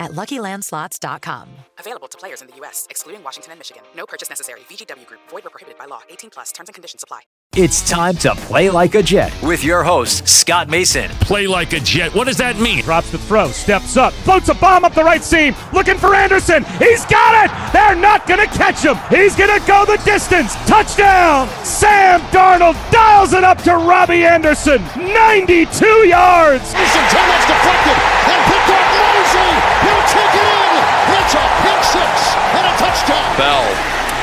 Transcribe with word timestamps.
at 0.00 0.12
luckylandslots.com. 0.12 1.48
Available 1.78 2.08
to 2.08 2.18
players 2.18 2.42
in 2.42 2.48
the 2.48 2.56
U.S., 2.56 2.86
excluding 2.90 3.22
Washington 3.22 3.52
and 3.52 3.58
Michigan. 3.60 3.82
No 3.94 4.06
purchase 4.06 4.28
necessary. 4.28 4.60
VGW 4.68 5.06
Group, 5.06 5.20
void 5.28 5.46
or 5.46 5.50
prohibited 5.50 5.78
by 5.78 5.84
law. 5.86 6.00
18 6.10 6.30
plus 6.30 6.50
terms 6.52 6.68
and 6.68 6.74
conditions 6.74 7.02
apply. 7.04 7.20
It's 7.56 7.88
time 7.88 8.14
to 8.18 8.32
play 8.36 8.70
like 8.70 8.94
a 8.94 9.02
Jet 9.02 9.32
with 9.42 9.64
your 9.64 9.82
host, 9.82 10.28
Scott 10.28 10.68
Mason. 10.68 11.10
Play 11.18 11.48
like 11.48 11.72
a 11.72 11.80
Jet. 11.80 12.14
What 12.14 12.28
does 12.28 12.36
that 12.36 12.60
mean? 12.60 12.84
Drops 12.84 13.10
the 13.10 13.18
throw, 13.18 13.48
steps 13.48 13.96
up, 13.96 14.12
floats 14.12 14.48
a 14.48 14.54
bomb 14.54 14.84
up 14.84 14.94
the 14.94 15.02
right 15.02 15.22
seam, 15.22 15.56
looking 15.72 15.98
for 15.98 16.14
Anderson. 16.14 16.64
He's 16.78 17.04
got 17.06 17.44
it! 17.44 17.72
They're 17.72 17.96
not 17.96 18.28
gonna 18.28 18.46
catch 18.46 18.84
him! 18.84 18.96
He's 19.10 19.34
gonna 19.34 19.58
go 19.66 19.84
the 19.84 20.00
distance! 20.04 20.54
Touchdown! 20.66 21.48
Sam 21.64 22.20
Darnold 22.30 22.78
dials 22.92 23.32
it 23.32 23.42
up 23.42 23.58
to 23.64 23.74
Robbie 23.74 24.24
Anderson! 24.24 24.80
92 24.96 25.84
yards! 26.06 26.72
Anderson, 26.72 27.04
too 27.10 27.26
much 27.26 27.44
deflected, 27.50 28.39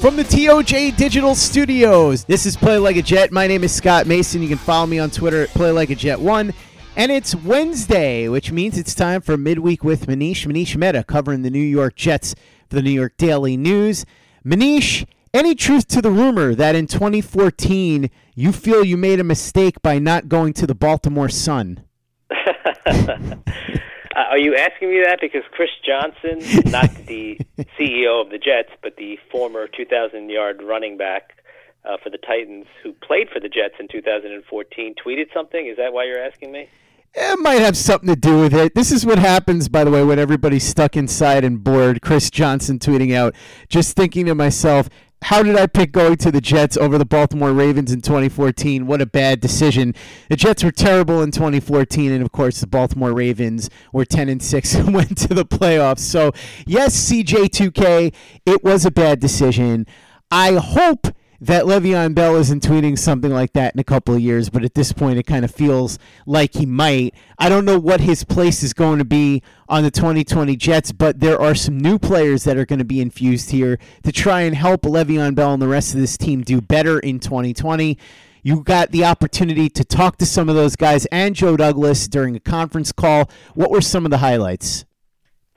From 0.00 0.14
the 0.14 0.22
TOJ 0.22 0.96
Digital 0.96 1.34
Studios, 1.34 2.22
this 2.22 2.46
is 2.46 2.56
Play 2.56 2.78
Like 2.78 2.94
a 2.94 3.02
Jet. 3.02 3.32
My 3.32 3.48
name 3.48 3.64
is 3.64 3.74
Scott 3.74 4.06
Mason. 4.06 4.40
You 4.40 4.48
can 4.48 4.56
follow 4.56 4.86
me 4.86 5.00
on 5.00 5.10
Twitter 5.10 5.42
at 5.42 5.48
Play 5.48 5.72
Like 5.72 5.90
a 5.90 5.96
Jet 5.96 6.20
One. 6.20 6.54
And 6.94 7.10
it's 7.10 7.34
Wednesday, 7.34 8.28
which 8.28 8.52
means 8.52 8.78
it's 8.78 8.94
time 8.94 9.20
for 9.20 9.36
Midweek 9.36 9.82
with 9.82 10.06
Manish. 10.06 10.46
Manish 10.46 10.76
Mehta 10.76 11.02
covering 11.02 11.42
the 11.42 11.50
New 11.50 11.58
York 11.58 11.96
Jets 11.96 12.36
for 12.68 12.76
the 12.76 12.82
New 12.82 12.92
York 12.92 13.16
Daily 13.16 13.56
News. 13.56 14.06
Manish, 14.44 15.04
any 15.34 15.56
truth 15.56 15.88
to 15.88 16.00
the 16.00 16.12
rumor 16.12 16.54
that 16.54 16.76
in 16.76 16.86
2014 16.86 18.08
you 18.36 18.52
feel 18.52 18.84
you 18.84 18.96
made 18.96 19.18
a 19.18 19.24
mistake 19.24 19.82
by 19.82 19.98
not 19.98 20.28
going 20.28 20.52
to 20.54 20.66
the 20.66 20.76
Baltimore 20.76 21.28
Sun? 21.28 21.82
Uh, 24.18 24.30
are 24.30 24.38
you 24.38 24.56
asking 24.56 24.90
me 24.90 25.00
that 25.04 25.20
because 25.20 25.44
Chris 25.52 25.70
Johnson, 25.86 26.40
not 26.72 26.92
the 27.06 27.38
CEO 27.78 28.20
of 28.20 28.30
the 28.30 28.38
Jets, 28.38 28.70
but 28.82 28.96
the 28.96 29.16
former 29.30 29.68
2,000 29.68 30.28
yard 30.28 30.60
running 30.60 30.96
back 30.96 31.40
uh, 31.84 31.96
for 32.02 32.10
the 32.10 32.18
Titans 32.18 32.66
who 32.82 32.92
played 32.94 33.28
for 33.30 33.38
the 33.38 33.48
Jets 33.48 33.74
in 33.78 33.86
2014, 33.86 34.94
tweeted 35.06 35.32
something? 35.32 35.68
Is 35.68 35.76
that 35.76 35.92
why 35.92 36.04
you're 36.06 36.20
asking 36.20 36.50
me? 36.50 36.68
It 37.14 37.38
might 37.38 37.60
have 37.60 37.76
something 37.76 38.08
to 38.08 38.16
do 38.16 38.40
with 38.40 38.54
it. 38.54 38.74
This 38.74 38.90
is 38.90 39.06
what 39.06 39.20
happens, 39.20 39.68
by 39.68 39.84
the 39.84 39.90
way, 39.92 40.02
when 40.02 40.18
everybody's 40.18 40.66
stuck 40.66 40.96
inside 40.96 41.44
and 41.44 41.62
bored. 41.62 42.02
Chris 42.02 42.28
Johnson 42.28 42.80
tweeting 42.80 43.14
out, 43.14 43.36
just 43.68 43.94
thinking 43.94 44.26
to 44.26 44.34
myself, 44.34 44.88
how 45.22 45.42
did 45.42 45.56
I 45.56 45.66
pick 45.66 45.92
going 45.92 46.16
to 46.18 46.30
the 46.30 46.40
Jets 46.40 46.76
over 46.76 46.96
the 46.96 47.04
Baltimore 47.04 47.52
Ravens 47.52 47.92
in 47.92 48.00
2014? 48.00 48.86
What 48.86 49.02
a 49.02 49.06
bad 49.06 49.40
decision. 49.40 49.94
The 50.28 50.36
Jets 50.36 50.62
were 50.62 50.70
terrible 50.70 51.22
in 51.22 51.30
2014, 51.30 52.12
and 52.12 52.22
of 52.22 52.32
course, 52.32 52.60
the 52.60 52.66
Baltimore 52.66 53.12
Ravens 53.12 53.68
were 53.92 54.04
10 54.04 54.28
and 54.28 54.42
6 54.42 54.74
and 54.76 54.94
went 54.94 55.18
to 55.18 55.34
the 55.34 55.44
playoffs. 55.44 56.00
So, 56.00 56.32
yes, 56.66 57.10
CJ2K, 57.10 58.14
it 58.46 58.62
was 58.62 58.86
a 58.86 58.90
bad 58.90 59.20
decision. 59.20 59.86
I 60.30 60.54
hope 60.54 61.08
that 61.40 61.64
Le'Veon 61.64 62.14
Bell 62.14 62.36
isn't 62.36 62.64
tweeting 62.64 62.98
something 62.98 63.32
like 63.32 63.52
that 63.52 63.74
in 63.74 63.80
a 63.80 63.84
couple 63.84 64.14
of 64.14 64.20
years, 64.20 64.50
but 64.50 64.64
at 64.64 64.74
this 64.74 64.92
point, 64.92 65.18
it 65.18 65.22
kind 65.24 65.44
of 65.44 65.52
feels 65.52 65.98
like 66.26 66.54
he 66.54 66.66
might. 66.66 67.14
I 67.38 67.48
don't 67.48 67.64
know 67.64 67.78
what 67.78 68.00
his 68.00 68.24
place 68.24 68.62
is 68.62 68.72
going 68.72 68.98
to 68.98 69.04
be 69.04 69.42
on 69.68 69.84
the 69.84 69.90
2020 69.90 70.56
Jets, 70.56 70.90
but 70.90 71.20
there 71.20 71.40
are 71.40 71.54
some 71.54 71.78
new 71.78 71.98
players 71.98 72.44
that 72.44 72.56
are 72.56 72.66
going 72.66 72.80
to 72.80 72.84
be 72.84 73.00
infused 73.00 73.50
here 73.50 73.78
to 74.02 74.10
try 74.10 74.40
and 74.42 74.56
help 74.56 74.82
Le'Veon 74.82 75.34
Bell 75.34 75.52
and 75.52 75.62
the 75.62 75.68
rest 75.68 75.94
of 75.94 76.00
this 76.00 76.16
team 76.16 76.42
do 76.42 76.60
better 76.60 76.98
in 76.98 77.20
2020. 77.20 77.96
You 78.42 78.62
got 78.62 78.90
the 78.90 79.04
opportunity 79.04 79.68
to 79.68 79.84
talk 79.84 80.16
to 80.18 80.26
some 80.26 80.48
of 80.48 80.54
those 80.54 80.74
guys 80.74 81.06
and 81.06 81.36
Joe 81.36 81.56
Douglas 81.56 82.08
during 82.08 82.34
a 82.34 82.40
conference 82.40 82.92
call. 82.92 83.30
What 83.54 83.70
were 83.70 83.80
some 83.80 84.04
of 84.04 84.10
the 84.10 84.18
highlights? 84.18 84.84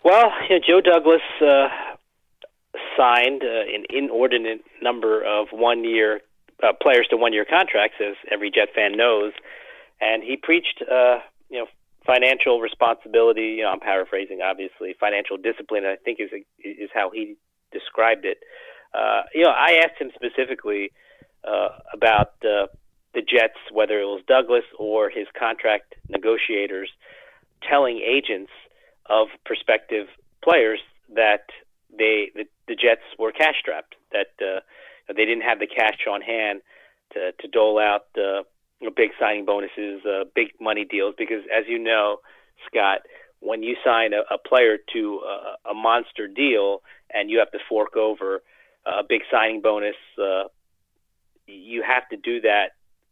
Well, 0.03 0.31
you 0.49 0.59
know, 0.59 0.61
Joe 0.67 0.81
Douglas 0.81 1.21
uh, 1.41 1.67
signed 2.97 3.43
uh, 3.43 3.75
an 3.75 3.85
inordinate 3.89 4.63
number 4.81 5.23
of 5.23 5.47
one-year 5.51 6.21
uh, 6.63 6.73
players 6.81 7.07
to 7.09 7.17
one-year 7.17 7.45
contracts, 7.45 7.97
as 7.99 8.15
every 8.31 8.51
Jet 8.51 8.69
fan 8.75 8.95
knows, 8.95 9.33
and 9.99 10.23
he 10.23 10.37
preached, 10.37 10.83
uh, 10.89 11.19
you 11.49 11.59
know, 11.59 11.67
financial 12.05 12.59
responsibility. 12.59 13.55
You 13.57 13.63
know, 13.63 13.69
I'm 13.69 13.79
paraphrasing, 13.79 14.41
obviously. 14.41 14.95
Financial 14.99 15.37
discipline, 15.37 15.85
I 15.85 15.95
think, 15.95 16.19
is 16.19 16.29
is 16.63 16.89
how 16.93 17.11
he 17.11 17.35
described 17.71 18.25
it. 18.25 18.39
Uh, 18.93 19.23
you 19.33 19.43
know, 19.43 19.51
I 19.51 19.81
asked 19.83 20.01
him 20.01 20.11
specifically 20.13 20.91
uh, 21.43 21.69
about 21.93 22.33
uh, 22.43 22.67
the 23.13 23.21
Jets, 23.21 23.57
whether 23.71 23.99
it 23.99 24.05
was 24.05 24.21
Douglas 24.27 24.65
or 24.77 25.09
his 25.09 25.27
contract 25.37 25.95
negotiators, 26.09 26.89
telling 27.67 27.97
agents 27.99 28.51
of 29.07 29.27
prospective 29.45 30.07
players 30.43 30.79
that 31.13 31.45
they 31.97 32.31
the, 32.35 32.45
the 32.71 32.75
Jets 32.75 33.03
were 33.19 33.33
cash 33.33 33.55
strapped, 33.59 33.95
that 34.13 34.31
uh, 34.39 34.61
they 35.09 35.25
didn't 35.25 35.43
have 35.43 35.59
the 35.59 35.67
cash 35.67 35.99
on 36.09 36.21
hand 36.21 36.61
to 37.13 37.33
to 37.41 37.47
dole 37.49 37.77
out 37.77 38.05
uh, 38.15 38.43
big 38.95 39.11
signing 39.19 39.45
bonuses, 39.45 39.99
uh, 40.05 40.23
big 40.33 40.47
money 40.59 40.85
deals. 40.85 41.13
Because 41.17 41.43
as 41.51 41.65
you 41.67 41.77
know, 41.77 42.05
Scott, 42.67 42.99
when 43.41 43.61
you 43.61 43.75
sign 43.83 44.13
a, 44.13 44.21
a 44.33 44.37
player 44.37 44.77
to 44.93 45.01
a, 45.33 45.71
a 45.71 45.73
monster 45.73 46.27
deal 46.27 46.81
and 47.13 47.29
you 47.29 47.39
have 47.39 47.51
to 47.51 47.59
fork 47.67 47.97
over 47.97 48.41
a 48.85 49.03
big 49.07 49.21
signing 49.29 49.61
bonus, 49.61 49.99
uh, 50.17 50.45
you 51.45 51.83
have 51.83 52.07
to 52.09 52.17
do 52.17 52.39
that 52.41 52.67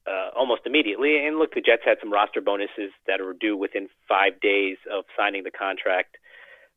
uh, 0.08 0.30
almost 0.38 0.62
immediately. 0.66 1.26
And 1.26 1.38
look, 1.38 1.54
the 1.54 1.62
Jets 1.62 1.84
had 1.86 1.98
some 2.00 2.14
roster 2.14 2.42
bonuses 2.42 2.92
that 3.08 3.20
are 3.20 3.34
due 3.34 3.58
within 3.58 3.90
five 4.08 4.40
days 4.40 4.78
of 4.92 5.04
signing 5.18 5.44
the 5.44 5.52
contract. 5.52 6.16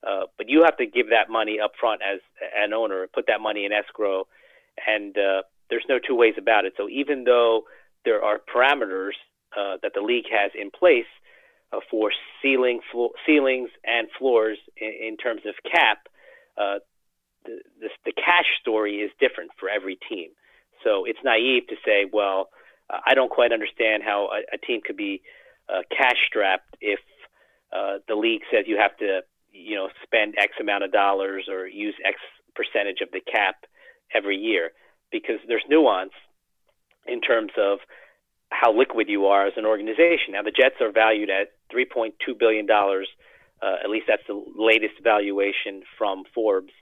Uh, 0.07 0.27
but 0.37 0.49
you 0.49 0.65
have 0.65 0.77
to 0.77 0.87
give 0.87 1.11
that 1.11 1.31
money 1.31 1.61
up 1.63 1.73
front 1.79 2.01
as 2.03 2.21
an 2.57 2.73
owner, 2.73 3.07
put 3.15 3.27
that 3.29 3.41
money 3.41 3.65
in 3.65 3.73
escrow, 3.73 4.27
and 4.87 5.17
uh, 5.17 5.43
there's 5.71 5.85
no 5.89 5.99
two 5.99 6.17
ways 6.17 6.35
about 6.37 6.65
it. 6.65 6.73
So 6.77 6.89
even 6.89 7.25
though 7.25 7.63
there 8.05 8.23
are 8.23 8.41
parameters 8.53 9.13
uh, 9.57 9.77
that 9.83 9.93
the 9.95 10.01
league 10.01 10.25
has 10.31 10.51
in 10.61 10.71
place 10.71 11.07
uh, 11.73 11.79
for 11.91 12.11
ceiling 12.43 12.81
flo- 12.91 13.13
ceilings 13.25 13.71
and 13.85 14.09
floors 14.19 14.59
in, 14.77 14.93
in 15.09 15.17
terms 15.17 15.43
of 15.47 15.55
cap, 15.71 16.09
uh, 16.59 16.79
the, 17.45 17.61
the, 17.81 17.89
the 18.07 18.13
cash 18.13 18.47
story 18.61 18.97
is 18.97 19.11
different 19.21 19.51
for 19.59 19.69
every 19.69 19.99
team. 20.09 20.31
So 20.83 21.05
it's 21.05 21.19
naive 21.25 21.69
to 21.69 21.77
say, 21.85 22.07
well, 22.13 22.49
I 22.91 23.15
don't 23.15 23.31
quite 23.31 23.53
understand 23.53 24.03
how 24.05 24.29
a, 24.33 24.57
a 24.57 24.59
team 24.59 24.81
could 24.85 24.97
be 24.97 25.23
cash 25.97 26.19
strapped 26.27 26.77
if 26.81 26.99
the 28.09 28.15
league 28.15 28.43
says 28.51 28.65
you 28.67 28.77
have 28.77 28.97
to, 28.99 29.23
you 29.53 29.77
know, 29.77 29.89
spend 30.03 30.35
X 30.39 30.53
amount 30.61 30.85
of 30.85 30.93
dollars 30.93 31.49
or 31.51 31.67
use 31.67 31.95
X 32.05 32.17
percentage 32.55 33.01
of 33.01 33.11
the 33.13 33.21
cap 33.21 33.65
every 34.15 34.37
year, 34.37 34.71
because 35.11 35.37
there's 35.49 35.65
nuance 35.69 36.13
in 37.07 37.21
terms 37.21 37.53
of 37.59 37.79
how 38.51 38.77
liquid 38.77 39.09
you 39.09 39.27
are 39.27 39.47
as 39.47 39.55
an 39.57 39.65
organization. 39.65 40.33
Now, 40.33 40.43
the 40.43 40.51
Jets 40.51 40.77
are 40.81 40.93
valued 40.93 41.31
at 41.31 41.53
3.2 41.75 42.13
billion 42.39 42.67
dollars. 42.67 43.09
Uh, 43.63 43.77
at 43.83 43.91
least 43.91 44.07
that's 44.09 44.27
the 44.27 44.43
latest 44.57 44.95
valuation 45.03 45.83
from 45.97 46.25
Forbes. 46.35 46.73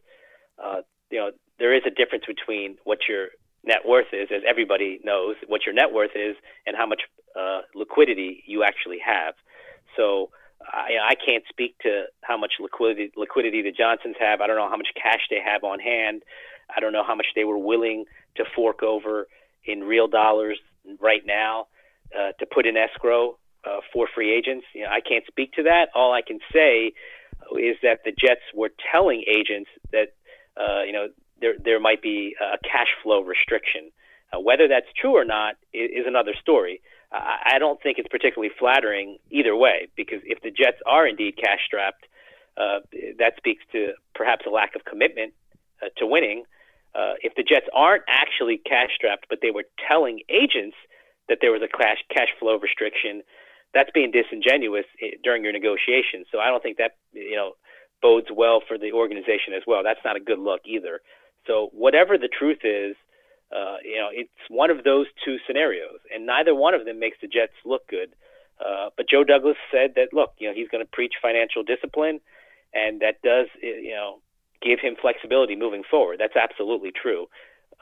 Uh, 0.63 0.81
you 1.11 1.19
know, 1.19 1.31
there 1.59 1.75
is 1.77 1.83
a 1.87 1.91
difference 1.91 2.25
between 2.27 2.77
what 2.85 2.99
your 3.09 3.29
net 3.65 3.81
worth 3.87 4.07
is, 4.13 4.29
as 4.35 4.43
everybody 4.49 4.99
knows, 5.05 5.37
what 5.47 5.61
your 5.67 5.75
net 5.75 5.93
worth 5.93 6.13
is, 6.15 6.37
and 6.67 6.77
how 6.77 6.87
much 6.87 7.03
uh, 7.39 7.61
liquidity 7.75 8.43
you 8.47 8.65
actually 8.65 8.99
have. 9.05 9.35
So 9.97 10.31
I, 10.73 11.11
I 11.11 11.15
can't 11.15 11.45
speak 11.49 11.77
to 11.83 12.05
how 12.23 12.37
much 12.37 12.55
liquidity 12.61 13.13
liquidity 13.17 13.63
the 13.63 13.73
Johnsons 13.73 14.17
have. 14.21 14.41
I 14.41 14.47
don't 14.47 14.57
know 14.57 14.69
how 14.69 14.77
much 14.77 14.89
cash 14.95 15.21
they 15.31 15.41
have 15.45 15.65
on 15.65 15.79
hand. 15.81 16.23
I 16.75 16.81
don't 16.81 16.93
know 16.93 17.05
how 17.05 17.15
much 17.15 17.27
they 17.35 17.45
were 17.45 17.59
willing 17.59 18.05
to 18.37 18.45
fork 18.55 18.83
over 18.83 19.27
in 19.65 19.81
real 19.81 20.09
dollars 20.09 20.59
right 21.01 21.23
now 21.27 21.67
uh, 22.17 22.33
to 22.39 22.47
put 22.47 22.67
in 22.67 22.77
escrow 22.77 23.39
uh, 23.65 23.81
for 23.93 24.09
free 24.15 24.33
agents. 24.33 24.67
You 24.75 24.85
know, 24.85 24.91
I 24.91 25.01
can't 25.01 25.25
speak 25.27 25.53
to 25.55 25.65
that. 25.65 25.89
All 25.95 26.13
I 26.13 26.23
can 26.23 26.39
say 26.53 26.93
is 27.59 27.77
that 27.83 28.01
the 28.05 28.13
Jets 28.13 28.43
were 28.55 28.71
telling 28.93 29.25
agents 29.27 29.71
that 29.93 30.15
uh, 30.57 30.83
you 30.85 30.93
know 30.93 31.09
there 31.41 31.55
there 31.63 31.81
might 31.81 32.03
be 32.03 32.37
a 32.41 32.59
cash 32.59 32.89
flow 33.03 33.21
restriction. 33.23 33.91
Uh, 34.33 34.39
whether 34.39 34.69
that's 34.69 34.87
true 35.01 35.17
or 35.17 35.25
not 35.25 35.57
is, 35.73 35.91
is 35.91 36.07
another 36.07 36.35
story. 36.41 36.81
I 37.13 37.59
don't 37.59 37.83
think 37.83 37.99
it's 37.99 38.09
particularly 38.09 38.53
flattering 38.57 39.19
either 39.31 39.57
way 39.57 39.89
because 39.97 40.21
if 40.25 40.41
the 40.43 40.51
Jets 40.51 40.79
are 40.87 41.07
indeed 41.07 41.37
cash 41.37 41.59
strapped, 41.67 42.07
uh, 42.57 42.81
that 43.19 43.35
speaks 43.37 43.65
to 43.73 43.93
perhaps 44.15 44.45
a 44.47 44.51
lack 44.51 44.77
of 44.77 44.85
commitment 44.85 45.33
uh, 45.83 45.87
to 45.99 46.07
winning. 46.07 46.45
Uh, 46.95 47.15
if 47.23 47.35
the 47.35 47.43
Jets 47.43 47.67
aren't 47.75 48.05
actually 48.09 48.59
cash 48.59 48.91
strapped, 48.95 49.27
but 49.29 49.39
they 49.43 49.51
were 49.51 49.65
telling 49.89 50.21
agents 50.29 50.77
that 51.29 51.39
there 51.41 51.53
was 51.53 51.63
a 51.63 51.69
cash 51.69 51.99
cash 52.15 52.29
flow 52.39 52.59
restriction, 52.59 53.23
that's 53.73 53.91
being 53.95 54.11
disingenuous 54.11 54.87
eh, 55.03 55.17
during 55.23 55.43
your 55.43 55.53
negotiations. 55.53 56.27
So 56.31 56.39
I 56.39 56.47
don't 56.47 56.63
think 56.63 56.79
that 56.79 56.97
you 57.13 57.37
know 57.37 57.53
bodes 58.03 58.29
well 58.35 58.61
for 58.67 58.79
the 58.79 58.93
organization 58.93 59.55
as 59.57 59.63
well. 59.67 59.83
That's 59.83 60.01
not 60.05 60.17
a 60.17 60.21
good 60.21 60.39
look 60.39 60.63
either. 60.65 61.01
So 61.47 61.71
whatever 61.73 62.19
the 62.19 62.29
truth 62.29 62.65
is, 62.65 62.97
uh, 63.55 63.77
you 63.85 63.97
know, 63.97 64.09
it's 64.13 64.31
one 64.49 64.71
of 64.71 64.85
those 64.85 65.07
two 65.25 65.37
scenarios, 65.47 65.99
and 66.15 66.27
neither 66.27 66.55
one 66.55 66.75
of 66.75 66.85
them 66.85 67.01
makes 67.01 67.19
the 67.21 67.27
Jets 67.27 67.55
look 67.65 67.87
good. 67.89 68.11
Uh, 68.65 68.91
but 68.97 69.09
Joe 69.09 69.25
Douglas 69.25 69.57
said 69.73 69.95
that 69.97 70.13
look, 70.13 70.35
you 70.39 70.49
know, 70.49 70.55
he's 70.55 70.69
going 70.69 70.85
to 70.85 70.91
preach 70.91 71.15
financial 71.21 71.63
discipline, 71.63 72.21
and 72.73 73.01
that 73.01 73.23
does, 73.23 73.47
you 73.63 73.91
know, 73.91 74.21
give 74.63 74.79
him 74.81 74.95
flexibility 75.01 75.57
moving 75.57 75.83
forward. 75.91 76.21
That's 76.21 76.37
absolutely 76.37 76.93
true. 76.93 77.27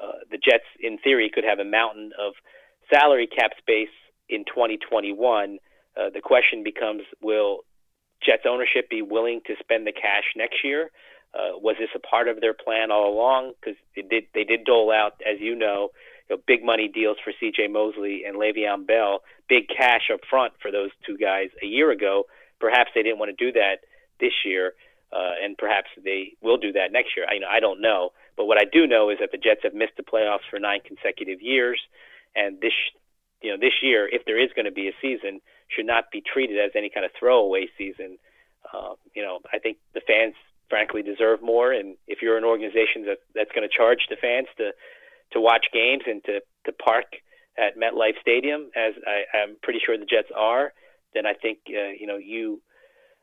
Uh, 0.03 0.23
the 0.31 0.39
Jets, 0.39 0.65
in 0.81 0.99
theory, 0.99 1.31
could 1.33 1.45
have 1.45 1.59
a 1.59 1.65
mountain 1.65 2.13
of 2.19 2.35
salary 2.93 3.27
cap 3.27 3.51
space 3.59 3.93
in 4.29 4.45
2021. 4.45 5.59
Uh, 5.97 6.11
the 6.15 6.21
question 6.21 6.63
becomes: 6.63 7.03
Will 7.21 7.61
Jets 8.25 8.45
ownership 8.49 8.89
be 8.89 9.03
willing 9.03 9.41
to 9.47 9.55
spend 9.61 9.87
the 9.87 9.93
cash 9.93 10.33
next 10.37 10.65
year? 10.65 10.91
Uh, 11.35 11.59
was 11.59 11.77
this 11.79 11.91
a 11.95 11.99
part 11.99 12.29
of 12.29 12.41
their 12.41 12.55
plan 12.55 12.91
all 12.91 13.13
along? 13.13 13.53
Because 13.61 13.77
they 13.95 14.03
did 14.03 14.25
they 14.35 14.45
did 14.45 14.65
dole 14.65 14.91
out, 14.91 15.21
as 15.27 15.41
you 15.41 15.55
know, 15.55 15.91
you 16.29 16.37
know, 16.37 16.43
big 16.47 16.65
money 16.65 16.89
deals 16.89 17.19
for 17.23 17.33
C.J. 17.39 17.69
Mosley 17.69 18.25
and 18.27 18.37
Le'Veon 18.37 18.87
Bell, 18.87 19.21
big 19.49 19.69
cash 19.69 20.11
up 20.13 20.21
front 20.29 20.55
for 20.61 20.71
those 20.71 20.91
two 21.07 21.19
guys 21.19 21.49
a 21.63 21.67
year 21.67 21.91
ago. 21.91 22.25
Perhaps 22.61 22.91
they 22.95 23.03
didn't 23.03 23.19
want 23.19 23.37
to 23.37 23.45
do 23.45 23.53
that 23.53 23.85
this 24.21 24.33
year, 24.45 24.73
uh, 25.13 25.33
and 25.43 25.57
perhaps 25.57 25.89
they 26.03 26.33
will 26.43 26.57
do 26.57 26.73
that 26.73 26.93
next 26.93 27.11
year. 27.17 27.27
I 27.29 27.35
you 27.35 27.41
know 27.41 27.49
I 27.51 27.61
don't 27.61 27.81
know, 27.81 28.11
but 28.37 28.47
what 28.47 28.59
I 28.59 28.65
do 28.65 28.87
know 28.87 29.11
is 29.11 29.19
that 29.21 29.31
the 29.31 29.39
Jets 29.39 29.61
have 29.65 29.75
missed 29.75 29.97
the 29.97 30.03
playoffs 30.03 30.49
for 30.51 30.59
nine 30.59 30.81
consecutive 30.85 31.43
years, 31.43 31.81
and 32.35 32.59
this 32.61 32.73
you 33.43 33.51
know 33.51 33.59
this 33.61 33.83
year, 33.83 34.09
if 34.11 34.25
there 34.25 34.43
is 34.43 34.51
going 34.57 34.67
to 34.67 34.73
be 34.73 34.89
a 34.89 34.97
season, 35.03 35.41
should 35.69 35.87
not 35.87 36.11
be 36.11 36.23
treated 36.23 36.59
as 36.59 36.73
any 36.75 36.89
kind 36.89 37.05
of 37.05 37.13
throwaway 37.19 37.69
season. 37.77 38.17
Uh, 38.73 38.95
you 39.15 39.23
know, 39.23 39.41
I 39.53 39.59
think 39.59 39.77
the 39.95 40.01
fans 40.01 40.35
frankly 40.69 41.03
deserve 41.03 41.43
more. 41.43 41.73
And 41.73 41.97
if 42.07 42.23
you're 42.23 42.39
an 42.39 42.45
organization 42.45 43.05
that 43.07 43.19
that's 43.35 43.51
going 43.55 43.69
to 43.69 43.75
charge 43.75 44.07
the 44.09 44.17
fans 44.21 44.49
to 44.59 44.73
to 45.33 45.41
watch 45.41 45.67
games 45.73 46.03
and 46.07 46.23
to 46.25 46.41
to 46.67 46.73
park 46.73 47.07
at 47.59 47.77
MetLife 47.77 48.21
Stadium, 48.21 48.71
as 48.77 48.95
I, 49.07 49.37
I'm 49.37 49.57
pretty 49.63 49.81
sure 49.85 49.99
the 49.99 50.05
Jets 50.05 50.29
are, 50.35 50.73
then 51.15 51.27
I 51.27 51.35
think 51.35 51.59
uh, 51.69 51.93
you 51.99 52.07
know 52.07 52.17
you 52.17 52.61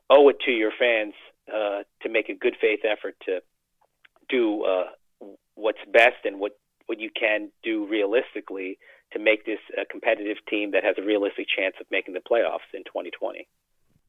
owe 0.10 0.30
it 0.30 0.38
to 0.46 0.52
your 0.52 0.72
fans 0.78 1.14
uh, 1.54 1.84
to 2.02 2.10
make 2.10 2.30
a 2.30 2.36
good 2.36 2.56
faith 2.60 2.82
effort 2.84 3.16
to 3.26 3.40
do 4.30 4.64
uh, 4.64 4.86
what's 5.56 5.80
best 5.92 6.26
and 6.26 6.40
what 6.40 6.54
what 6.88 7.00
you 7.00 7.10
can 7.18 7.50
do 7.64 7.88
realistically 7.88 8.78
to 9.14 9.20
make 9.20 9.46
this 9.46 9.60
a 9.80 9.86
competitive 9.86 10.38
team 10.50 10.72
that 10.72 10.84
has 10.84 10.96
a 10.98 11.02
realistic 11.02 11.48
chance 11.48 11.76
of 11.80 11.88
making 11.90 12.14
the 12.14 12.20
playoffs 12.20 12.70
in 12.74 12.84
2020. 12.84 13.48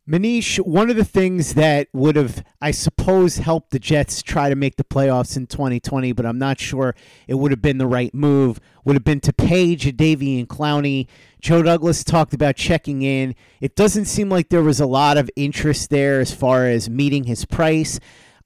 Manish, 0.08 0.60
one 0.60 0.88
of 0.88 0.94
the 0.94 1.04
things 1.04 1.54
that 1.54 1.88
would 1.92 2.14
have, 2.14 2.44
I 2.60 2.70
suppose, 2.70 3.38
helped 3.38 3.70
the 3.70 3.80
Jets 3.80 4.22
try 4.22 4.48
to 4.48 4.54
make 4.54 4.76
the 4.76 4.84
playoffs 4.84 5.36
in 5.36 5.48
2020, 5.48 6.12
but 6.12 6.24
I'm 6.24 6.38
not 6.38 6.60
sure 6.60 6.94
it 7.26 7.34
would 7.34 7.50
have 7.50 7.60
been 7.60 7.78
the 7.78 7.88
right 7.88 8.14
move, 8.14 8.60
would 8.84 8.94
have 8.94 9.02
been 9.02 9.18
to 9.20 9.32
pay 9.32 9.74
Jadeveon 9.74 10.46
Clowney. 10.46 11.08
Joe 11.40 11.60
Douglas 11.60 12.04
talked 12.04 12.34
about 12.34 12.54
checking 12.54 13.02
in. 13.02 13.34
It 13.60 13.74
doesn't 13.74 14.04
seem 14.04 14.28
like 14.28 14.48
there 14.48 14.62
was 14.62 14.78
a 14.78 14.86
lot 14.86 15.16
of 15.16 15.28
interest 15.34 15.90
there 15.90 16.20
as 16.20 16.32
far 16.32 16.66
as 16.66 16.88
meeting 16.88 17.24
his 17.24 17.44
price. 17.44 17.98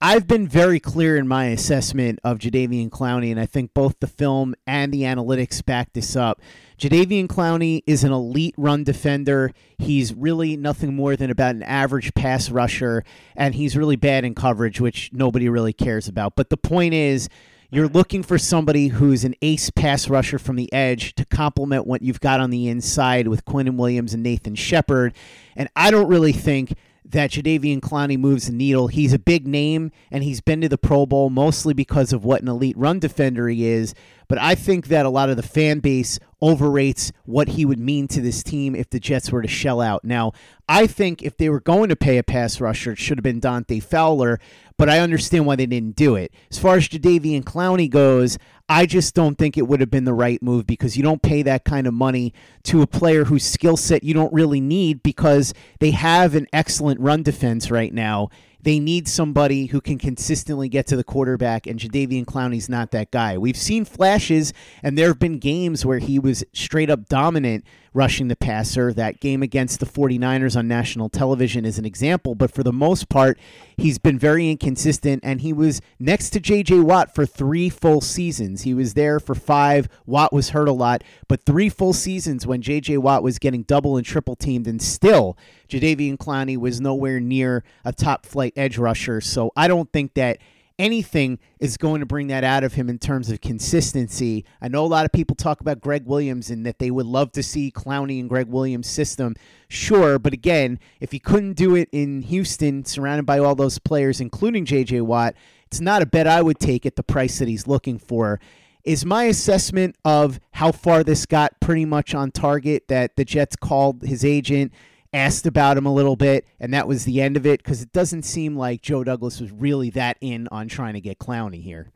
I've 0.03 0.27
been 0.27 0.49
very 0.49 0.81
clear 0.81 1.19
in 1.19 1.29
my 1.29 1.49
assessment 1.49 2.21
of 2.25 2.39
Jadeveon 2.39 2.89
Clowney, 2.89 3.31
and 3.31 3.39
I 3.39 3.45
think 3.45 3.75
both 3.75 4.01
the 4.01 4.07
film 4.07 4.55
and 4.67 4.95
the 4.95 5.03
analytics 5.03 5.63
back 5.63 5.93
this 5.93 6.17
up. 6.17 6.41
Jadeveon 6.81 7.27
Clowney 7.27 7.83
is 7.87 8.05
an 8.05 8.13
elite 8.13 8.55
run 8.57 8.85
defender. 8.85 9.53
He's 9.77 10.15
really 10.15 10.57
nothing 10.57 10.97
more 10.97 11.15
than 11.15 11.31
about 11.31 11.55
an 11.55 11.63
average 11.63 12.15
pass 12.15 12.49
rusher, 12.51 13.05
and 13.37 13.55
he's 13.55 13.77
really 13.77 13.97
bad 13.97 14.25
in 14.25 14.35
coverage, 14.35 14.81
which 14.81 15.11
nobody 15.13 15.51
really 15.51 15.75
cares 15.75 16.09
about. 16.09 16.37
But 16.37 16.49
the 16.49 16.57
point 16.57 16.95
is, 16.95 17.29
you're 17.71 17.87
looking 17.87 18.23
for 18.23 18.39
somebody 18.39 18.89
who's 18.89 19.25
an 19.25 19.35
ace 19.43 19.69
pass 19.69 20.09
rusher 20.09 20.39
from 20.39 20.57
the 20.57 20.73
edge 20.73 21.15
to 21.17 21.27
complement 21.27 21.87
what 21.87 22.01
you've 22.01 22.19
got 22.19 22.41
on 22.41 22.49
the 22.49 22.69
inside 22.69 23.29
with 23.29 23.45
Quinnen 23.45 23.77
Williams 23.77 24.15
and 24.15 24.23
Nathan 24.23 24.55
Shepherd. 24.55 25.13
And 25.57 25.69
I 25.77 25.91
don't 25.91 26.09
really 26.09 26.33
think 26.33 26.73
that 27.11 27.31
Jadeveon 27.31 27.81
Clowney 27.81 28.19
moves 28.19 28.47
the 28.47 28.53
needle. 28.53 28.89
He's 28.89 29.13
a 29.13 29.19
big 29.19 29.47
name, 29.47 29.91
and 30.11 30.23
he's 30.25 30.41
been 30.41 30.61
to 30.61 30.69
the 30.69 30.79
Pro 30.79 31.07
Bowl 31.07 31.31
mostly 31.31 31.75
because 31.75 32.13
of 32.13 32.25
what 32.25 32.43
an 32.43 32.49
elite 32.49 32.77
run 32.77 32.99
defender 32.99 33.49
he 33.49 33.67
is. 33.67 33.95
But 34.29 34.39
I 34.39 34.55
think 34.55 34.87
that 34.89 35.07
a 35.07 35.11
lot 35.11 35.29
of 35.29 35.37
the 35.37 35.43
fan 35.43 35.81
base 35.81 36.21
overrates 36.41 37.11
what 37.25 37.49
he 37.49 37.65
would 37.65 37.81
mean 37.81 38.07
to 38.09 38.21
this 38.21 38.43
team 38.43 38.77
if 38.77 38.89
the 38.89 39.01
Jets 39.01 39.33
were 39.33 39.43
to 39.43 39.49
shell 39.49 39.81
out. 39.81 40.05
Now, 40.05 40.33
I 40.69 40.87
think 40.87 41.23
if 41.23 41.37
they 41.37 41.49
were 41.49 41.61
going 41.61 41.89
to 41.89 41.97
pay 41.97 42.17
a 42.17 42.23
pass 42.23 42.61
rusher, 42.61 42.93
it 42.93 42.99
should 42.99 43.19
have 43.19 43.25
been 43.25 43.41
Dante 43.41 43.81
Fowler, 43.81 44.39
but 44.81 44.89
I 44.89 45.01
understand 45.01 45.45
why 45.45 45.57
they 45.57 45.67
didn't 45.67 45.95
do 45.95 46.17
it. 46.17 46.33
As 46.51 46.59
far 46.59 46.77
as 46.77 46.89
Jadeveon 46.89 47.45
Clowney 47.45 47.91
goes, 47.91 48.39
I 48.67 48.87
just 48.87 49.15
don't 49.15 49.37
think 49.37 49.59
it 49.59 49.69
would 49.69 49.81
have 49.81 49.91
been 49.91 50.05
the 50.05 50.15
right 50.15 50.43
move 50.43 50.67
because 50.67 50.97
you 50.97 51.03
don't 51.03 51.21
pay 51.21 51.43
that 51.43 51.67
kind 51.67 51.87
of 51.87 51.93
money 51.93 52.33
to 52.63 52.81
a 52.81 52.87
player 52.87 53.25
whose 53.25 53.45
skill 53.45 53.77
set 53.77 54.05
you 54.05 54.15
don't 54.15 54.33
really 54.33 54.59
need 54.59 55.03
because 55.03 55.53
they 55.81 55.91
have 55.91 56.35
an 56.35 56.47
excellent 56.55 56.99
run 56.99 57.23
defense 57.23 57.71
right 57.71 57.93
now. 57.93 58.31
They 58.63 58.79
need 58.79 59.07
somebody 59.07 59.67
who 59.67 59.83
can 59.83 59.99
consistently 59.99 60.71
get 60.71 60.87
to 60.87 60.97
the 60.97 61.05
quarterback, 61.05 61.67
and 61.67 61.79
Jadeveon 61.79 62.25
Clowney's 62.25 62.71
not 62.71 62.91
that 62.93 63.11
guy. 63.11 63.37
We've 63.37 63.59
seen 63.59 63.85
flashes, 63.85 64.55
and 64.83 64.97
there 64.97 65.09
have 65.09 65.19
been 65.19 65.39
games 65.39 65.85
where 65.85 65.99
he 65.99 66.19
was 66.19 66.43
straight 66.55 66.89
up 66.89 67.07
dominant 67.07 67.65
rushing 67.93 68.29
the 68.29 68.37
passer. 68.37 68.93
That 68.93 69.21
game 69.21 69.43
against 69.43 69.81
the 69.81 69.87
49ers 69.87 70.57
on 70.57 70.69
national 70.69 71.09
television 71.09 71.65
is 71.65 71.79
an 71.79 71.85
example, 71.85 72.35
but 72.35 72.51
for 72.53 72.63
the 72.63 72.73
most 72.73 73.09
part, 73.09 73.39
he's 73.77 73.99
been 73.99 74.19
very 74.19 74.51
inconsistent, 74.51 75.21
and 75.25 75.41
he 75.41 75.53
was 75.53 75.81
next 75.99 76.31
to 76.31 76.41
J.J. 76.41 76.81
Watt 76.81 77.15
for 77.15 77.27
three 77.27 77.69
full 77.69 78.01
seasons. 78.01 78.63
He 78.63 78.75
was 78.75 78.95
there 78.95 79.21
for 79.21 79.35
five. 79.35 79.89
Watt 80.07 80.33
was 80.33 80.51
hurt 80.51 80.69
a 80.69 80.73
lot, 80.73 81.03
but 81.29 81.45
three 81.45 81.69
full 81.69 81.93
seasons 81.93 82.47
when 82.47 82.63
J.J. 82.63 82.99
Watt 82.99 83.23
was 83.23 83.39
getting 83.39 83.63
double 83.63 83.97
and 83.97 84.07
triple 84.07 84.37
teamed, 84.37 84.67
and 84.67 84.81
still 84.81 85.37
Jadeveon 85.69 86.17
Clowney 86.17 86.57
was 86.57 86.81
nowhere 86.81 87.21
near 87.21 87.65
a 87.85 87.93
top 87.93 88.27
flight 88.27 88.53
edge 88.57 88.79
rusher. 88.79 89.21
So 89.21 89.53
I 89.57 89.69
don't 89.69 89.93
think 89.93 90.15
that 90.15 90.39
anything 90.81 91.39
is 91.59 91.77
going 91.77 92.01
to 92.01 92.07
bring 92.07 92.29
that 92.29 92.43
out 92.43 92.65
of 92.65 92.73
him 92.73 92.89
in 92.89 92.99
terms 92.99 93.31
of 93.31 93.41
consistency. 93.43 94.47
I 94.63 94.69
know 94.69 94.85
a 94.85 94.89
lot 94.89 95.05
of 95.05 95.13
people 95.13 95.37
talk 95.37 95.61
about 95.61 95.81
Gregg 95.81 96.07
Williams 96.07 96.49
and 96.49 96.65
that 96.65 96.79
they 96.79 96.91
would 96.91 97.07
love 97.07 97.33
to 97.33 97.43
see 97.43 97.71
Clowney 97.71 98.19
and 98.19 98.29
Gregg 98.29 98.49
Williams' 98.49 98.89
system. 98.89 99.37
Sure, 99.69 100.19
but 100.19 100.33
again, 100.33 100.81
if 100.99 101.13
he 101.13 101.19
couldn't 101.19 101.53
do 101.53 101.75
it 101.77 101.91
in 101.93 102.23
Houston, 102.23 102.85
surrounded 102.85 103.27
by 103.27 103.39
all 103.39 103.55
those 103.55 103.79
players, 103.79 104.21
including 104.21 104.65
J.J. 104.65 105.03
Watt, 105.03 105.35
it's 105.67 105.81
not 105.81 106.03
a 106.03 106.07
bet 106.07 106.27
I 106.27 106.41
would 106.41 106.59
take 106.59 106.87
at 106.87 106.97
the 106.97 107.03
price 107.03 107.39
that 107.39 107.49
he's 107.49 107.67
looking 107.67 107.99
for. 107.99 108.41
Is 108.83 109.05
my 109.05 109.25
assessment 109.25 109.97
of 110.07 110.41
how 110.53 110.73
far 110.73 111.05
this 111.05 111.27
got 111.27 111.61
pretty 111.61 111.85
much 111.85 112.15
on 112.15 112.31
target 112.31 112.89
that 112.89 113.17
the 113.17 113.27
Jets 113.27 113.55
called 113.55 114.03
his 114.03 114.25
agent 114.25 114.73
asked 115.13 115.47
about 115.47 115.77
him 115.77 115.87
a 115.87 115.93
little 115.93 116.17
bit, 116.17 116.47
and 116.59 116.73
that 116.75 116.87
was 116.87 117.05
the 117.05 117.21
end 117.21 117.37
of 117.37 117.47
it 117.47 117.63
because 117.63 117.83
it 117.83 117.93
doesn't 117.93 118.23
seem 118.23 118.57
like 118.57 118.83
Joe 118.83 119.05
Douglas 119.05 119.41
was 119.41 119.51
really 119.51 119.91
that 119.91 120.17
in 120.21 120.49
on 120.49 120.69
trying 120.69 120.95
to 120.95 121.01
get 121.01 121.19
Clowney 121.19 121.63
here. 121.63 121.91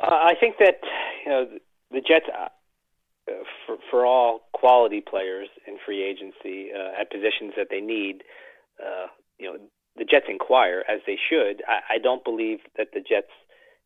Uh, 0.00 0.06
I 0.10 0.34
think 0.38 0.56
that 0.58 0.80
you 1.24 1.30
know 1.30 1.48
the 1.90 2.00
Jets, 2.00 2.26
uh, 2.28 2.48
for 3.66 3.76
for 3.90 4.06
all 4.06 4.48
quality 4.52 5.00
players 5.00 5.48
in 5.66 5.76
free 5.84 6.02
agency 6.02 6.70
uh, 6.72 7.00
at 7.00 7.10
positions 7.10 7.54
that 7.56 7.68
they 7.70 7.80
need, 7.80 8.22
uh, 8.80 9.06
you 9.38 9.46
know 9.46 9.58
the 9.96 10.04
Jets 10.04 10.26
inquire 10.28 10.84
as 10.88 11.00
they 11.06 11.16
should. 11.28 11.62
I, 11.66 11.94
I 11.94 11.98
don't 11.98 12.22
believe 12.22 12.58
that 12.76 12.88
the 12.92 13.00
Jets 13.00 13.32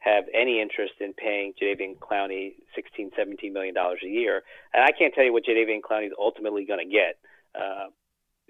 have 0.01 0.25
any 0.35 0.61
interest 0.61 0.95
in 1.01 1.13
paying 1.13 1.53
Jadeveon 1.61 1.99
Clowney 1.99 2.55
16, 2.75 3.13
17 3.17 3.53
million 3.53 3.75
dollars 3.75 4.01
a 4.05 4.09
year, 4.09 4.43
and 4.75 4.83
I 4.83 4.91
can't 4.93 5.15
tell 5.15 5.25
you 5.25 5.33
what 5.33 5.45
Jadeveon 5.45 5.81
Clowney 5.81 6.07
is 6.07 6.13
ultimately 6.19 6.65
going 6.65 6.87
to 6.87 6.93
get. 6.93 7.19
Uh, 7.55 7.89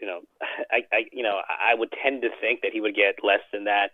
you 0.00 0.06
know, 0.06 0.20
I, 0.70 0.82
I 0.92 1.04
you 1.12 1.22
know 1.22 1.40
I 1.48 1.74
would 1.74 1.92
tend 2.02 2.22
to 2.22 2.28
think 2.40 2.62
that 2.62 2.72
he 2.72 2.80
would 2.80 2.94
get 2.94 3.22
less 3.22 3.44
than 3.52 3.64
that. 3.64 3.92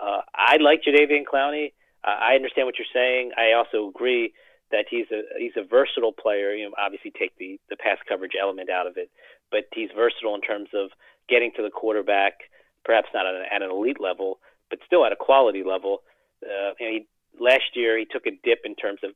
Uh, 0.00 0.20
I 0.34 0.56
like 0.58 0.82
Jadeveon 0.82 1.24
Clowney. 1.24 1.72
Uh, 2.04 2.16
I 2.20 2.34
understand 2.34 2.66
what 2.66 2.76
you're 2.78 2.92
saying. 2.92 3.32
I 3.36 3.52
also 3.52 3.88
agree 3.88 4.32
that 4.70 4.86
he's 4.90 5.06
a 5.12 5.22
he's 5.38 5.56
a 5.56 5.64
versatile 5.66 6.12
player. 6.12 6.52
You 6.54 6.66
know, 6.66 6.74
obviously 6.78 7.12
take 7.12 7.36
the 7.38 7.58
the 7.70 7.76
pass 7.76 7.98
coverage 8.08 8.36
element 8.40 8.70
out 8.70 8.86
of 8.86 8.96
it, 8.96 9.10
but 9.50 9.64
he's 9.74 9.90
versatile 9.94 10.34
in 10.34 10.40
terms 10.40 10.68
of 10.74 10.90
getting 11.28 11.52
to 11.56 11.62
the 11.62 11.70
quarterback, 11.70 12.50
perhaps 12.84 13.08
not 13.14 13.26
at 13.26 13.34
an, 13.34 13.42
at 13.52 13.62
an 13.62 13.70
elite 13.70 14.00
level, 14.00 14.38
but 14.70 14.78
still 14.86 15.04
at 15.04 15.12
a 15.12 15.16
quality 15.16 15.64
level. 15.64 16.02
Uh, 16.42 16.72
know, 16.78 16.92
he, 16.92 17.06
last 17.40 17.74
year 17.74 17.98
he 17.98 18.04
took 18.04 18.26
a 18.26 18.30
dip 18.44 18.60
in 18.64 18.74
terms 18.74 19.00
of 19.02 19.10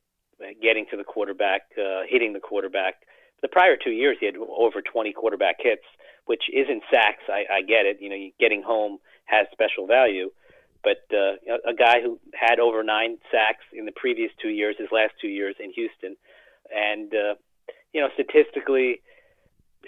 getting 0.62 0.86
to 0.90 0.96
the 0.96 1.04
quarterback, 1.04 1.62
uh, 1.78 2.02
hitting 2.08 2.32
the 2.32 2.40
quarterback. 2.40 2.94
The 3.42 3.48
prior 3.48 3.76
two 3.76 3.90
years, 3.90 4.16
he 4.20 4.26
had 4.26 4.36
over 4.36 4.82
20 4.82 5.12
quarterback 5.12 5.56
hits, 5.58 5.84
which 6.26 6.44
isn't 6.52 6.82
sacks. 6.90 7.22
I, 7.28 7.44
I 7.50 7.62
get 7.62 7.86
it. 7.86 7.98
You 8.00 8.10
know, 8.10 8.30
getting 8.38 8.62
home 8.62 8.98
has 9.24 9.46
special 9.52 9.86
value, 9.86 10.30
but 10.82 11.04
uh, 11.12 11.36
a 11.66 11.74
guy 11.74 12.00
who 12.02 12.18
had 12.34 12.58
over 12.58 12.82
nine 12.82 13.18
sacks 13.30 13.64
in 13.72 13.86
the 13.86 13.92
previous 13.92 14.30
two 14.42 14.48
years, 14.48 14.76
his 14.78 14.88
last 14.92 15.12
two 15.20 15.28
years 15.28 15.56
in 15.58 15.72
Houston, 15.72 16.16
and 16.74 17.14
uh, 17.14 17.34
you 17.92 18.00
know, 18.00 18.08
statistically, 18.14 19.00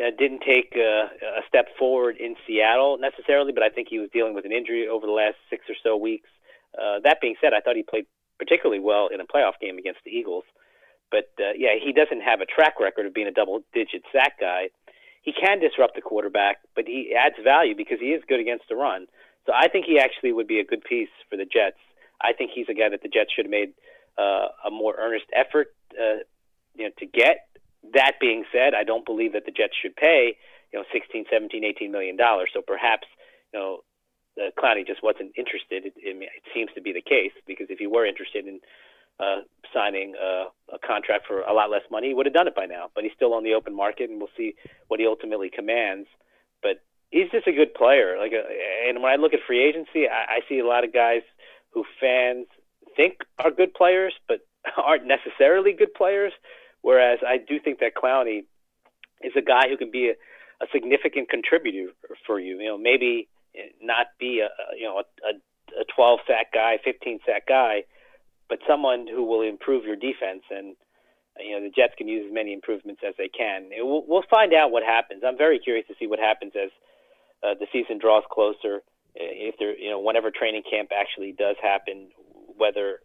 uh, 0.01 0.11
didn't 0.19 0.41
take 0.41 0.73
uh, 0.77 1.13
a 1.39 1.43
step 1.49 1.67
forward 1.79 2.17
in 2.17 2.35
Seattle 2.47 2.99
necessarily, 2.99 3.53
but 3.53 3.63
I 3.63 3.69
think 3.69 3.89
he 3.89 3.99
was 3.99 4.09
dealing 4.13 4.35
with 4.35 4.45
an 4.45 4.53
injury 4.53 4.89
over 4.89 5.07
the 5.07 5.13
last 5.13 5.37
six 5.51 5.65
or 5.69 5.75
so 5.83 5.97
weeks. 5.97 6.29
Uh, 6.77 7.01
that 7.05 7.21
being 7.21 7.35
said, 7.41 7.53
I 7.53 7.61
thought 7.61 7.77
he 7.77 7.83
played 7.83 8.07
particularly 8.39 8.81
well 8.81 9.09
in 9.13 9.21
a 9.21 9.25
playoff 9.25 9.61
game 9.61 9.79
against 9.79 10.01
the 10.05 10.11
Eagles. 10.11 10.45
But 11.13 11.29
uh, 11.39 11.53
yeah, 11.55 11.77
he 11.77 11.93
doesn't 11.93 12.23
have 12.25 12.41
a 12.41 12.47
track 12.47 12.81
record 12.81 13.05
of 13.05 13.13
being 13.13 13.29
a 13.29 13.37
double-digit 13.37 14.03
sack 14.11 14.41
guy. 14.41 14.71
He 15.23 15.33
can 15.33 15.61
disrupt 15.61 15.95
the 15.95 16.01
quarterback, 16.01 16.59
but 16.75 16.89
he 16.89 17.15
adds 17.15 17.37
value 17.45 17.77
because 17.77 18.01
he 18.01 18.17
is 18.17 18.25
good 18.27 18.41
against 18.41 18.65
the 18.69 18.75
run. 18.75 19.07
So 19.47 19.53
I 19.55 19.69
think 19.69 19.85
he 19.87 20.01
actually 20.01 20.33
would 20.33 20.49
be 20.49 20.59
a 20.59 20.65
good 20.65 20.83
piece 20.83 21.13
for 21.31 21.37
the 21.37 21.45
Jets. 21.45 21.79
I 22.21 22.33
think 22.33 22.51
he's 22.55 22.67
a 22.69 22.75
guy 22.75 22.89
that 22.89 23.03
the 23.03 23.13
Jets 23.13 23.31
should 23.37 23.45
have 23.45 23.51
made 23.51 23.75
uh, 24.19 24.49
a 24.67 24.71
more 24.71 24.95
earnest 24.99 25.27
effort, 25.37 25.69
uh, 25.95 26.25
you 26.75 26.87
know, 26.87 26.91
to 26.99 27.07
get. 27.07 27.47
That 27.95 28.13
being 28.21 28.45
said, 28.53 28.75
I 28.75 28.85
don't 28.85 29.05
believe 29.05 29.35
that 29.35 29.45
the 29.45 29.53
Jets 29.53 29.75
should 29.81 29.95
pay, 29.95 30.37
you 30.73 30.79
know, 30.79 30.85
16, 30.93 31.27
17, 31.31 31.65
18 31.65 31.93
million 31.93 32.17
dollars. 32.17 32.51
So 32.55 32.63
perhaps, 32.63 33.07
you 33.53 33.59
know, 33.59 33.81
uh, 34.41 34.51
Clowney 34.59 34.87
just 34.87 35.03
wasn't 35.03 35.33
interested. 35.37 35.85
It, 35.87 35.95
it, 35.99 36.17
it 36.17 36.45
seems 36.55 36.71
to 36.75 36.81
be 36.81 36.93
the 36.93 37.03
case 37.03 37.35
because 37.47 37.67
if 37.69 37.79
he 37.79 37.87
were 37.87 38.07
interested 38.07 38.47
in 38.47 38.61
uh, 39.21 39.43
signing 39.73 40.15
a, 40.21 40.47
a 40.75 40.79
contract 40.79 41.27
for 41.27 41.41
a 41.43 41.53
lot 41.53 41.71
less 41.71 41.83
money, 41.91 42.09
he 42.09 42.15
would 42.15 42.27
have 42.27 42.35
done 42.35 42.49
it 42.49 42.55
by 42.55 42.67
now. 42.67 42.91
But 42.95 43.05
he's 43.05 43.13
still 43.15 43.35
on 43.35 43.45
the 43.45 43.55
open 43.55 43.75
market, 43.75 44.11
and 44.11 44.19
we'll 44.19 44.35
see 44.37 44.55
what 44.89 45.01
he 45.01 45.07
ultimately 45.07 45.51
commands. 45.51 46.09
But 46.63 46.83
he's 47.11 47.31
just 47.31 47.47
a 47.47 47.53
good 47.53 47.75
player. 47.75 48.17
Like, 48.19 48.33
a, 48.33 48.41
uh, 48.41 48.89
and 48.89 49.03
when 49.03 49.13
I 49.13 49.17
look 49.17 49.35
at 49.35 49.41
free 49.47 49.63
agency, 49.63 50.09
I, 50.09 50.37
I 50.37 50.41
see 50.49 50.59
a 50.59 50.67
lot 50.67 50.85
of 50.85 50.93
guys 50.93 51.23
who 51.71 51.85
fans 52.01 52.47
think 52.97 53.19
are 53.39 53.51
good 53.51 53.75
players, 53.75 54.15
but 54.29 54.41
aren't 54.77 55.07
necessarily 55.07 55.73
good 55.73 55.95
players. 55.95 56.33
Whereas 56.83 57.21
I 57.27 57.37
do 57.39 57.61
think 57.61 57.79
that 57.79 57.95
Clowney 57.95 58.45
is 59.23 59.33
a 59.37 59.43
guy 59.43 59.69
who 59.69 59.77
can 59.77 59.91
be 59.91 60.09
a, 60.09 60.65
a 60.65 60.67
significant 60.73 61.29
contributor 61.29 61.93
for 62.27 62.41
you. 62.41 62.59
You 62.59 62.69
know, 62.69 62.79
maybe 62.79 63.29
not 63.81 64.07
be 64.19 64.41
a 64.41 64.49
you 64.77 64.85
know 64.85 64.99
a, 64.99 65.81
a 65.81 65.85
12 65.95 66.21
sack 66.27 66.53
guy, 66.53 66.79
15 66.85 67.21
sack 67.27 67.47
guy, 67.47 67.85
but 68.49 68.59
someone 68.69 69.07
who 69.07 69.25
will 69.25 69.43
improve 69.43 69.85
your 69.85 69.97
defense. 69.97 70.43
And 70.51 70.77
you 71.41 71.53
know 71.53 71.63
the 71.63 71.71
Jets 71.75 71.95
can 71.97 72.09
use 72.09 72.27
as 72.27 72.35
many 72.35 72.53
improvements 72.53 73.03
as 73.07 73.15
they 73.19 73.29
can. 73.29 73.71
We'll, 73.71 74.05
we'll 74.07 74.25
find 74.31 74.53
out 74.55 74.71
what 74.71 74.83
happens. 74.83 75.23
I'm 75.27 75.39
very 75.39 75.59
curious 75.59 75.87
to 75.89 75.95
see 75.99 76.07
what 76.07 76.19
happens 76.19 76.53
as 76.55 76.71
uh, 77.43 77.55
the 77.59 77.67
season 77.73 77.99
draws 77.99 78.25
closer. 78.31 78.83
If 79.15 79.57
there, 79.59 79.77
you 79.77 79.91
know, 79.91 80.01
whenever 80.01 80.31
training 80.31 80.63
camp 80.69 80.91
actually 80.95 81.33
does 81.33 81.57
happen, 81.63 82.09
whether 82.57 83.01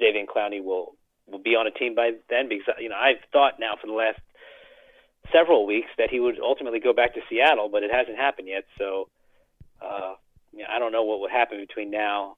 Jadeveon 0.00 0.26
Clowney 0.26 0.62
will 0.62 0.96
will 1.26 1.38
be 1.38 1.56
on 1.56 1.66
a 1.66 1.70
team 1.70 1.94
by 1.94 2.12
then, 2.28 2.48
because 2.48 2.74
you 2.80 2.88
know 2.88 2.96
I've 2.96 3.22
thought 3.32 3.60
now 3.60 3.74
for 3.80 3.86
the 3.86 3.92
last 3.92 4.18
several 5.32 5.66
weeks 5.66 5.88
that 5.98 6.10
he 6.10 6.20
would 6.20 6.38
ultimately 6.40 6.80
go 6.80 6.92
back 6.92 7.14
to 7.14 7.20
Seattle, 7.28 7.68
but 7.70 7.82
it 7.82 7.90
hasn't 7.92 8.16
happened 8.16 8.48
yet. 8.48 8.64
So, 8.78 9.08
uh, 9.80 10.14
you 10.52 10.60
know, 10.60 10.66
I 10.68 10.78
don't 10.78 10.92
know 10.92 11.04
what 11.04 11.20
will 11.20 11.30
happen 11.30 11.58
between 11.60 11.90
now 11.90 12.36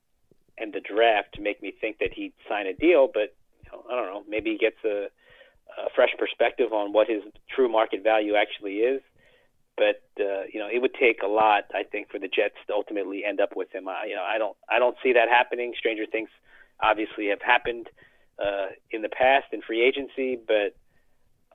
and 0.59 0.73
the 0.73 0.81
draft 0.81 1.35
to 1.35 1.41
make 1.41 1.63
me 1.63 1.73
think 1.81 1.99
that 1.99 2.13
he'd 2.15 2.33
sign 2.49 2.67
a 2.67 2.73
deal, 2.73 3.09
but 3.13 3.35
you 3.65 3.71
know, 3.73 3.85
I 3.91 3.97
don't 3.97 4.07
know. 4.07 4.23
Maybe 4.29 4.53
he 4.53 4.59
gets 4.59 4.77
a, 4.85 5.09
a 5.79 5.91
fresh 5.95 6.15
perspective 6.19 6.73
on 6.73 6.93
what 6.93 7.09
his 7.09 7.23
true 7.55 7.69
market 7.69 8.03
value 8.03 8.35
actually 8.35 8.79
is. 8.79 9.03
But 9.77 10.03
uh, 10.19 10.49
you 10.53 10.59
know, 10.59 10.69
it 10.73 10.81
would 10.81 10.95
take 10.95 11.23
a 11.23 11.29
lot, 11.29 11.65
I 11.75 11.83
think, 11.83 12.11
for 12.11 12.19
the 12.19 12.29
Jets 12.29 12.57
to 12.67 12.73
ultimately 12.73 13.25
end 13.25 13.41
up 13.41 13.51
with 13.55 13.71
him. 13.75 13.89
I, 13.89 14.07
you 14.09 14.15
know, 14.15 14.23
I 14.23 14.39
don't, 14.39 14.57
I 14.71 14.79
don't 14.79 14.97
see 15.03 15.13
that 15.13 15.29
happening. 15.29 15.75
Stranger 15.79 16.07
things 16.11 16.31
obviously 16.81 17.29
have 17.29 17.43
happened 17.43 17.89
uh, 18.39 18.69
in 18.91 19.03
the 19.03 19.09
past 19.09 19.47
in 19.53 19.61
free 19.61 19.85
agency, 19.85 20.39
but 20.47 20.75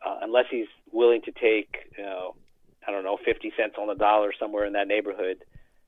uh, 0.05 0.20
unless 0.22 0.46
he's 0.51 0.67
willing 0.91 1.22
to 1.24 1.31
take, 1.31 1.91
you 1.98 2.03
know, 2.03 2.36
I 2.88 2.91
don't 2.91 3.03
know, 3.03 3.17
50 3.24 3.53
cents 3.58 3.75
on 3.79 3.88
the 3.88 3.96
dollar 3.96 4.34
somewhere 4.39 4.65
in 4.65 4.74
that 4.74 4.88
neighborhood, 4.88 5.43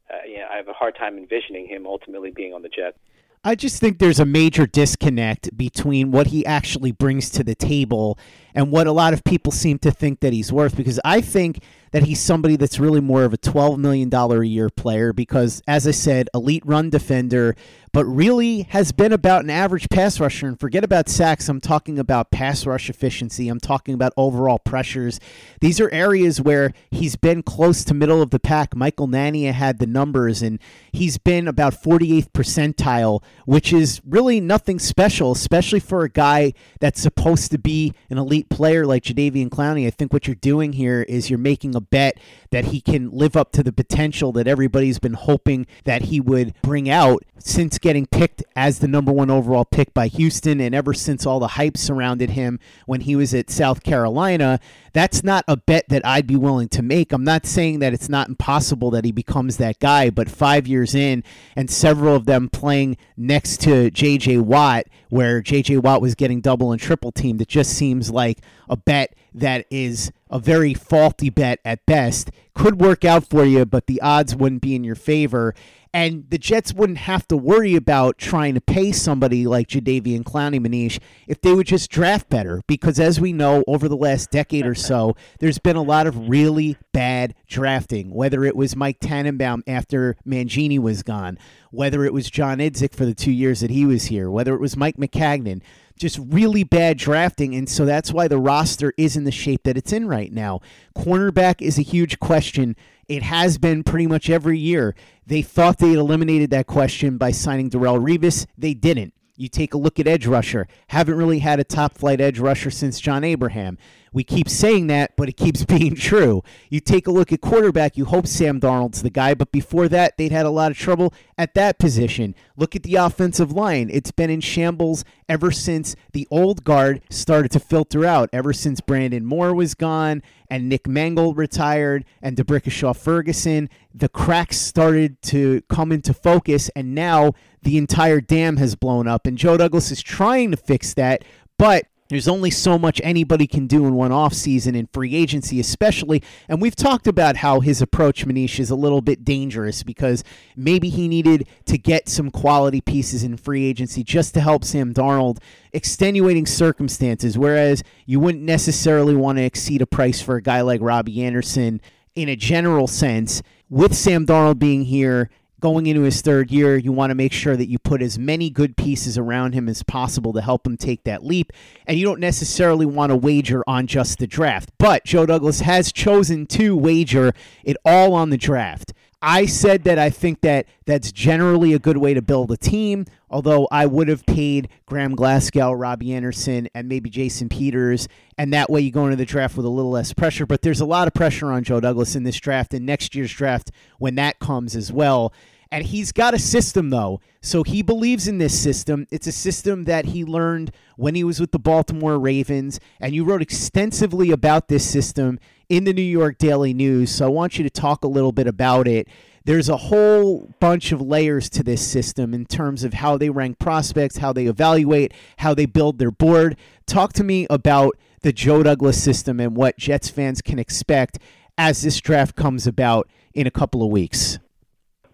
uh, 0.09 0.25
know, 0.37 0.47
I 0.51 0.57
have 0.57 0.67
a 0.67 0.73
hard 0.73 0.95
time 0.95 1.17
envisioning 1.17 1.67
him 1.67 1.87
ultimately 1.87 2.31
being 2.31 2.53
on 2.53 2.61
the 2.61 2.69
Jets. 2.69 2.97
I 3.45 3.55
just 3.55 3.81
think 3.81 3.99
there's 3.99 4.21
a 4.21 4.25
major 4.25 4.65
disconnect 4.65 5.55
between 5.57 6.11
what 6.11 6.27
he 6.27 6.45
actually 6.45 6.93
brings 6.93 7.29
to 7.31 7.43
the 7.43 7.55
table 7.55 8.17
and 8.55 8.71
what 8.71 8.87
a 8.87 8.93
lot 8.93 9.11
of 9.11 9.23
people 9.25 9.51
seem 9.51 9.79
to 9.79 9.91
think 9.91 10.21
that 10.21 10.31
he's 10.31 10.51
worth 10.51 10.77
because 10.77 10.97
I 11.03 11.19
think 11.19 11.61
that 11.93 12.03
he's 12.03 12.19
somebody 12.19 12.55
that's 12.55 12.79
really 12.79 12.99
more 12.99 13.23
of 13.23 13.33
a 13.33 13.37
$12 13.37 13.77
million 13.77 14.13
a 14.13 14.43
year 14.43 14.69
player 14.69 15.13
because, 15.13 15.61
as 15.67 15.87
I 15.87 15.91
said, 15.91 16.27
elite 16.33 16.65
run 16.65 16.89
defender, 16.89 17.55
but 17.93 18.05
really 18.05 18.63
has 18.69 18.91
been 18.91 19.13
about 19.13 19.43
an 19.43 19.51
average 19.51 19.87
pass 19.89 20.19
rusher. 20.19 20.47
And 20.47 20.59
forget 20.59 20.83
about 20.83 21.07
sacks. 21.07 21.47
I'm 21.47 21.61
talking 21.61 21.99
about 21.99 22.31
pass 22.31 22.65
rush 22.65 22.89
efficiency. 22.89 23.47
I'm 23.47 23.59
talking 23.59 23.93
about 23.93 24.11
overall 24.17 24.57
pressures. 24.57 25.19
These 25.61 25.79
are 25.79 25.91
areas 25.91 26.41
where 26.41 26.73
he's 26.89 27.15
been 27.15 27.43
close 27.43 27.83
to 27.85 27.93
middle 27.93 28.23
of 28.23 28.31
the 28.31 28.39
pack. 28.39 28.75
Michael 28.75 29.07
Nania 29.07 29.53
had 29.53 29.77
the 29.77 29.85
numbers, 29.85 30.41
and 30.41 30.57
he's 30.91 31.19
been 31.19 31.47
about 31.47 31.75
48th 31.75 32.31
percentile, 32.31 33.21
which 33.45 33.71
is 33.71 34.01
really 34.03 34.41
nothing 34.41 34.79
special, 34.79 35.33
especially 35.33 35.79
for 35.79 36.03
a 36.03 36.09
guy 36.09 36.53
that's 36.79 36.99
supposed 36.99 37.51
to 37.51 37.59
be 37.59 37.93
an 38.09 38.17
elite 38.17 38.49
player 38.49 38.87
like 38.87 39.03
Jadeveon 39.03 39.49
Clowney. 39.49 39.85
I 39.85 39.91
think 39.91 40.11
what 40.11 40.25
you're 40.25 40.35
doing 40.35 40.73
here 40.73 41.03
is 41.03 41.29
you're 41.29 41.37
making 41.37 41.75
a 41.75 41.82
bet 41.89 42.17
that 42.51 42.65
he 42.65 42.79
can 42.81 43.09
live 43.11 43.35
up 43.35 43.51
to 43.51 43.63
the 43.63 43.71
potential 43.71 44.31
that 44.31 44.47
everybody's 44.47 44.99
been 44.99 45.13
hoping 45.13 45.65
that 45.85 46.03
he 46.03 46.19
would 46.19 46.53
bring 46.61 46.89
out 46.89 47.23
since 47.39 47.77
getting 47.77 48.05
picked 48.05 48.43
as 48.55 48.79
the 48.79 48.87
number 48.87 49.11
one 49.11 49.29
overall 49.29 49.65
pick 49.65 49.93
by 49.93 50.07
Houston 50.07 50.61
and 50.61 50.73
ever 50.73 50.93
since 50.93 51.25
all 51.25 51.39
the 51.39 51.49
hype 51.49 51.77
surrounded 51.77 52.31
him 52.31 52.59
when 52.85 53.01
he 53.01 53.15
was 53.15 53.33
at 53.33 53.49
South 53.49 53.83
Carolina. 53.83 54.59
That's 54.93 55.23
not 55.23 55.43
a 55.47 55.57
bet 55.57 55.89
that 55.89 56.05
I'd 56.05 56.27
be 56.27 56.35
willing 56.35 56.69
to 56.69 56.81
make. 56.81 57.11
I'm 57.11 57.23
not 57.23 57.45
saying 57.45 57.79
that 57.79 57.93
it's 57.93 58.09
not 58.09 58.29
impossible 58.29 58.91
that 58.91 59.03
he 59.03 59.11
becomes 59.11 59.57
that 59.57 59.79
guy, 59.79 60.09
but 60.09 60.29
five 60.29 60.67
years 60.67 60.93
in 60.93 61.23
and 61.55 61.69
several 61.69 62.15
of 62.15 62.25
them 62.25 62.49
playing 62.49 62.97
next 63.17 63.61
to 63.61 63.89
JJ 63.91 64.41
Watt, 64.41 64.85
where 65.09 65.41
JJ 65.41 65.81
Watt 65.81 66.01
was 66.01 66.15
getting 66.15 66.39
double 66.39 66.71
and 66.71 66.79
triple 66.79 67.11
teamed, 67.11 67.41
it 67.41 67.47
just 67.47 67.71
seems 67.71 68.11
like 68.11 68.39
a 68.69 68.77
bet 68.77 69.15
that 69.33 69.65
is 69.69 70.11
a 70.33 70.39
very 70.39 70.73
faulty 70.73 71.29
bet 71.29 71.59
at 71.63 71.85
best. 71.85 72.31
Could 72.55 72.81
work 72.81 73.05
out 73.05 73.29
for 73.29 73.45
you, 73.45 73.65
but 73.65 73.85
the 73.85 74.01
odds 74.01 74.35
wouldn't 74.35 74.63
be 74.63 74.73
in 74.73 74.83
your 74.83 74.95
favor. 74.95 75.53
And 75.93 76.27
the 76.31 76.39
Jets 76.39 76.73
wouldn't 76.73 76.97
have 76.97 77.27
to 77.27 77.37
worry 77.37 77.75
about 77.75 78.17
trying 78.17 78.55
to 78.55 78.61
pay 78.61 78.91
somebody 78.91 79.45
like 79.45 79.67
Jadeveon 79.67 80.23
Clowney 80.23 80.59
Manish 80.59 80.99
if 81.27 81.39
they 81.41 81.53
would 81.53 81.67
just 81.67 81.91
draft 81.91 82.29
better. 82.29 82.63
Because 82.65 82.99
as 82.99 83.21
we 83.21 83.31
know, 83.31 83.63
over 83.67 83.87
the 83.87 83.95
last 83.95 84.31
decade 84.31 84.65
or 84.65 84.73
so, 84.73 85.15
there's 85.39 85.59
been 85.59 85.75
a 85.75 85.83
lot 85.83 86.07
of 86.07 86.27
really 86.27 86.77
bad 86.93 87.35
drafting, 87.45 88.11
whether 88.11 88.43
it 88.43 88.55
was 88.55 88.75
Mike 88.75 88.99
Tannenbaum 88.99 89.61
after 89.67 90.15
Mangini 90.25 90.79
was 90.79 91.03
gone, 91.03 91.37
whether 91.69 92.03
it 92.05 92.13
was 92.13 92.31
John 92.31 92.57
Idzik 92.57 92.95
for 92.95 93.05
the 93.05 93.13
two 93.13 93.31
years 93.31 93.59
that 93.59 93.69
he 93.69 93.85
was 93.85 94.05
here, 94.05 94.31
whether 94.31 94.55
it 94.55 94.61
was 94.61 94.75
Mike 94.75 94.97
Maccagnan 94.97 95.61
just 95.97 96.19
really 96.19 96.63
bad 96.63 96.97
drafting. 96.97 97.55
And 97.55 97.69
so 97.69 97.85
that's 97.85 98.11
why 98.11 98.27
the 98.27 98.37
roster 98.37 98.93
is 98.97 99.15
in 99.15 99.23
the 99.23 99.31
shape 99.31 99.63
that 99.63 99.77
it's 99.77 99.93
in 99.93 100.07
right 100.07 100.31
now. 100.31 100.61
Cornerback 100.95 101.61
is 101.61 101.77
a 101.77 101.83
huge 101.83 102.19
question. 102.19 102.75
It 103.07 103.23
has 103.23 103.57
been 103.57 103.83
pretty 103.83 104.07
much 104.07 104.29
every 104.29 104.57
year. 104.57 104.95
They 105.25 105.41
thought 105.41 105.77
they 105.77 105.89
had 105.89 105.97
eliminated 105.97 106.49
that 106.51 106.67
question 106.67 107.17
by 107.17 107.31
signing 107.31 107.69
Darrelle 107.69 108.01
Revis. 108.01 108.45
They 108.57 108.73
didn't. 108.73 109.13
You 109.43 109.49
take 109.49 109.73
a 109.73 109.77
look 109.77 109.99
at 109.99 110.07
edge 110.07 110.25
rusher. 110.25 110.69
Haven't 110.87 111.17
really 111.17 111.39
had 111.39 111.59
a 111.59 111.65
top 111.65 111.97
flight 111.97 112.21
edge 112.21 112.39
rusher 112.39 112.71
since 112.71 113.01
John 113.01 113.25
Abraham. 113.25 113.77
We 114.13 114.23
keep 114.23 114.47
saying 114.47 114.87
that, 114.87 115.17
but 115.17 115.27
it 115.27 115.35
keeps 115.35 115.65
being 115.65 115.95
true. 115.95 116.43
You 116.69 116.79
take 116.79 117.07
a 117.07 117.11
look 117.11 117.33
at 117.33 117.41
quarterback, 117.41 117.97
you 117.97 118.05
hope 118.05 118.25
Sam 118.25 118.61
Darnold's 118.61 119.03
the 119.03 119.09
guy, 119.09 119.33
but 119.33 119.51
before 119.51 119.89
that, 119.89 120.17
they'd 120.17 120.31
had 120.31 120.45
a 120.45 120.49
lot 120.49 120.71
of 120.71 120.77
trouble 120.77 121.13
at 121.37 121.55
that 121.55 121.77
position. 121.77 122.35
Look 122.55 122.73
at 122.73 122.83
the 122.83 122.95
offensive 122.95 123.51
line. 123.51 123.89
It's 123.91 124.11
been 124.11 124.29
in 124.29 124.39
shambles 124.39 125.03
ever 125.27 125.51
since 125.51 125.93
the 126.13 126.25
old 126.31 126.63
guard 126.63 127.01
started 127.09 127.51
to 127.51 127.59
filter 127.59 128.05
out, 128.05 128.29
ever 128.31 128.53
since 128.53 128.79
Brandon 128.79 129.25
Moore 129.25 129.53
was 129.53 129.73
gone 129.73 130.21
and 130.53 130.69
Nick 130.69 130.87
Mangold 130.87 131.35
retired 131.35 132.05
and 132.21 132.37
D'Brickashaw 132.37 132.95
Ferguson. 132.95 133.71
The 133.91 134.07
cracks 134.07 134.57
started 134.57 135.19
to 135.23 135.61
come 135.67 135.91
into 135.91 136.13
focus, 136.13 136.69
and 136.75 136.93
now 136.93 137.33
the 137.63 137.75
entire 137.75 138.21
dam 138.21 138.57
has 138.57 138.75
blown 138.75 139.07
up. 139.07 139.25
And 139.25 139.35
Joe 139.35 139.57
Douglas 139.57 139.89
is 139.89 140.03
trying 140.03 140.51
to 140.51 140.57
fix 140.57 140.93
that, 140.93 141.25
but 141.57 141.87
there's 142.13 142.27
only 142.27 142.51
so 142.51 142.77
much 142.77 143.01
anybody 143.03 143.47
can 143.47 143.67
do 143.67 143.85
in 143.85 143.95
one 143.95 144.11
offseason 144.11 144.75
in 144.75 144.87
free 144.87 145.15
agency, 145.15 145.59
especially. 145.59 146.21
And 146.47 146.61
we've 146.61 146.75
talked 146.75 147.07
about 147.07 147.37
how 147.37 147.59
his 147.59 147.81
approach, 147.81 148.25
Manish, 148.25 148.59
is 148.59 148.69
a 148.69 148.75
little 148.75 149.01
bit 149.01 149.25
dangerous 149.25 149.83
because 149.83 150.23
maybe 150.55 150.89
he 150.89 151.07
needed 151.07 151.47
to 151.65 151.77
get 151.77 152.07
some 152.09 152.29
quality 152.29 152.81
pieces 152.81 153.23
in 153.23 153.37
free 153.37 153.65
agency 153.65 154.03
just 154.03 154.33
to 154.35 154.41
help 154.41 154.63
Sam 154.63 154.93
Darnold, 154.93 155.39
extenuating 155.71 156.45
circumstances, 156.45 157.37
whereas 157.37 157.83
you 158.05 158.19
wouldn't 158.19 158.43
necessarily 158.43 159.15
want 159.15 159.37
to 159.37 159.43
exceed 159.43 159.81
a 159.81 159.87
price 159.87 160.21
for 160.21 160.35
a 160.35 160.41
guy 160.41 160.61
like 160.61 160.81
Robbie 160.81 161.23
Anderson 161.23 161.81
in 162.15 162.29
a 162.29 162.35
general 162.35 162.87
sense. 162.87 163.41
With 163.69 163.95
Sam 163.95 164.25
Darnold 164.25 164.59
being 164.59 164.85
here 164.85 165.29
going 165.63 165.87
into 165.87 166.01
his 166.01 166.19
third 166.19 166.51
year, 166.51 166.75
you 166.75 166.91
want 166.91 167.09
to 167.09 167.15
make 167.15 167.31
sure 167.31 167.55
that 167.55 167.69
you 167.69 167.79
put 167.79 168.01
as 168.01 168.19
many 168.19 168.49
good 168.49 168.75
pieces 168.75 169.17
around 169.17 169.53
him 169.53 169.69
as 169.69 169.81
possible 169.81 170.33
to 170.33 170.41
help 170.41 170.67
him 170.67 170.75
take 170.75 171.05
that 171.05 171.23
leap. 171.23 171.53
And 171.87 171.97
you 171.97 172.05
don't 172.05 172.19
necessarily 172.19 172.85
want 172.85 173.11
to 173.11 173.15
wager 173.15 173.63
on 173.65 173.87
just 173.87 174.19
the 174.19 174.27
draft. 174.27 174.71
But 174.77 175.05
Joe 175.05 175.25
Douglas 175.25 175.61
has 175.61 175.93
chosen 175.93 176.47
to 176.47 176.75
wager 176.75 177.31
it 177.63 177.77
all 177.85 178.13
on 178.13 178.29
the 178.29 178.37
draft. 178.37 178.91
I 179.21 179.45
said 179.45 179.85
that 179.85 179.97
I 179.97 180.09
think 180.09 180.41
that 180.41 180.65
that's 180.85 181.13
generally 181.13 181.71
a 181.71 181.79
good 181.79 181.95
way 181.95 182.13
to 182.13 182.21
build 182.21 182.51
a 182.51 182.57
team, 182.57 183.05
although 183.29 183.69
I 183.71 183.85
would 183.85 184.09
have 184.09 184.25
paid 184.25 184.67
Graham 184.85 185.15
Glasgow, 185.15 185.71
Robbie 185.71 186.13
Anderson, 186.13 186.67
and 186.75 186.89
maybe 186.89 187.09
Jason 187.09 187.47
Peters, 187.47 188.09
and 188.37 188.51
that 188.51 188.69
way 188.69 188.81
you 188.81 188.91
go 188.91 189.05
into 189.05 189.15
the 189.15 189.23
draft 189.23 189.55
with 189.55 189.65
a 189.65 189.69
little 189.69 189.91
less 189.91 190.11
pressure. 190.11 190.45
But 190.45 190.61
there's 190.61 190.81
a 190.81 190.85
lot 190.85 191.07
of 191.07 191.13
pressure 191.13 191.53
on 191.53 191.63
Joe 191.63 191.79
Douglas 191.79 192.17
in 192.17 192.23
this 192.23 192.35
draft 192.35 192.73
and 192.73 192.85
next 192.85 193.15
year's 193.15 193.31
draft 193.31 193.71
when 193.97 194.15
that 194.15 194.39
comes 194.39 194.75
as 194.75 194.91
well. 194.91 195.31
And 195.73 195.87
he's 195.87 196.11
got 196.11 196.35
a 196.35 196.39
system, 196.39 196.91
though. 196.91 197.19
So 197.41 197.63
he 197.63 197.81
believes 197.81 198.27
in 198.27 198.37
this 198.37 198.57
system. 198.57 199.07
It's 199.09 199.25
a 199.25 199.31
system 199.31 199.85
that 199.85 200.05
he 200.05 200.23
learned 200.23 200.71
when 200.97 201.15
he 201.15 201.23
was 201.23 201.39
with 201.39 201.51
the 201.51 201.57
Baltimore 201.57 202.19
Ravens. 202.19 202.79
And 202.99 203.15
you 203.15 203.23
wrote 203.23 203.41
extensively 203.41 204.29
about 204.29 204.67
this 204.67 204.87
system 204.87 205.39
in 205.69 205.85
the 205.85 205.91
New 205.91 206.03
York 206.03 206.37
Daily 206.37 206.75
News. 206.75 207.09
So 207.09 207.25
I 207.25 207.29
want 207.29 207.57
you 207.57 207.63
to 207.63 207.71
talk 207.71 208.03
a 208.03 208.07
little 208.07 208.31
bit 208.31 208.45
about 208.45 208.87
it. 208.87 209.07
There's 209.45 209.67
a 209.67 209.77
whole 209.77 210.53
bunch 210.59 210.91
of 210.91 211.01
layers 211.01 211.49
to 211.49 211.63
this 211.63 211.81
system 211.81 212.35
in 212.35 212.45
terms 212.45 212.83
of 212.83 212.93
how 212.93 213.17
they 213.17 213.31
rank 213.31 213.57
prospects, 213.57 214.17
how 214.17 214.31
they 214.31 214.45
evaluate, 214.45 215.11
how 215.37 215.55
they 215.55 215.65
build 215.65 215.97
their 215.97 216.11
board. 216.11 216.55
Talk 216.85 217.13
to 217.13 217.23
me 217.23 217.47
about 217.49 217.97
the 218.21 218.31
Joe 218.31 218.61
Douglas 218.61 219.03
system 219.03 219.39
and 219.39 219.57
what 219.57 219.77
Jets 219.77 220.07
fans 220.07 220.43
can 220.43 220.59
expect 220.59 221.17
as 221.57 221.81
this 221.81 221.99
draft 221.99 222.35
comes 222.35 222.67
about 222.67 223.09
in 223.33 223.47
a 223.47 223.51
couple 223.51 223.81
of 223.81 223.89
weeks. 223.89 224.37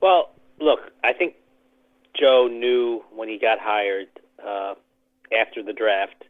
Well, 0.02 0.36
look, 0.60 0.80
I 1.04 1.13
think 1.13 1.36
Joe 2.19 2.48
knew 2.52 3.04
when 3.13 3.30
he 3.30 3.39
got 3.39 3.60
hired 3.60 4.08
uh, 4.45 4.76
after 5.38 5.63
the 5.63 5.74
draft 5.74 6.24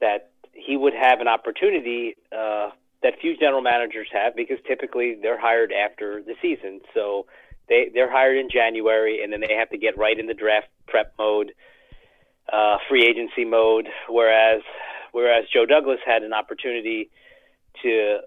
that 0.00 0.30
he 0.52 0.76
would 0.76 0.94
have 0.94 1.20
an 1.20 1.28
opportunity 1.28 2.16
uh, 2.32 2.70
that 3.02 3.14
few 3.20 3.36
general 3.36 3.62
managers 3.62 4.08
have 4.12 4.36
because 4.36 4.58
typically 4.66 5.16
they're 5.20 5.40
hired 5.40 5.72
after 5.72 6.22
the 6.22 6.34
season. 6.42 6.80
So 6.94 7.26
they 7.68 7.90
they're 7.92 8.10
hired 8.10 8.36
in 8.36 8.48
January 8.50 9.22
and 9.22 9.32
then 9.32 9.40
they 9.40 9.54
have 9.54 9.70
to 9.70 9.78
get 9.78 9.96
right 9.96 10.18
in 10.18 10.26
the 10.26 10.34
draft 10.34 10.68
prep 10.86 11.14
mode, 11.18 11.52
uh, 12.52 12.76
free 12.88 13.06
agency 13.06 13.44
mode. 13.44 13.88
Whereas 14.08 14.62
whereas 15.12 15.44
Joe 15.52 15.66
Douglas 15.66 16.00
had 16.04 16.22
an 16.22 16.32
opportunity 16.32 17.10
to 17.82 18.20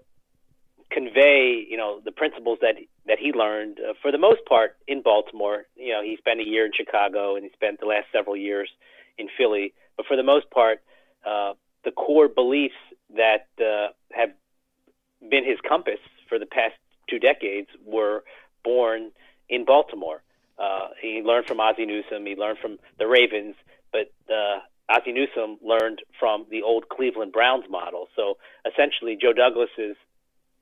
convey, 0.90 1.64
you 1.68 1.76
know, 1.76 2.00
the 2.04 2.12
principles 2.12 2.58
that 2.62 2.74
that 3.06 3.18
he 3.18 3.32
learned 3.32 3.78
uh, 3.78 3.92
for 4.00 4.10
the 4.10 4.18
most 4.18 4.44
part 4.48 4.76
in 4.88 5.02
Baltimore. 5.02 5.64
You 5.76 5.92
know, 5.92 6.02
he 6.02 6.16
spent 6.16 6.40
a 6.40 6.44
year 6.44 6.64
in 6.64 6.72
Chicago 6.74 7.36
and 7.36 7.44
he 7.44 7.50
spent 7.52 7.80
the 7.80 7.86
last 7.86 8.06
several 8.12 8.36
years 8.36 8.70
in 9.18 9.28
Philly. 9.36 9.74
But 9.96 10.06
for 10.06 10.16
the 10.16 10.22
most 10.22 10.50
part, 10.50 10.80
uh, 11.26 11.54
the 11.84 11.90
core 11.90 12.28
beliefs 12.28 12.74
that 13.16 13.48
uh, 13.60 13.92
have 14.12 14.30
been 15.30 15.44
his 15.44 15.58
compass 15.66 16.00
for 16.28 16.38
the 16.38 16.46
past 16.46 16.74
two 17.08 17.18
decades 17.18 17.68
were 17.84 18.24
born 18.64 19.10
in 19.48 19.64
Baltimore. 19.64 20.22
Uh, 20.58 20.88
he 21.00 21.22
learned 21.24 21.46
from 21.46 21.60
Ozzie 21.60 21.86
Newsome. 21.86 22.24
He 22.26 22.36
learned 22.36 22.58
from 22.58 22.78
the 22.98 23.06
Ravens, 23.06 23.56
but 23.92 24.12
uh, 24.32 24.60
Ozzie 24.88 25.12
Newsome 25.12 25.58
learned 25.62 26.00
from 26.18 26.46
the 26.50 26.62
old 26.62 26.88
Cleveland 26.88 27.32
Browns 27.32 27.64
model. 27.68 28.08
So 28.16 28.38
essentially, 28.64 29.18
Joe 29.20 29.32
Douglas's 29.32 29.96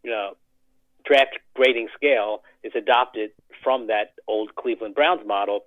you 0.03 0.11
know 0.11 0.37
draft 1.05 1.39
grading 1.55 1.89
scale 1.95 2.43
is 2.63 2.73
adopted 2.77 3.31
from 3.63 3.87
that 3.89 4.15
old 4.27 4.55
Cleveland 4.55 4.95
Browns 4.95 5.27
model. 5.27 5.65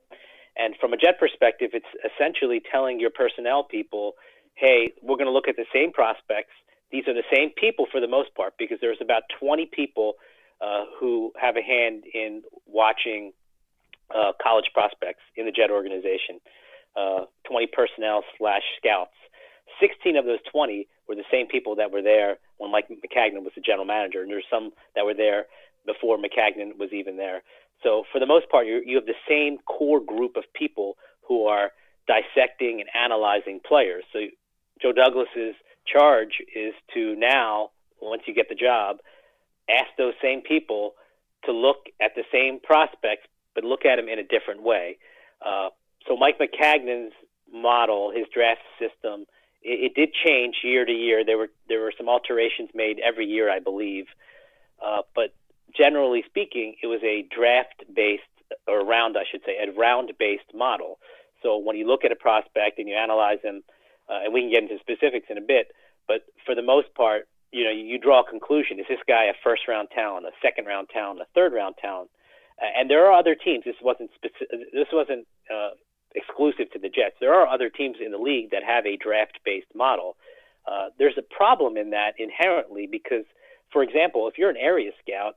And 0.58 0.76
from 0.80 0.94
a 0.94 0.98
Jet 0.98 1.20
perspective, 1.20 1.72
it's 1.74 1.86
essentially 2.04 2.62
telling 2.72 3.00
your 3.00 3.10
personnel 3.10 3.64
people, 3.64 4.14
hey, 4.56 4.94
we're 5.02 5.18
going 5.18 5.28
to 5.28 5.32
look 5.32 5.48
at 5.48 5.56
the 5.56 5.66
same 5.74 5.92
prospects. 5.92 6.54
These 6.92 7.08
are 7.08 7.14
the 7.14 7.28
same 7.34 7.50
people 7.58 7.88
for 7.92 8.00
the 8.00 8.08
most 8.08 8.34
part 8.36 8.54
because 8.58 8.78
there's 8.80 9.00
about 9.02 9.24
20 9.40 9.70
people 9.74 10.14
uh, 10.62 10.86
who 11.00 11.34
have 11.40 11.58
a 11.58 11.62
hand 11.62 12.04
in 12.14 12.44
watching 12.66 13.34
uh, 14.14 14.32
college 14.42 14.66
prospects 14.74 15.22
in 15.36 15.46
the 15.46 15.52
Jet 15.52 15.72
organization, 15.72 16.40
uh, 16.96 17.26
20 17.50 17.68
personnel 17.68 18.24
slash 18.38 18.64
scouts. 18.78 19.12
16 19.82 20.16
of 20.16 20.26
those 20.26 20.40
20 20.52 20.88
were 21.08 21.16
the 21.16 21.24
same 21.32 21.48
people 21.48 21.76
that 21.76 21.92
were 21.92 22.02
there 22.02 22.38
when 22.58 22.72
Mike 22.72 22.88
Maccagnan 22.90 23.44
was 23.44 23.54
the 23.56 23.62
general 23.62 23.86
manager, 23.86 24.22
and 24.22 24.30
there's 24.30 24.46
some 24.50 24.72
that 24.96 25.06
were 25.06 25.14
there 25.14 25.46
before 25.86 26.18
Maccagnan 26.18 26.78
was 26.78 26.92
even 26.92 27.18
there. 27.18 27.44
So 27.84 28.04
for 28.12 28.20
the 28.20 28.26
most 28.26 28.50
part, 28.50 28.68
you 28.68 28.82
you 28.86 28.96
have 28.96 29.06
the 29.06 29.14
same 29.28 29.58
core 29.60 30.00
group 30.00 30.36
of 30.38 30.44
people 30.54 30.98
who 31.28 31.46
are 31.46 31.72
dissecting 32.08 32.82
and 32.82 32.90
analyzing 32.96 33.60
players. 33.66 34.04
So 34.14 34.20
Joe 34.82 34.92
Douglas's 34.92 35.56
charge 35.86 36.42
is 36.56 36.74
to 36.94 37.16
now, 37.16 37.72
once 38.02 38.24
you 38.26 38.34
get 38.34 38.50
the 38.50 38.56
job, 38.56 38.98
ask 39.70 39.90
those 39.98 40.14
same 40.22 40.42
people 40.42 40.94
to 41.46 41.52
look 41.52 41.86
at 42.02 42.12
the 42.16 42.24
same 42.32 42.60
prospects, 42.60 43.28
but 43.54 43.64
look 43.64 43.86
at 43.86 43.98
them 43.98 44.10
in 44.10 44.20
a 44.20 44.24
different 44.24 44.64
way. 44.64 44.98
Uh, 45.46 45.70
so 46.08 46.16
Mike 46.18 46.40
Maccagnan's 46.40 47.14
model, 47.52 48.12
his 48.16 48.26
draft 48.34 48.62
system, 48.80 49.26
it, 49.66 49.92
it, 49.92 49.96
did 49.96 50.14
change 50.14 50.58
year 50.64 50.86
to 50.86 50.92
year. 50.92 51.26
There 51.26 51.38
were 51.38 51.50
there 51.68 51.82
were 51.82 51.94
some 51.98 52.08
alterations 52.08 52.70
made 52.74 53.00
every 53.00 53.26
year, 53.26 53.50
I 53.50 53.60
believe, 53.60 54.06
uh, 54.84 55.02
but 55.16 55.34
generally 55.76 56.24
speaking, 56.28 56.76
it 56.82 56.88
was 56.88 57.02
a 57.04 57.26
draft 57.36 57.84
based 57.94 58.24
or 58.68 58.86
round, 58.86 59.18
I 59.18 59.24
should 59.30 59.42
say, 59.46 59.58
a 59.58 59.72
round 59.72 60.12
based 60.20 60.54
model. 60.54 61.00
So 61.42 61.58
when 61.58 61.76
you 61.76 61.88
look 61.88 62.06
at 62.06 62.12
a 62.12 62.16
prospect 62.16 62.80
and 62.80 62.88
you 62.88 62.96
analyze 62.96 63.40
them, 63.44 63.64
uh, 64.10 64.22
and 64.24 64.34
we 64.34 64.42
can 64.42 64.52
get 64.52 64.64
into 64.64 64.78
specifics 64.80 65.28
in 65.30 65.38
a 65.38 65.42
bit, 65.42 65.72
but 66.08 66.22
for 66.46 66.56
the 66.56 66.62
most 66.62 66.94
part, 66.94 67.28
you 67.52 67.64
know, 67.64 67.72
you 67.72 67.98
draw 67.98 68.22
a 68.22 68.30
conclusion: 68.30 68.80
is 68.80 68.86
this 68.88 69.00
guy 69.08 69.26
a 69.26 69.34
first 69.44 69.68
round 69.68 69.90
talent, 69.94 70.26
a 70.26 70.32
second 70.42 70.66
round 70.66 70.90
talent, 70.90 71.22
a 71.22 71.26
third 71.34 71.54
round 71.54 71.76
talent? 71.82 72.10
Uh, 72.62 72.68
and 72.78 72.90
there 72.90 73.06
are 73.06 73.14
other 73.14 73.36
teams. 73.36 73.64
This 73.66 73.76
wasn't 73.82 74.12
specific. 74.16 74.72
This 74.74 74.88
wasn't 74.94 75.28
uh, 75.52 75.72
exclusive 76.16 76.72
to 76.72 76.80
the 76.80 76.90
Jets. 76.90 77.16
There 77.20 77.34
are 77.34 77.48
other 77.48 77.70
teams 77.70 77.98
in 78.04 78.12
the 78.12 78.18
league 78.18 78.52
that 78.52 78.64
have 78.64 78.86
a 78.86 78.98
draft 78.98 79.40
based 79.46 79.74
model. 79.76 80.16
Uh, 80.68 80.90
there's 80.98 81.18
a 81.18 81.22
problem 81.22 81.78
in 81.78 81.92
that 81.92 82.14
inherently 82.18 82.88
because, 82.90 83.26
for 83.72 83.84
example, 83.84 84.28
if 84.28 84.38
you're 84.38 84.50
an 84.50 84.58
area 84.58 84.92
scout 85.04 85.36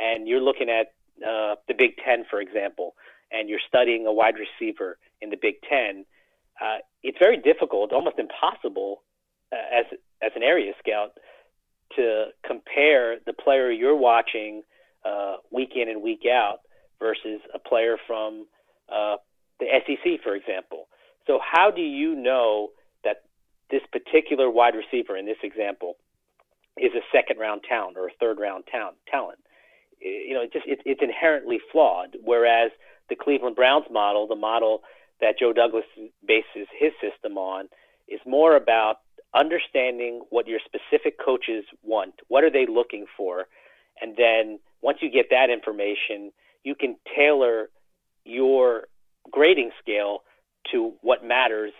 and 0.00 0.26
you're 0.26 0.40
looking 0.40 0.68
at 0.68 0.94
uh, 1.22 1.54
the 1.68 1.74
Big 1.76 1.96
Ten, 2.04 2.24
for 2.28 2.40
example, 2.40 2.94
and 3.30 3.48
you're 3.48 3.60
studying 3.66 4.06
a 4.06 4.12
wide 4.12 4.34
receiver 4.36 4.98
in 5.20 5.30
the 5.30 5.36
Big 5.40 5.56
Ten, 5.68 6.04
uh, 6.60 6.78
it's 7.02 7.18
very 7.18 7.36
difficult, 7.36 7.92
almost 7.92 8.18
impossible, 8.18 9.02
uh, 9.52 9.78
as 9.78 9.84
as 10.22 10.32
an 10.34 10.42
area 10.42 10.72
scout, 10.78 11.12
to 11.94 12.26
compare 12.44 13.18
the 13.26 13.32
player 13.32 13.70
you're 13.70 13.96
watching 13.96 14.62
uh, 15.04 15.36
week 15.52 15.72
in 15.76 15.88
and 15.88 16.02
week 16.02 16.24
out 16.30 16.60
versus 16.98 17.40
a 17.54 17.58
player 17.58 17.96
from 18.06 18.46
uh, 18.92 19.16
the 19.60 19.66
SEC, 19.86 20.22
for 20.22 20.34
example. 20.34 20.88
So 21.26 21.38
how 21.42 21.70
do 21.70 21.82
you 21.82 22.14
know 22.14 22.70
that 23.04 23.22
this 23.70 23.82
particular 23.90 24.50
wide 24.50 24.74
receiver 24.74 25.16
in 25.16 25.26
this 25.26 25.42
example 25.42 25.96
is 26.76 26.92
a 26.94 27.04
second 27.12 27.38
round 27.38 27.62
talent 27.68 27.96
or 27.96 28.06
a 28.06 28.12
third 28.20 28.38
round 28.38 28.64
talent? 28.70 28.96
Talent, 29.10 29.38
you 30.00 30.34
know, 30.34 30.42
it 30.42 30.52
just 30.52 30.66
it, 30.66 30.80
it's 30.84 31.02
inherently 31.02 31.58
flawed. 31.72 32.16
Whereas 32.22 32.70
the 33.08 33.16
Cleveland 33.16 33.56
Browns 33.56 33.86
model, 33.90 34.26
the 34.26 34.36
model 34.36 34.82
that 35.20 35.38
Joe 35.38 35.52
Douglas 35.52 35.84
bases 36.26 36.68
his 36.78 36.92
system 37.00 37.38
on, 37.38 37.68
is 38.08 38.20
more 38.26 38.56
about 38.56 38.96
understanding 39.34 40.22
what 40.30 40.46
your 40.46 40.60
specific 40.64 41.18
coaches 41.22 41.64
want. 41.82 42.14
What 42.28 42.44
are 42.44 42.50
they 42.50 42.66
looking 42.66 43.06
for? 43.16 43.46
And 44.00 44.16
then 44.16 44.58
once 44.82 44.98
you 45.00 45.10
get 45.10 45.26
that 45.30 45.50
information, 45.50 46.32
you 46.64 46.74
can 46.74 46.96
tailor 47.16 47.70
your 48.24 48.88
grading 49.30 49.70
scale 49.80 50.20
to 50.72 50.94
what 51.02 51.24
matters 51.24 51.72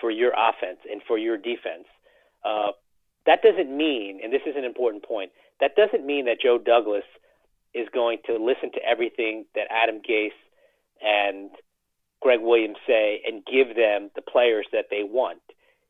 for 0.00 0.10
your 0.10 0.32
offense 0.32 0.78
and 0.90 1.02
for 1.06 1.18
your 1.18 1.36
defense. 1.36 1.86
Uh, 2.44 2.72
that 3.26 3.42
doesn't 3.42 3.74
mean, 3.74 4.20
and 4.22 4.32
this 4.32 4.42
is 4.46 4.54
an 4.56 4.64
important 4.64 5.04
point, 5.04 5.30
that 5.60 5.76
doesn't 5.76 6.06
mean 6.06 6.24
that 6.24 6.40
Joe 6.42 6.58
Douglas 6.58 7.04
is 7.74 7.86
going 7.92 8.18
to 8.26 8.32
listen 8.32 8.72
to 8.72 8.80
everything 8.84 9.44
that 9.54 9.66
Adam 9.70 10.00
Gase 10.00 10.30
and 11.02 11.50
Gregg 12.20 12.40
Williams 12.40 12.76
say 12.86 13.22
and 13.26 13.44
give 13.44 13.76
them 13.76 14.10
the 14.14 14.22
players 14.22 14.66
that 14.72 14.86
they 14.90 15.02
want. 15.02 15.40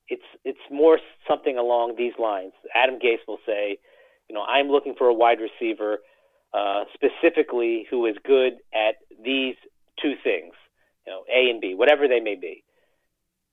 It's 0.09 0.27
it's 0.44 0.59
more 0.70 0.99
something 1.29 1.57
along 1.57 1.94
these 1.96 2.12
lines. 2.18 2.53
Adam 2.75 2.96
Gase 2.96 3.27
will 3.29 3.38
say, 3.46 3.79
you 4.29 4.35
know, 4.35 4.42
I'm 4.42 4.68
looking 4.68 4.94
for 4.99 5.07
a 5.07 5.14
wide 5.14 5.38
receiver 5.40 5.99
uh, 6.53 6.85
specifically 6.94 7.87
who 7.90 8.07
is 8.07 8.16
good 8.27 8.55
at 8.75 8.96
these 9.25 9.55
two 10.03 10.14
things, 10.23 10.55
you 11.07 11.13
know, 11.13 11.25
A 11.33 11.51
and 11.51 11.61
B, 11.61 11.75
whatever 11.75 12.09
they 12.09 12.21
may 12.21 12.35
be. 12.35 12.63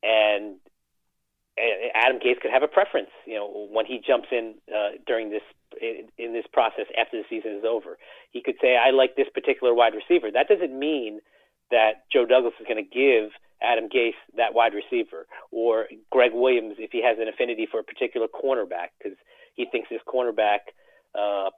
And 0.04 0.58
Adam 1.96 2.20
Gase 2.20 2.40
could 2.40 2.52
have 2.52 2.64
a 2.64 2.68
preference, 2.68 3.10
you 3.26 3.36
know, 3.36 3.68
when 3.72 3.86
he 3.86 4.00
jumps 4.06 4.28
in 4.32 4.56
uh, 4.70 4.98
during 5.08 5.32
this 5.32 5.42
in, 5.82 6.08
in 6.18 6.34
this 6.34 6.46
process 6.54 6.86
after 7.00 7.18
the 7.18 7.24
season 7.30 7.58
is 7.58 7.66
over. 7.66 7.98
He 8.32 8.42
could 8.42 8.56
say, 8.62 8.78
"I 8.78 8.92
like 8.92 9.16
this 9.16 9.28
particular 9.34 9.74
wide 9.74 9.94
receiver." 9.96 10.30
That 10.32 10.48
doesn't 10.48 10.78
mean 10.78 11.20
that 11.72 12.06
Joe 12.12 12.26
Douglas 12.26 12.54
is 12.60 12.68
going 12.68 12.84
to 12.84 12.90
give 12.90 13.32
Adam 13.62 13.90
Gase 13.90 14.18
that 14.36 14.54
wide 14.54 14.74
receiver, 14.74 15.26
or 15.52 15.88
Gregg 16.12 16.32
Williams 16.34 16.76
if 16.78 16.92
he 16.92 17.02
has 17.04 17.18
an 17.20 17.28
affinity 17.28 17.68
for 17.70 17.80
a 17.80 17.84
particular 17.84 18.28
cornerback 18.28 18.94
because 18.98 19.18
he 19.56 19.66
thinks 19.66 19.90
this 19.90 20.02
cornerback, 20.08 20.70
uh, 21.18 21.50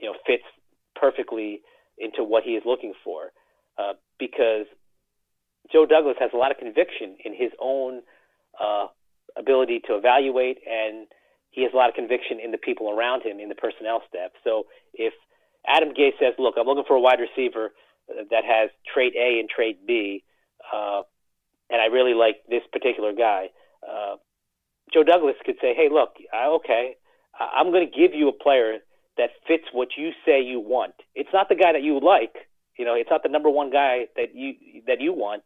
you 0.00 0.10
know, 0.10 0.16
fits 0.26 0.44
perfectly 0.96 1.62
into 1.98 2.24
what 2.24 2.42
he 2.42 2.52
is 2.52 2.62
looking 2.66 2.92
for. 3.04 3.30
Uh, 3.78 3.94
because 4.18 4.66
Joe 5.72 5.86
Douglas 5.86 6.16
has 6.20 6.30
a 6.34 6.36
lot 6.36 6.50
of 6.50 6.58
conviction 6.58 7.16
in 7.24 7.34
his 7.34 7.50
own 7.60 8.02
uh, 8.60 8.86
ability 9.36 9.80
to 9.88 9.96
evaluate, 9.96 10.58
and 10.68 11.06
he 11.50 11.62
has 11.62 11.72
a 11.72 11.76
lot 11.76 11.88
of 11.88 11.94
conviction 11.94 12.38
in 12.40 12.50
the 12.50 12.58
people 12.58 12.90
around 12.90 13.22
him, 13.22 13.40
in 13.40 13.48
the 13.48 13.54
personnel 13.54 14.02
staff. 14.08 14.30
So 14.42 14.64
if 14.92 15.14
Adam 15.66 15.90
Gase 15.90 16.18
says, 16.18 16.34
"Look, 16.38 16.54
I'm 16.58 16.66
looking 16.66 16.84
for 16.86 16.96
a 16.96 17.00
wide 17.00 17.20
receiver 17.20 17.72
that 18.08 18.44
has 18.44 18.70
trait 18.92 19.14
A 19.16 19.40
and 19.40 19.48
trait 19.48 19.86
B," 19.86 20.22
uh, 20.72 21.02
and 21.70 21.80
I 21.80 21.86
really 21.86 22.14
like 22.14 22.36
this 22.48 22.62
particular 22.72 23.12
guy, 23.12 23.50
uh, 23.82 24.16
Joe 24.92 25.02
Douglas 25.02 25.36
could 25.44 25.56
say, 25.60 25.74
"Hey, 25.74 25.88
look, 25.90 26.14
okay, 26.34 26.96
I'm 27.38 27.70
going 27.70 27.88
to 27.90 27.98
give 27.98 28.14
you 28.14 28.28
a 28.28 28.32
player 28.32 28.78
that 29.16 29.30
fits 29.46 29.64
what 29.72 29.88
you 29.96 30.10
say 30.26 30.42
you 30.42 30.60
want. 30.60 30.94
It's 31.14 31.30
not 31.32 31.48
the 31.48 31.54
guy 31.54 31.72
that 31.72 31.82
you 31.82 31.98
like, 32.00 32.34
you 32.78 32.84
know, 32.84 32.94
it's 32.94 33.10
not 33.10 33.22
the 33.22 33.28
number 33.28 33.48
one 33.50 33.70
guy 33.70 34.06
that 34.16 34.34
you 34.34 34.54
that 34.86 35.00
you 35.00 35.12
want, 35.12 35.42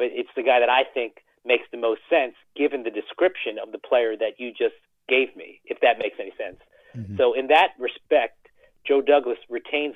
but 0.00 0.08
it's 0.16 0.32
the 0.34 0.42
guy 0.42 0.60
that 0.60 0.70
I 0.72 0.88
think 0.88 1.20
makes 1.44 1.68
the 1.70 1.76
most 1.76 2.00
sense 2.08 2.32
given 2.56 2.84
the 2.84 2.90
description 2.90 3.60
of 3.60 3.70
the 3.70 3.76
player 3.78 4.16
that 4.16 4.40
you 4.40 4.48
just 4.50 4.80
gave 5.12 5.36
me, 5.36 5.60
if 5.66 5.76
that 5.84 5.98
makes 5.98 6.16
any 6.18 6.32
sense. 6.40 6.56
Mm-hmm. 6.96 7.20
So 7.20 7.34
in 7.36 7.48
that 7.48 7.76
respect, 7.78 8.48
Joe 8.88 9.02
Douglas 9.04 9.36
retains 9.50 9.94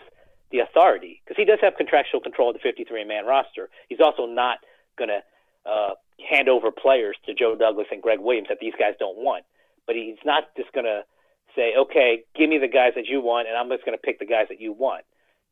the 0.53 0.61
authority 0.61 1.23
because 1.25 1.40
he 1.40 1.49
does 1.49 1.59
have 1.62 1.81
contractual 1.81 2.21
control 2.21 2.51
of 2.51 2.55
the 2.55 2.61
53 2.61 3.05
man 3.05 3.25
roster. 3.25 3.71
He's 3.88 4.05
also 4.05 4.27
not 4.27 4.59
going 4.99 5.09
to 5.09 5.25
uh, 5.64 5.97
hand 6.21 6.51
over 6.51 6.71
players 6.71 7.17
to 7.25 7.33
Joe 7.33 7.57
Douglas 7.57 7.88
and 7.90 8.03
Gregg 8.03 8.21
Williams 8.21 8.49
that 8.49 8.59
these 8.61 8.77
guys 8.79 8.93
don't 9.01 9.17
want. 9.17 9.45
But 9.87 9.97
he's 9.97 10.21
not 10.25 10.45
just 10.57 10.73
going 10.73 10.85
to 10.85 11.03
say, 11.57 11.73
okay, 11.77 12.25
give 12.37 12.51
me 12.51 12.59
the 12.59 12.69
guys 12.69 12.93
that 12.97 13.07
you 13.07 13.21
want, 13.23 13.49
and 13.49 13.57
I'm 13.57 13.69
just 13.71 13.87
going 13.87 13.97
to 13.97 14.03
pick 14.03 14.19
the 14.19 14.27
guys 14.27 14.47
that 14.51 14.61
you 14.61 14.73
want. 14.73 15.05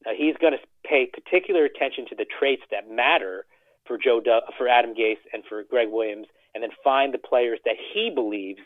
Now, 0.05 0.13
he's 0.17 0.37
going 0.37 0.53
to 0.53 0.59
pay 0.85 1.07
particular 1.07 1.65
attention 1.65 2.07
to 2.09 2.15
the 2.15 2.27
traits 2.27 2.63
that 2.71 2.91
matter 2.91 3.47
for 3.87 3.99
Joe 3.99 4.21
for 4.59 4.69
Adam 4.69 4.95
Gase 4.95 5.23
and 5.33 5.43
for 5.49 5.63
Gregg 5.65 5.89
Williams, 5.91 6.27
and 6.55 6.63
then 6.63 6.71
find 6.85 7.13
the 7.13 7.19
players 7.19 7.59
that 7.65 7.77
he 7.93 8.11
believes 8.15 8.61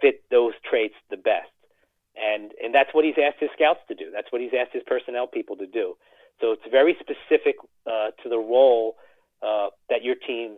fit 0.00 0.22
those 0.30 0.52
traits 0.68 0.94
the 1.10 1.16
best. 1.16 1.50
And 2.16 2.52
and 2.62 2.74
that's 2.74 2.92
what 2.92 3.04
he's 3.04 3.14
asked 3.22 3.40
his 3.40 3.50
scouts 3.54 3.80
to 3.88 3.94
do. 3.94 4.10
That's 4.12 4.30
what 4.30 4.40
he's 4.40 4.52
asked 4.58 4.72
his 4.72 4.82
personnel 4.86 5.26
people 5.26 5.56
to 5.56 5.66
do. 5.66 5.96
So 6.40 6.52
it's 6.52 6.62
very 6.70 6.96
specific 7.00 7.56
uh, 7.86 8.10
to 8.22 8.28
the 8.28 8.38
role 8.38 8.96
uh, 9.42 9.68
that 9.88 10.02
your 10.02 10.16
team. 10.16 10.56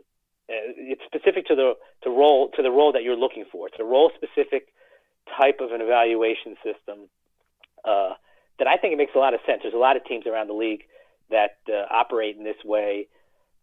Uh, 0.48 0.74
it's 0.76 1.02
specific 1.06 1.46
to 1.46 1.54
the 1.54 1.74
to 2.02 2.10
role 2.10 2.50
to 2.56 2.62
the 2.62 2.70
role 2.70 2.92
that 2.92 3.02
you're 3.02 3.16
looking 3.16 3.44
for. 3.50 3.68
It's 3.68 3.76
a 3.78 3.84
role 3.84 4.10
specific 4.16 4.68
type 5.38 5.60
of 5.60 5.70
an 5.72 5.80
evaluation 5.80 6.56
system 6.64 7.08
uh, 7.84 8.14
that 8.58 8.66
I 8.66 8.76
think 8.76 8.92
it 8.92 8.96
makes 8.96 9.12
a 9.14 9.18
lot 9.18 9.34
of 9.34 9.40
sense. 9.46 9.60
There's 9.62 9.74
a 9.74 9.78
lot 9.78 9.96
of 9.96 10.04
teams 10.04 10.26
around 10.26 10.48
the 10.48 10.54
league 10.54 10.84
that 11.30 11.58
uh, 11.68 11.86
operate 11.90 12.36
in 12.36 12.44
this 12.44 12.62
way. 12.64 13.08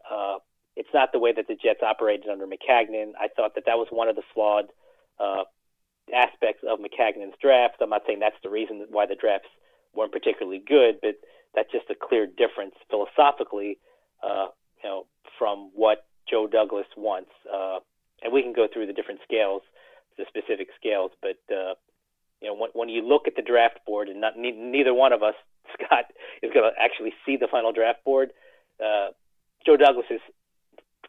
Uh, 0.10 0.38
it's 0.76 0.90
not 0.94 1.12
the 1.12 1.20
way 1.20 1.34
that 1.34 1.48
the 1.48 1.56
Jets 1.56 1.82
operated 1.84 2.30
under 2.30 2.48
Maccagnan. 2.48 3.14
I 3.20 3.28
thought 3.36 3.56
that 3.56 3.66
that 3.66 3.78
was 3.78 3.88
one 3.92 4.08
of 4.08 4.16
the 4.16 4.24
flawed 4.34 4.66
uh, 5.20 5.44
aspects 6.14 6.64
of 6.68 6.80
Maccagnan's 6.80 7.36
draft. 7.42 7.76
I'm 7.82 7.90
not 7.90 8.04
saying 8.08 8.20
that's 8.20 8.40
the 8.44 8.50
reason 8.50 8.86
why 8.90 9.06
the 9.06 9.16
drafts 9.16 9.50
weren't 9.94 10.12
particularly 10.12 10.64
good, 10.66 11.00
but 11.02 11.16
that's 11.56 11.72
just 11.72 11.90
a 11.90 11.96
clear 11.96 12.28
difference 12.28 12.76
philosophically, 12.90 13.80
uh, 14.24 14.48
you 14.84 14.90
know, 14.90 15.06
from 15.38 15.72
what 15.74 16.06
Joe 16.30 16.48
Douglas 16.48 16.88
wants. 16.96 17.32
Uh, 17.52 17.80
and 18.24 18.32
we 18.32 18.42
can 18.42 18.54
go 18.54 18.68
through 18.72 18.88
the 18.88 18.94
different 18.94 19.22
scales, 19.24 19.62
the 20.18 20.26
specific 20.28 20.70
scales, 20.80 21.12
but 21.22 21.40
uh, 21.54 21.74
you 22.42 22.48
know, 22.48 22.56
when, 22.56 22.70
when 22.74 22.90
you 22.90 23.02
look 23.02 23.28
at 23.28 23.36
the 23.36 23.42
draft 23.42 23.80
board, 23.86 24.08
and 24.08 24.22
not, 24.22 24.38
ne- 24.38 24.52
neither 24.52 24.94
one 24.94 25.14
of 25.14 25.24
us, 25.24 25.36
Scott, 25.74 26.06
is 26.42 26.52
going 26.54 26.70
to 26.70 26.82
actually 26.82 27.14
see 27.26 27.38
the 27.38 27.48
final 27.50 27.72
draft 27.72 28.04
board. 28.04 28.32
Uh, 28.80 29.10
Joe 29.66 29.78
Douglas's 29.78 30.22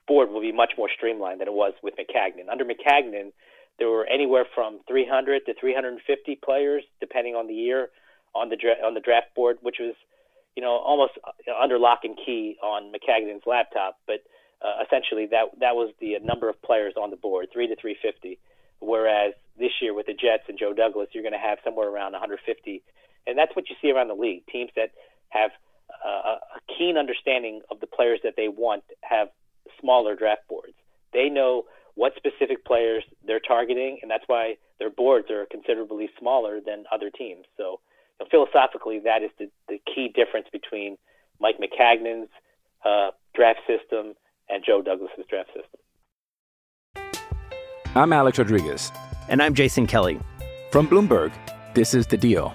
board 0.06 0.30
will 0.30 0.40
be 0.40 0.52
much 0.52 0.72
more 0.76 0.88
streamlined 0.94 1.40
than 1.40 1.48
it 1.48 1.54
was 1.54 1.72
with 1.82 1.94
Maccagnan. 1.96 2.50
Under 2.50 2.64
Maccagnan, 2.64 3.32
there 3.78 3.88
were 3.88 4.06
anywhere 4.06 4.44
from 4.54 4.80
300 4.88 5.46
to 5.46 5.54
350 5.58 6.38
players, 6.44 6.82
depending 7.00 7.34
on 7.34 7.46
the 7.46 7.54
year, 7.54 7.88
on 8.34 8.48
the 8.48 8.56
dra- 8.56 8.84
on 8.84 8.94
the 8.94 9.00
draft 9.00 9.34
board, 9.34 9.58
which 9.62 9.76
was, 9.80 9.94
you 10.54 10.62
know, 10.62 10.72
almost 10.72 11.12
under 11.60 11.78
lock 11.78 12.00
and 12.04 12.16
key 12.16 12.56
on 12.62 12.92
Maccagnan's 12.92 13.46
laptop. 13.46 13.98
But 14.06 14.22
uh, 14.60 14.84
essentially, 14.84 15.26
that 15.30 15.58
that 15.60 15.74
was 15.74 15.92
the 16.00 16.18
number 16.22 16.48
of 16.48 16.60
players 16.62 16.94
on 17.00 17.10
the 17.10 17.16
board, 17.16 17.48
three 17.52 17.66
to 17.68 17.76
350. 17.76 18.38
Whereas 18.80 19.34
this 19.58 19.72
year 19.80 19.94
with 19.94 20.06
the 20.06 20.14
Jets 20.14 20.44
and 20.48 20.58
Joe 20.58 20.72
Douglas, 20.72 21.08
you're 21.12 21.22
going 21.22 21.36
to 21.36 21.38
have 21.38 21.58
somewhere 21.64 21.88
around 21.88 22.12
150, 22.12 22.82
and 23.26 23.38
that's 23.38 23.54
what 23.54 23.68
you 23.68 23.76
see 23.80 23.90
around 23.90 24.08
the 24.08 24.14
league. 24.14 24.44
Teams 24.46 24.70
that 24.76 24.90
have 25.28 25.50
uh, 26.04 26.36
a 26.56 26.74
keen 26.78 26.96
understanding 26.96 27.60
of 27.70 27.80
the 27.80 27.86
players 27.86 28.20
that 28.24 28.34
they 28.36 28.48
want 28.48 28.84
have 29.02 29.28
smaller 29.80 30.14
draft 30.16 30.42
boards. 30.48 30.74
They 31.12 31.28
know 31.28 31.64
what 31.94 32.12
specific 32.16 32.64
players 32.64 33.04
they're 33.26 33.40
targeting, 33.40 33.98
and 34.02 34.10
that's 34.10 34.24
why 34.26 34.56
their 34.78 34.90
boards 34.90 35.30
are 35.30 35.46
considerably 35.50 36.08
smaller 36.18 36.60
than 36.64 36.84
other 36.92 37.10
teams. 37.10 37.44
So, 37.56 37.80
you 38.18 38.24
know, 38.24 38.26
philosophically, 38.30 39.00
that 39.04 39.22
is 39.22 39.30
the, 39.38 39.50
the 39.68 39.80
key 39.92 40.12
difference 40.14 40.46
between 40.52 40.96
Mike 41.40 41.56
Maccagnan's 41.58 42.30
uh, 42.84 43.10
draft 43.34 43.60
system 43.66 44.14
and 44.48 44.64
Joe 44.64 44.82
Douglas's 44.82 45.24
draft 45.28 45.50
system. 45.54 45.80
I'm 47.94 48.12
Alex 48.12 48.38
Rodriguez. 48.38 48.92
And 49.28 49.42
I'm 49.42 49.54
Jason 49.54 49.86
Kelly. 49.86 50.18
From 50.70 50.88
Bloomberg, 50.88 51.32
this 51.74 51.94
is 51.94 52.06
The 52.06 52.16
Deal. 52.16 52.54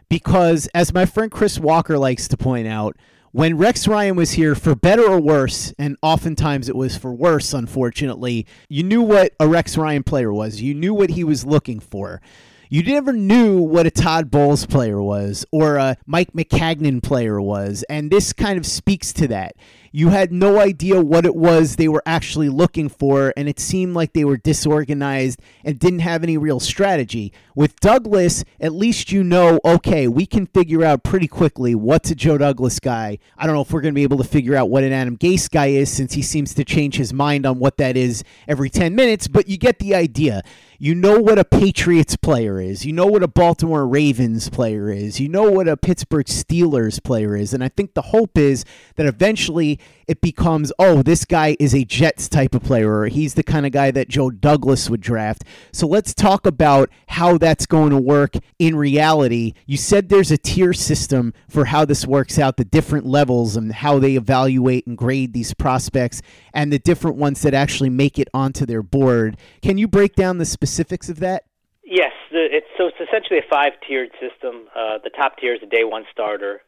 Because, 0.11 0.67
as 0.75 0.93
my 0.93 1.05
friend 1.05 1.31
Chris 1.31 1.57
Walker 1.57 1.97
likes 1.97 2.27
to 2.27 2.35
point 2.35 2.67
out, 2.67 2.97
when 3.31 3.57
Rex 3.57 3.87
Ryan 3.87 4.17
was 4.17 4.33
here, 4.33 4.55
for 4.55 4.75
better 4.75 5.03
or 5.03 5.21
worse, 5.21 5.73
and 5.79 5.95
oftentimes 6.01 6.67
it 6.67 6.75
was 6.75 6.97
for 6.97 7.13
worse, 7.13 7.53
unfortunately, 7.53 8.45
you 8.67 8.83
knew 8.83 9.01
what 9.01 9.31
a 9.39 9.47
Rex 9.47 9.77
Ryan 9.77 10.03
player 10.03 10.33
was. 10.33 10.61
You 10.61 10.73
knew 10.73 10.93
what 10.93 11.11
he 11.11 11.23
was 11.23 11.45
looking 11.45 11.79
for. 11.79 12.21
You 12.69 12.83
never 12.83 13.13
knew 13.13 13.61
what 13.61 13.87
a 13.87 13.91
Todd 13.91 14.29
Bowles 14.29 14.65
player 14.65 15.01
was 15.01 15.45
or 15.49 15.77
a 15.77 15.95
Mike 16.05 16.33
Maccagnan 16.33 17.01
player 17.01 17.39
was. 17.41 17.85
And 17.89 18.11
this 18.11 18.33
kind 18.33 18.57
of 18.57 18.65
speaks 18.65 19.13
to 19.13 19.29
that. 19.29 19.55
You 19.93 20.07
had 20.07 20.31
no 20.31 20.57
idea 20.57 21.01
what 21.01 21.25
it 21.25 21.35
was 21.35 21.75
they 21.75 21.89
were 21.89 22.03
actually 22.05 22.47
looking 22.47 22.87
for, 22.87 23.33
and 23.35 23.49
it 23.49 23.59
seemed 23.59 23.93
like 23.93 24.13
they 24.13 24.23
were 24.23 24.37
disorganized 24.37 25.41
and 25.65 25.77
didn't 25.77 25.99
have 25.99 26.23
any 26.23 26.37
real 26.37 26.61
strategy. 26.61 27.33
With 27.55 27.77
Douglas, 27.81 28.45
at 28.61 28.71
least 28.71 29.11
you 29.11 29.21
know, 29.21 29.59
okay, 29.65 30.07
we 30.07 30.25
can 30.25 30.45
figure 30.45 30.85
out 30.85 31.03
pretty 31.03 31.27
quickly 31.27 31.75
what's 31.75 32.09
a 32.09 32.15
Joe 32.15 32.37
Douglas 32.37 32.79
guy. 32.79 33.17
I 33.37 33.45
don't 33.45 33.53
know 33.53 33.63
if 33.63 33.73
we're 33.73 33.81
going 33.81 33.93
to 33.93 33.95
be 33.95 34.03
able 34.03 34.19
to 34.19 34.23
figure 34.23 34.55
out 34.55 34.69
what 34.69 34.85
an 34.85 34.93
Adam 34.93 35.17
Gase 35.17 35.49
guy 35.49 35.67
is 35.67 35.91
since 35.91 36.13
he 36.13 36.21
seems 36.21 36.53
to 36.53 36.63
change 36.63 36.95
his 36.95 37.11
mind 37.11 37.45
on 37.45 37.59
what 37.59 37.75
that 37.75 37.97
is 37.97 38.23
every 38.47 38.69
10 38.69 38.95
minutes, 38.95 39.27
but 39.27 39.49
you 39.49 39.57
get 39.57 39.79
the 39.79 39.93
idea. 39.93 40.41
You 40.83 40.95
know 40.95 41.19
what 41.19 41.37
a 41.37 41.45
Patriots 41.45 42.15
player 42.15 42.59
is. 42.59 42.87
You 42.87 42.91
know 42.91 43.05
what 43.05 43.21
a 43.21 43.27
Baltimore 43.27 43.87
Ravens 43.87 44.49
player 44.49 44.91
is. 44.91 45.19
You 45.19 45.29
know 45.29 45.51
what 45.51 45.67
a 45.67 45.77
Pittsburgh 45.77 46.25
Steelers 46.25 47.03
player 47.03 47.35
is. 47.35 47.53
And 47.53 47.63
I 47.63 47.69
think 47.69 47.93
the 47.93 48.01
hope 48.01 48.35
is 48.35 48.65
that 48.95 49.05
eventually 49.05 49.79
it 50.07 50.21
becomes, 50.21 50.73
oh, 50.79 51.03
this 51.03 51.23
guy 51.23 51.55
is 51.59 51.75
a 51.75 51.85
Jets 51.85 52.27
type 52.27 52.55
of 52.55 52.63
player, 52.63 52.91
or 52.97 53.07
he's 53.09 53.35
the 53.35 53.43
kind 53.43 53.67
of 53.67 53.71
guy 53.71 53.91
that 53.91 54.09
Joe 54.09 54.31
Douglas 54.31 54.89
would 54.89 55.01
draft. 55.01 55.43
So 55.71 55.85
let's 55.85 56.15
talk 56.15 56.47
about 56.47 56.89
how 57.09 57.37
that's 57.37 57.67
going 57.67 57.91
to 57.91 58.01
work 58.01 58.33
in 58.57 58.75
reality. 58.75 59.53
You 59.67 59.77
said 59.77 60.09
there's 60.09 60.31
a 60.31 60.37
tier 60.37 60.73
system 60.73 61.35
for 61.47 61.65
how 61.65 61.85
this 61.85 62.07
works 62.07 62.39
out, 62.39 62.57
the 62.57 62.65
different 62.65 63.05
levels 63.05 63.55
and 63.55 63.71
how 63.71 63.99
they 63.99 64.15
evaluate 64.15 64.87
and 64.87 64.97
grade 64.97 65.33
these 65.33 65.53
prospects, 65.53 66.23
and 66.55 66.73
the 66.73 66.79
different 66.79 67.17
ones 67.17 67.43
that 67.43 67.53
actually 67.53 67.91
make 67.91 68.17
it 68.17 68.29
onto 68.33 68.65
their 68.65 68.81
board. 68.81 69.37
Can 69.61 69.77
you 69.77 69.87
break 69.87 70.15
down 70.15 70.39
the 70.39 70.45
specifics 70.71 71.09
of 71.09 71.19
that? 71.19 71.43
Yes, 71.83 72.11
the, 72.31 72.47
it's 72.49 72.67
so 72.77 72.87
it's 72.87 72.97
essentially 73.01 73.39
a 73.39 73.47
five-tiered 73.49 74.11
system. 74.15 74.67
Uh, 74.73 74.97
the 75.03 75.09
top 75.09 75.37
tier 75.37 75.53
is 75.53 75.59
a 75.61 75.65
day 75.65 75.83
one 75.83 76.05
starter. 76.11 76.61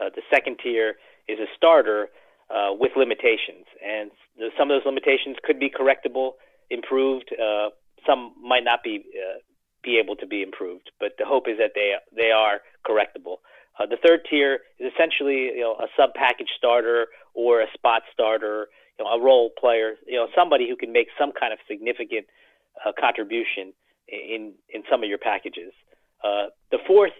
Uh, 0.00 0.08
the 0.14 0.22
second 0.32 0.58
tier 0.62 0.96
is 1.28 1.38
a 1.38 1.46
starter 1.54 2.08
uh, 2.48 2.72
with 2.72 2.92
limitations, 2.96 3.66
and 3.84 4.10
the, 4.38 4.48
some 4.56 4.70
of 4.70 4.80
those 4.80 4.86
limitations 4.86 5.36
could 5.44 5.60
be 5.60 5.68
correctable, 5.68 6.32
improved. 6.70 7.30
Uh, 7.36 7.68
some 8.06 8.32
might 8.40 8.64
not 8.64 8.82
be 8.82 9.04
uh, 9.12 9.38
be 9.84 10.00
able 10.02 10.16
to 10.16 10.26
be 10.26 10.42
improved, 10.42 10.90
but 10.98 11.12
the 11.18 11.26
hope 11.26 11.44
is 11.46 11.58
that 11.58 11.72
they 11.74 11.92
they 12.16 12.30
are 12.30 12.60
correctable. 12.88 13.44
Uh, 13.78 13.84
the 13.84 13.98
third 14.00 14.20
tier 14.30 14.60
is 14.78 14.90
essentially 14.94 15.52
you 15.52 15.60
know 15.60 15.74
a 15.74 15.88
sub 15.96 16.14
package 16.14 16.50
starter 16.56 17.08
or 17.34 17.60
a 17.60 17.66
spot 17.74 18.02
starter, 18.12 18.68
you 18.98 19.04
know 19.04 19.10
a 19.10 19.20
role 19.20 19.50
player, 19.60 19.96
you 20.06 20.16
know 20.16 20.28
somebody 20.34 20.68
who 20.70 20.76
can 20.76 20.92
make 20.92 21.08
some 21.18 21.32
kind 21.38 21.52
of 21.52 21.58
significant 21.68 22.24
uh, 22.84 22.92
contribution 22.98 23.72
in 24.08 24.52
in 24.68 24.82
some 24.90 25.02
of 25.02 25.08
your 25.08 25.18
packages. 25.18 25.72
Uh, 26.22 26.46
the 26.70 26.78
fourth 26.86 27.12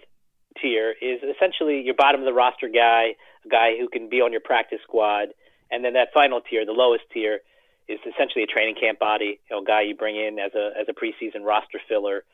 tier 0.61 0.95
is 1.01 1.21
essentially 1.23 1.81
your 1.81 1.95
bottom 1.95 2.21
of 2.21 2.27
the 2.27 2.33
roster 2.33 2.69
guy, 2.69 3.15
a 3.45 3.49
guy 3.49 3.79
who 3.79 3.89
can 3.89 4.09
be 4.09 4.21
on 4.21 4.33
your 4.33 4.41
practice 4.41 4.81
squad, 4.83 5.29
and 5.71 5.85
then 5.85 5.95
that 5.95 6.09
final 6.13 6.41
tier, 6.41 6.67
the 6.67 6.73
lowest 6.73 7.05
tier, 7.13 7.41
is 7.89 7.99
essentially 8.07 8.45
a 8.45 8.47
training 8.47 8.75
camp 8.81 8.99
body, 8.99 9.41
you 9.49 9.57
know, 9.57 9.63
a 9.63 9.65
guy 9.65 9.83
you 9.83 9.95
bring 9.95 10.17
in 10.17 10.39
as 10.39 10.53
a 10.55 10.71
as 10.79 10.87
a 10.89 10.93
preseason 10.93 11.45
roster 11.45 11.81
filler. 11.89 12.25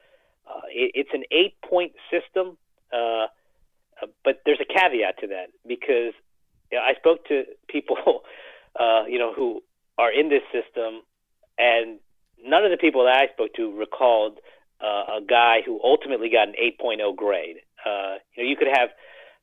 Uh, 0.47 0.61
it, 0.69 0.93
it's 0.95 1.11
an 1.13 1.25
eight 1.31 1.55
point 1.63 1.93
system, 2.11 2.57
uh, 2.93 3.27
uh, 4.03 4.07
but 4.25 4.43
there's 4.45 4.61
a 4.61 4.65
caveat 4.65 5.19
to 5.19 5.29
that 5.29 5.47
because 5.67 6.13
you 6.71 6.79
know, 6.79 6.85
I 6.85 6.95
spoke 6.95 7.27
to 7.29 7.45
people, 7.69 7.97
uh, 8.81 9.05
you 9.09 9.19
know, 9.19 9.33
who 9.33 9.63
are 9.99 10.13
in 10.13 10.29
this 10.29 10.43
system, 10.53 11.03
and 11.59 11.99
none 12.45 12.65
of 12.65 12.71
the 12.71 12.77
people 12.77 13.05
that 13.05 13.17
I 13.17 13.33
spoke 13.33 13.55
to 13.55 13.77
recalled 13.77 14.39
uh, 14.81 15.19
a 15.19 15.21
guy 15.27 15.63
who 15.65 15.81
ultimately 15.83 16.29
got 16.29 16.49
an 16.49 16.55
8.0 16.55 17.17
grade. 17.17 17.57
Uh, 17.85 18.21
you 18.35 18.43
know, 18.43 18.49
you 18.49 18.57
could 18.57 18.69
have 18.69 18.91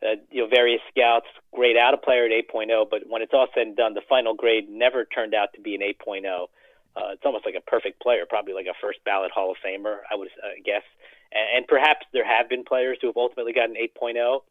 uh, 0.03 0.19
you 0.29 0.43
know 0.43 0.47
various 0.49 0.81
scouts 0.89 1.27
grade 1.53 1.77
out 1.77 1.93
a 1.93 1.97
player 1.97 2.25
at 2.25 2.31
8.0, 2.31 2.89
but 2.89 3.01
when 3.07 3.21
it's 3.21 3.33
all 3.33 3.47
said 3.53 3.67
and 3.67 3.75
done, 3.75 3.93
the 3.93 4.01
final 4.07 4.33
grade 4.33 4.69
never 4.69 5.05
turned 5.05 5.33
out 5.33 5.49
to 5.55 5.61
be 5.61 5.75
an 5.75 5.81
8.0. 5.81 6.47
Uh, 6.95 7.13
it's 7.13 7.25
almost 7.25 7.45
like 7.45 7.55
a 7.57 7.69
perfect 7.69 8.01
player, 8.01 8.25
probably 8.29 8.53
like 8.53 8.67
a 8.67 8.77
first 8.79 8.99
ballot 9.03 9.31
Hall 9.31 9.51
of 9.51 9.57
Famer, 9.65 10.05
I 10.11 10.15
would 10.15 10.27
uh, 10.43 10.53
guess. 10.63 10.83
And, 11.31 11.57
and 11.57 11.67
perhaps 11.67 12.05
there 12.13 12.25
have 12.25 12.49
been 12.49 12.63
players 12.63 12.97
who 13.01 13.07
have 13.07 13.17
ultimately 13.17 13.53
gotten 13.53 13.75
8.0. 13.75 14.41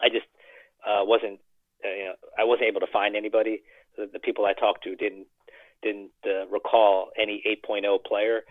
I 0.00 0.08
just 0.08 0.26
uh, 0.86 1.04
wasn't, 1.04 1.40
uh, 1.84 1.92
you 1.92 2.04
know, 2.06 2.14
I 2.38 2.44
wasn't 2.44 2.68
able 2.68 2.80
to 2.80 2.92
find 2.92 3.16
anybody. 3.16 3.62
The, 3.98 4.08
the 4.10 4.20
people 4.20 4.46
I 4.46 4.54
talked 4.54 4.84
to 4.84 4.96
didn't 4.96 5.26
didn't 5.82 6.10
uh, 6.26 6.46
recall 6.48 7.10
any 7.20 7.42
8.0 7.68 8.04
player. 8.04 8.42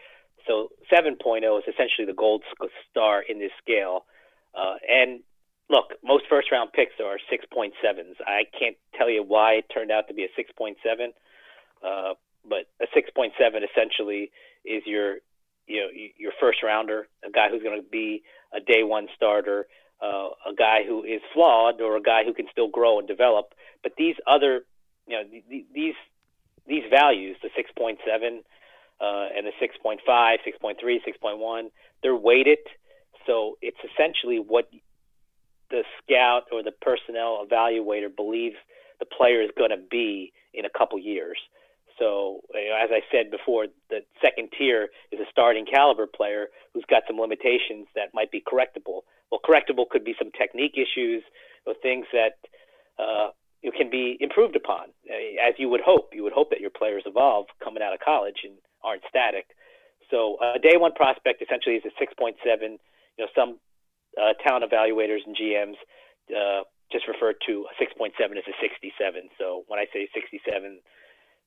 So 0.48 0.70
7.0 0.92 1.58
is 1.60 1.64
essentially 1.68 2.06
the 2.06 2.14
gold 2.14 2.44
star 2.90 3.24
in 3.28 3.40
this 3.40 3.52
scale. 3.62 4.06
Uh, 4.56 4.76
and 4.88 5.22
look, 5.70 5.94
most 6.04 6.26
first 6.30 6.52
round 6.52 6.72
picks 6.74 6.94
are 7.00 7.18
6.7s. 7.32 8.16
I 8.26 8.44
can't 8.58 8.76
tell 8.98 9.10
you 9.10 9.24
why 9.24 9.54
it 9.54 9.66
turned 9.74 9.92
out 9.92 10.08
to 10.08 10.14
be 10.14 10.26
a 10.26 10.40
6.7, 10.40 10.76
uh, 11.84 12.14
but 12.48 12.66
a 12.82 12.88
6.7 12.98 13.32
essentially 13.64 14.32
is 14.66 14.84
your 14.86 15.18
you 15.68 15.82
know 15.82 15.88
your 16.18 16.32
first 16.40 16.64
rounder, 16.64 17.08
a 17.24 17.30
guy 17.30 17.48
who's 17.50 17.62
going 17.62 17.80
to 17.80 17.88
be 17.88 18.24
a 18.54 18.60
day 18.60 18.84
one 18.84 19.08
starter, 19.16 19.68
uh, 20.02 20.30
a 20.50 20.56
guy 20.58 20.80
who 20.86 21.04
is 21.04 21.22
flawed 21.34 21.80
or 21.80 21.96
a 21.96 22.02
guy 22.02 22.24
who 22.26 22.34
can 22.34 22.48
still 22.52 22.70
grow 22.70 22.98
and 22.98 23.08
develop. 23.08 23.54
But 23.84 23.94
these 23.98 24.16
other 24.26 24.62
you 25.08 25.16
know 25.16 25.24
the, 25.50 25.66
these 25.74 25.94
these 26.70 26.84
values, 26.90 27.36
the 27.42 27.50
6.7 27.50 27.98
uh, 29.02 29.28
and 29.36 29.48
the 29.48 29.52
6.5, 29.62 29.98
6.3, 30.08 30.76
6.1, 30.84 31.64
they're 32.04 32.16
weighted. 32.16 32.60
So 33.26 33.58
it's 33.62 33.78
essentially 33.84 34.38
what 34.38 34.70
the 35.70 35.84
scout 36.02 36.44
or 36.52 36.64
the 36.64 36.72
personnel 36.72 37.46
evaluator 37.46 38.16
believes 38.16 38.56
the 39.00 39.06
player 39.06 39.42
is 39.42 39.50
going 39.58 39.72
to 39.72 39.82
be 39.90 40.32
in 40.54 40.66
a 40.66 40.70
couple 40.70 41.00
years. 41.00 41.38
So, 41.98 42.42
you 42.54 42.70
know, 42.70 42.78
as 42.82 42.90
I 42.92 43.02
said 43.12 43.30
before, 43.30 43.68
the 43.90 44.00
second 44.22 44.50
tier 44.58 44.88
is 45.12 45.20
a 45.20 45.30
starting 45.30 45.66
caliber 45.66 46.08
player 46.08 46.48
who's 46.74 46.86
got 46.90 47.04
some 47.08 47.20
limitations 47.20 47.88
that 47.96 48.14
might 48.14 48.32
be 48.32 48.42
correctable. 48.42 49.02
Well, 49.30 49.42
correctable 49.44 49.88
could 49.90 50.06
be 50.06 50.16
some 50.18 50.32
technique 50.32 50.76
issues 50.78 51.24
or 51.66 51.74
things 51.82 52.06
that 52.14 52.40
uh, 52.98 53.30
you 53.62 53.72
can 53.72 53.90
be 53.90 54.18
improved 54.20 54.56
upon, 54.56 54.90
uh, 55.10 55.48
as 55.48 55.56
you 55.58 55.70
would 55.70 55.82
hope. 55.82 56.12
You 56.14 56.24
would 56.24 56.34
hope 56.34 56.50
that 56.50 56.62
your 56.62 56.72
players 56.72 57.04
evolve 57.06 57.48
coming 57.64 57.84
out 57.84 57.94
of 57.94 58.00
college 58.00 58.42
and 58.44 58.54
aren't 58.84 59.04
static. 59.10 59.48
So, 60.10 60.38
a 60.42 60.60
day 60.60 60.78
one 60.78 60.94
prospect 60.94 61.42
essentially 61.42 61.76
is 61.76 61.84
a 61.86 61.94
6.7. 62.02 62.34
You 62.42 62.78
know, 63.20 63.28
some 63.36 63.60
uh, 64.18 64.34
talent 64.42 64.66
evaluators 64.66 65.22
and 65.26 65.36
GMs 65.36 65.78
uh, 66.34 66.64
just 66.92 67.08
refer 67.08 67.34
to 67.46 67.66
a 67.70 67.74
6.7 67.78 68.10
as 68.18 68.48
a 68.48 68.56
67. 68.62 69.30
So, 69.38 69.64
when 69.68 69.80
I 69.80 69.86
say 69.94 70.10
67, 70.14 70.80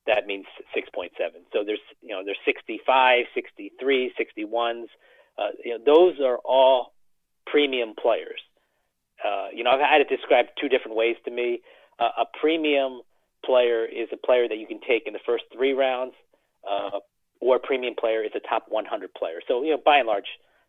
that 0.07 0.27
means 0.27 0.45
6.7. 0.75 1.09
So 1.51 1.63
there's 1.65 1.79
you 2.01 2.09
know 2.09 2.21
there's 2.25 2.39
65, 2.45 3.25
63, 3.33 4.13
61s. 4.19 4.83
Uh, 5.37 5.47
you 5.63 5.77
know 5.77 5.83
those 5.85 6.19
are 6.19 6.37
all 6.43 6.93
premium 7.45 7.93
players. 7.99 8.41
Uh, 9.23 9.47
you 9.53 9.63
know 9.63 9.71
I've 9.71 9.79
had 9.79 10.01
it 10.01 10.09
described 10.09 10.49
two 10.59 10.69
different 10.69 10.97
ways 10.97 11.15
to 11.25 11.31
me. 11.31 11.61
Uh, 11.99 12.23
a 12.23 12.25
premium 12.39 13.01
player 13.45 13.85
is 13.85 14.07
a 14.11 14.17
player 14.17 14.47
that 14.47 14.57
you 14.57 14.67
can 14.67 14.79
take 14.87 15.03
in 15.05 15.13
the 15.13 15.19
first 15.25 15.43
three 15.53 15.73
rounds, 15.73 16.13
uh, 16.69 16.99
or 17.41 17.57
a 17.57 17.59
premium 17.59 17.93
player 17.99 18.23
is 18.23 18.31
a 18.35 18.39
top 18.47 18.65
100 18.69 19.13
player. 19.13 19.39
So 19.47 19.63
you 19.63 19.71
know 19.71 19.81
by 19.83 19.97
and 19.97 20.07
large 20.07 20.27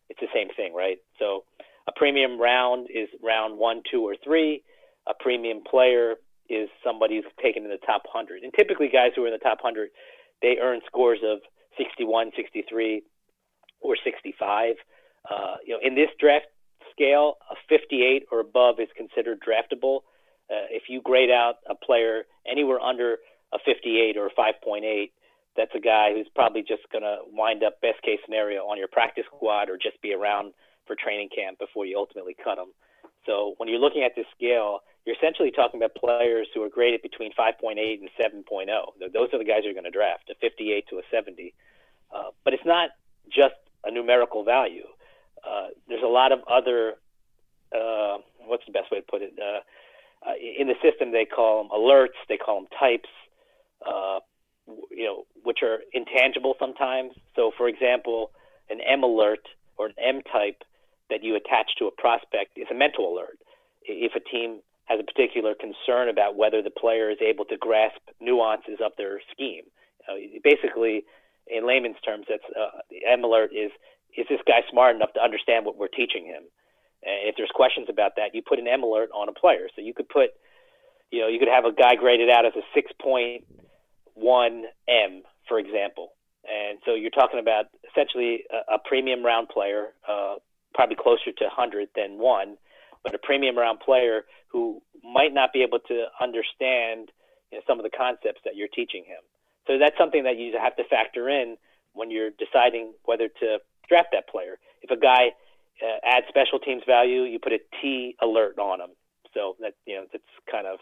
it's 0.09 0.19
the 0.19 0.27
same 0.33 0.49
thing, 0.55 0.73
right? 0.73 0.97
So 1.17 1.43
a 1.87 1.91
premium 1.95 2.39
round 2.39 2.89
is 2.93 3.09
round 3.23 3.57
one, 3.57 3.81
two, 3.89 4.01
or 4.01 4.15
three. 4.23 4.63
A 5.07 5.13
premium 5.19 5.61
player 5.69 6.15
is 6.49 6.69
somebody 6.83 7.15
who's 7.15 7.31
taken 7.41 7.63
in 7.63 7.69
the 7.69 7.81
top 7.85 8.03
100. 8.05 8.43
And 8.43 8.53
typically, 8.53 8.89
guys 8.89 9.11
who 9.15 9.23
are 9.23 9.27
in 9.27 9.33
the 9.33 9.39
top 9.39 9.59
100, 9.61 9.89
they 10.41 10.57
earn 10.61 10.81
scores 10.85 11.19
of 11.23 11.39
61, 11.77 12.31
63, 12.35 13.01
or 13.81 13.95
65. 14.03 14.75
Uh, 15.29 15.55
you 15.65 15.73
know, 15.73 15.79
in 15.81 15.95
this 15.95 16.09
draft 16.19 16.45
scale, 16.91 17.35
a 17.51 17.55
58 17.67 18.25
or 18.31 18.39
above 18.39 18.79
is 18.79 18.89
considered 18.95 19.39
draftable. 19.41 20.01
Uh, 20.49 20.69
if 20.69 20.83
you 20.89 21.01
grade 21.01 21.31
out 21.31 21.55
a 21.69 21.75
player 21.75 22.23
anywhere 22.45 22.79
under 22.79 23.17
a 23.53 23.57
58 23.65 24.17
or 24.17 24.27
a 24.27 24.31
5.8, 24.31 25.11
that's 25.57 25.71
a 25.73 25.79
guy 25.79 26.13
who's 26.13 26.27
probably 26.35 26.61
just 26.61 26.83
going 26.91 27.03
to 27.03 27.17
wind 27.31 27.63
up 27.63 27.79
best 27.81 28.01
case 28.03 28.19
scenario 28.25 28.63
on 28.63 28.77
your 28.77 28.87
practice 28.87 29.23
squad 29.33 29.69
or 29.69 29.77
just 29.77 30.01
be 30.01 30.13
around 30.13 30.53
for 30.85 30.95
training 30.95 31.29
camp 31.33 31.57
before 31.59 31.85
you 31.85 31.97
ultimately 31.97 32.35
cut 32.43 32.57
him. 32.57 32.67
So 33.25 33.55
when 33.57 33.69
you're 33.69 33.79
looking 33.79 34.03
at 34.03 34.11
this 34.15 34.25
scale, 34.35 34.81
you're 35.05 35.15
essentially 35.15 35.51
talking 35.51 35.79
about 35.79 35.95
players 35.95 36.47
who 36.53 36.61
are 36.63 36.69
graded 36.69 37.01
between 37.01 37.31
5.8 37.33 37.77
and 37.77 38.09
7.0. 38.19 38.67
Those 39.13 39.29
are 39.33 39.37
the 39.37 39.45
guys 39.45 39.61
you're 39.63 39.73
going 39.73 39.85
to 39.85 39.91
draft, 39.91 40.29
a 40.29 40.35
58 40.41 40.87
to 40.89 40.97
a 40.97 41.01
70. 41.11 41.53
Uh, 42.13 42.31
but 42.43 42.53
it's 42.53 42.65
not 42.65 42.89
just 43.29 43.55
a 43.83 43.91
numerical 43.91 44.43
value. 44.43 44.85
Uh, 45.45 45.67
there's 45.87 46.03
a 46.03 46.07
lot 46.07 46.31
of 46.31 46.39
other, 46.49 46.95
uh, 47.73 48.17
what's 48.45 48.65
the 48.65 48.71
best 48.71 48.91
way 48.91 48.99
to 48.99 49.05
put 49.05 49.21
it? 49.21 49.33
Uh, 50.27 50.33
in 50.37 50.67
the 50.67 50.75
system, 50.81 51.11
they 51.11 51.25
call 51.25 51.63
them 51.63 51.71
alerts, 51.71 52.17
they 52.27 52.37
call 52.37 52.61
them 52.61 52.69
types, 52.79 53.09
uh, 53.85 54.19
you 54.89 55.05
know, 55.05 55.25
which 55.43 55.59
are 55.61 55.79
intangible 55.93 56.55
sometimes. 56.59 57.11
So, 57.35 57.51
for 57.55 57.67
example, 57.67 58.31
an 58.69 58.79
M 58.81 59.03
alert 59.03 59.47
or 59.77 59.87
an 59.87 59.93
M 60.01 60.21
type 60.21 60.63
that 61.09 61.23
you 61.23 61.35
attach 61.35 61.75
to 61.77 61.85
a 61.85 61.91
prospect 61.91 62.57
is 62.57 62.67
a 62.71 62.73
mental 62.73 63.13
alert. 63.13 63.37
If 63.83 64.13
a 64.15 64.19
team 64.19 64.61
has 64.85 64.99
a 64.99 65.03
particular 65.03 65.53
concern 65.53 66.09
about 66.09 66.35
whether 66.35 66.61
the 66.61 66.69
player 66.69 67.09
is 67.09 67.17
able 67.21 67.45
to 67.45 67.57
grasp 67.57 68.01
nuances 68.19 68.77
of 68.83 68.91
their 68.97 69.19
scheme. 69.31 69.63
Uh, 70.07 70.39
basically, 70.43 71.03
in 71.47 71.67
layman's 71.67 71.99
terms, 72.05 72.25
that's 72.29 72.45
uh, 72.57 72.79
M 73.07 73.23
alert 73.23 73.51
is 73.53 73.71
is 74.17 74.25
this 74.29 74.39
guy 74.47 74.61
smart 74.71 74.95
enough 74.95 75.11
to 75.13 75.21
understand 75.21 75.65
what 75.65 75.77
we're 75.77 75.89
teaching 75.89 76.25
him? 76.25 76.43
If 77.05 77.35
there's 77.37 77.51
questions 77.53 77.87
about 77.89 78.13
that, 78.17 78.33
you 78.33 78.41
put 78.41 78.59
an 78.59 78.67
M 78.67 78.83
alert 78.83 79.09
on 79.13 79.29
a 79.29 79.33
player. 79.33 79.69
So 79.75 79.81
you 79.81 79.93
could 79.93 80.09
put, 80.09 80.31
you 81.11 81.21
know, 81.21 81.27
you 81.27 81.39
could 81.39 81.47
have 81.47 81.65
a 81.65 81.71
guy 81.71 81.95
graded 81.95 82.29
out 82.29 82.45
as 82.45 82.53
a 82.55 82.65
6.1 82.77 84.61
M, 84.89 85.23
for 85.47 85.59
example. 85.59 86.13
And 86.45 86.79
so 86.85 86.93
you're 86.93 87.11
talking 87.11 87.39
about 87.39 87.65
essentially 87.89 88.43
a, 88.51 88.75
a 88.75 88.79
premium 88.83 89.23
round 89.23 89.49
player, 89.49 89.93
uh, 90.07 90.35
probably 90.73 90.95
closer 90.95 91.31
to 91.31 91.43
100 91.45 91.89
than 91.95 92.17
one, 92.17 92.57
but 93.03 93.15
a 93.15 93.19
premium 93.19 93.57
round 93.57 93.79
player 93.79 94.25
who 94.47 94.81
might 95.03 95.33
not 95.33 95.53
be 95.53 95.61
able 95.61 95.79
to 95.79 96.05
understand 96.21 97.11
you 97.51 97.57
know, 97.57 97.61
some 97.67 97.79
of 97.79 97.83
the 97.83 97.95
concepts 97.95 98.41
that 98.45 98.55
you're 98.55 98.69
teaching 98.69 99.03
him. 99.05 99.21
So 99.67 99.77
that's 99.79 99.97
something 99.97 100.23
that 100.23 100.37
you 100.37 100.57
have 100.61 100.75
to 100.77 100.83
factor 100.85 101.29
in 101.29 101.57
when 101.93 102.11
you're 102.11 102.29
deciding 102.31 102.93
whether 103.05 103.27
to 103.27 103.59
draft 103.89 104.09
that 104.13 104.27
player. 104.27 104.57
If 104.81 104.91
a 104.91 104.99
guy 104.99 105.33
uh, 105.81 105.99
adds 106.03 106.27
special 106.29 106.59
teams 106.59 106.83
value, 106.85 107.23
you 107.23 107.39
put 107.39 107.53
a 107.53 107.59
T 107.81 108.15
alert 108.21 108.59
on 108.59 108.79
them. 108.79 108.91
So 109.33 109.55
that 109.59 109.73
you 109.85 109.95
know 109.95 110.05
that's 110.11 110.23
kind 110.49 110.67
of 110.67 110.79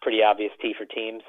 pretty 0.00 0.22
obvious 0.22 0.52
T 0.60 0.74
for 0.76 0.86
teams. 0.86 1.22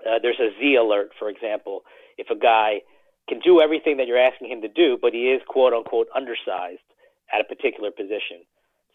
Uh, 0.00 0.18
there's 0.22 0.40
a 0.40 0.50
Z 0.60 0.76
alert, 0.76 1.10
for 1.18 1.28
example. 1.28 1.82
If 2.18 2.30
a 2.30 2.36
guy 2.36 2.80
can 3.28 3.40
do 3.40 3.60
everything 3.60 3.96
that 3.96 4.06
you're 4.06 4.18
asking 4.18 4.50
him 4.50 4.60
to 4.62 4.68
do, 4.68 4.98
but 5.00 5.12
he 5.12 5.30
is 5.30 5.40
quote 5.48 5.72
unquote 5.72 6.08
undersized 6.14 6.84
at 7.32 7.40
a 7.40 7.44
particular 7.44 7.90
position. 7.90 8.44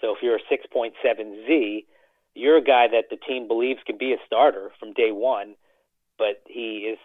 So 0.01 0.13
if 0.13 0.21
you're 0.21 0.35
a 0.35 0.47
6.7Z, 0.51 1.85
you're 2.33 2.57
a 2.57 2.63
guy 2.63 2.88
that 2.91 3.05
the 3.09 3.15
team 3.15 3.47
believes 3.47 3.79
can 3.85 3.97
be 3.97 4.11
a 4.11 4.17
starter 4.25 4.71
from 4.79 4.93
day 4.93 5.11
one, 5.11 5.55
but 6.17 6.43
he 6.47 6.91
is 6.91 6.99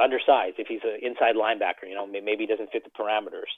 undersized. 0.00 0.56
If 0.58 0.68
he's 0.68 0.84
an 0.84 0.98
inside 1.02 1.36
linebacker, 1.36 1.88
you 1.88 1.94
know, 1.94 2.06
maybe 2.06 2.44
he 2.44 2.46
doesn't 2.46 2.70
fit 2.70 2.84
the 2.84 2.90
parameters. 2.90 3.50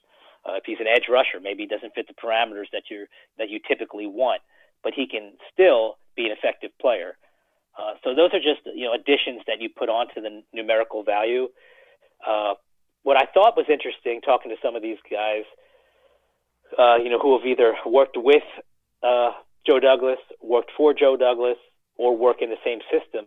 Uh, 0.47 0.55
if 0.55 0.65
he's 0.65 0.81
an 0.81 0.87
edge 0.87 1.11
rusher, 1.11 1.41
maybe 1.43 1.65
he 1.65 1.69
doesn't 1.69 1.95
fit 1.95 2.07
the 2.07 2.15
parameters 2.15 2.71
that 2.73 2.85
you 2.91 3.07
that 3.39 3.51
you 3.51 3.59
typically 3.67 4.07
want, 4.07 4.41
but 4.85 4.95
he 4.95 5.07
can 5.07 5.33
still 5.53 5.99
be 6.17 6.27
an 6.27 6.33
effective 6.33 6.71
player. 6.81 7.17
Uh, 7.79 7.95
so 8.05 8.15
those 8.15 8.31
are 8.33 8.41
just 8.41 8.63
you 8.75 8.87
know 8.87 8.95
additions 8.95 9.43
that 9.47 9.61
you 9.61 9.69
put 9.69 9.89
onto 9.89 10.21
the 10.21 10.43
numerical 10.53 11.03
value. 11.03 11.49
Uh, 12.27 12.55
what 13.03 13.17
I 13.17 13.27
thought 13.33 13.57
was 13.57 13.67
interesting 13.71 14.21
talking 14.21 14.51
to 14.51 14.57
some 14.63 14.77
of 14.77 14.83
these 14.83 14.99
guys, 15.11 15.45
uh, 16.79 16.97
you 16.97 17.11
know, 17.11 17.19
who 17.19 17.39
have 17.39 17.47
either 17.47 17.75
worked 17.87 18.17
with 18.17 18.43
uh, 19.03 19.31
Joe 19.67 19.81
Douglas, 19.81 20.19
worked 20.43 20.71
for 20.77 20.93
Joe 20.95 21.17
Douglas, 21.17 21.59
or 21.97 22.17
work 22.17 22.39
in 22.43 22.51
the 22.51 22.63
same 22.65 22.81
system 22.91 23.27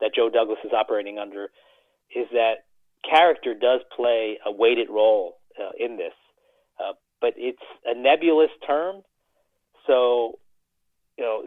that 0.00 0.14
Joe 0.14 0.28
Douglas 0.28 0.58
is 0.64 0.72
operating 0.72 1.18
under, 1.18 1.48
is 2.14 2.26
that 2.32 2.64
character 3.08 3.54
does 3.54 3.80
play 3.94 4.38
a 4.44 4.52
weighted 4.52 4.88
role 4.90 5.38
uh, 5.58 5.70
in 5.78 5.96
this. 5.96 6.12
Uh, 6.78 6.92
but 7.20 7.34
it's 7.36 7.62
a 7.84 7.94
nebulous 7.94 8.50
term, 8.66 9.02
so 9.86 10.38
you 11.16 11.24
know, 11.24 11.42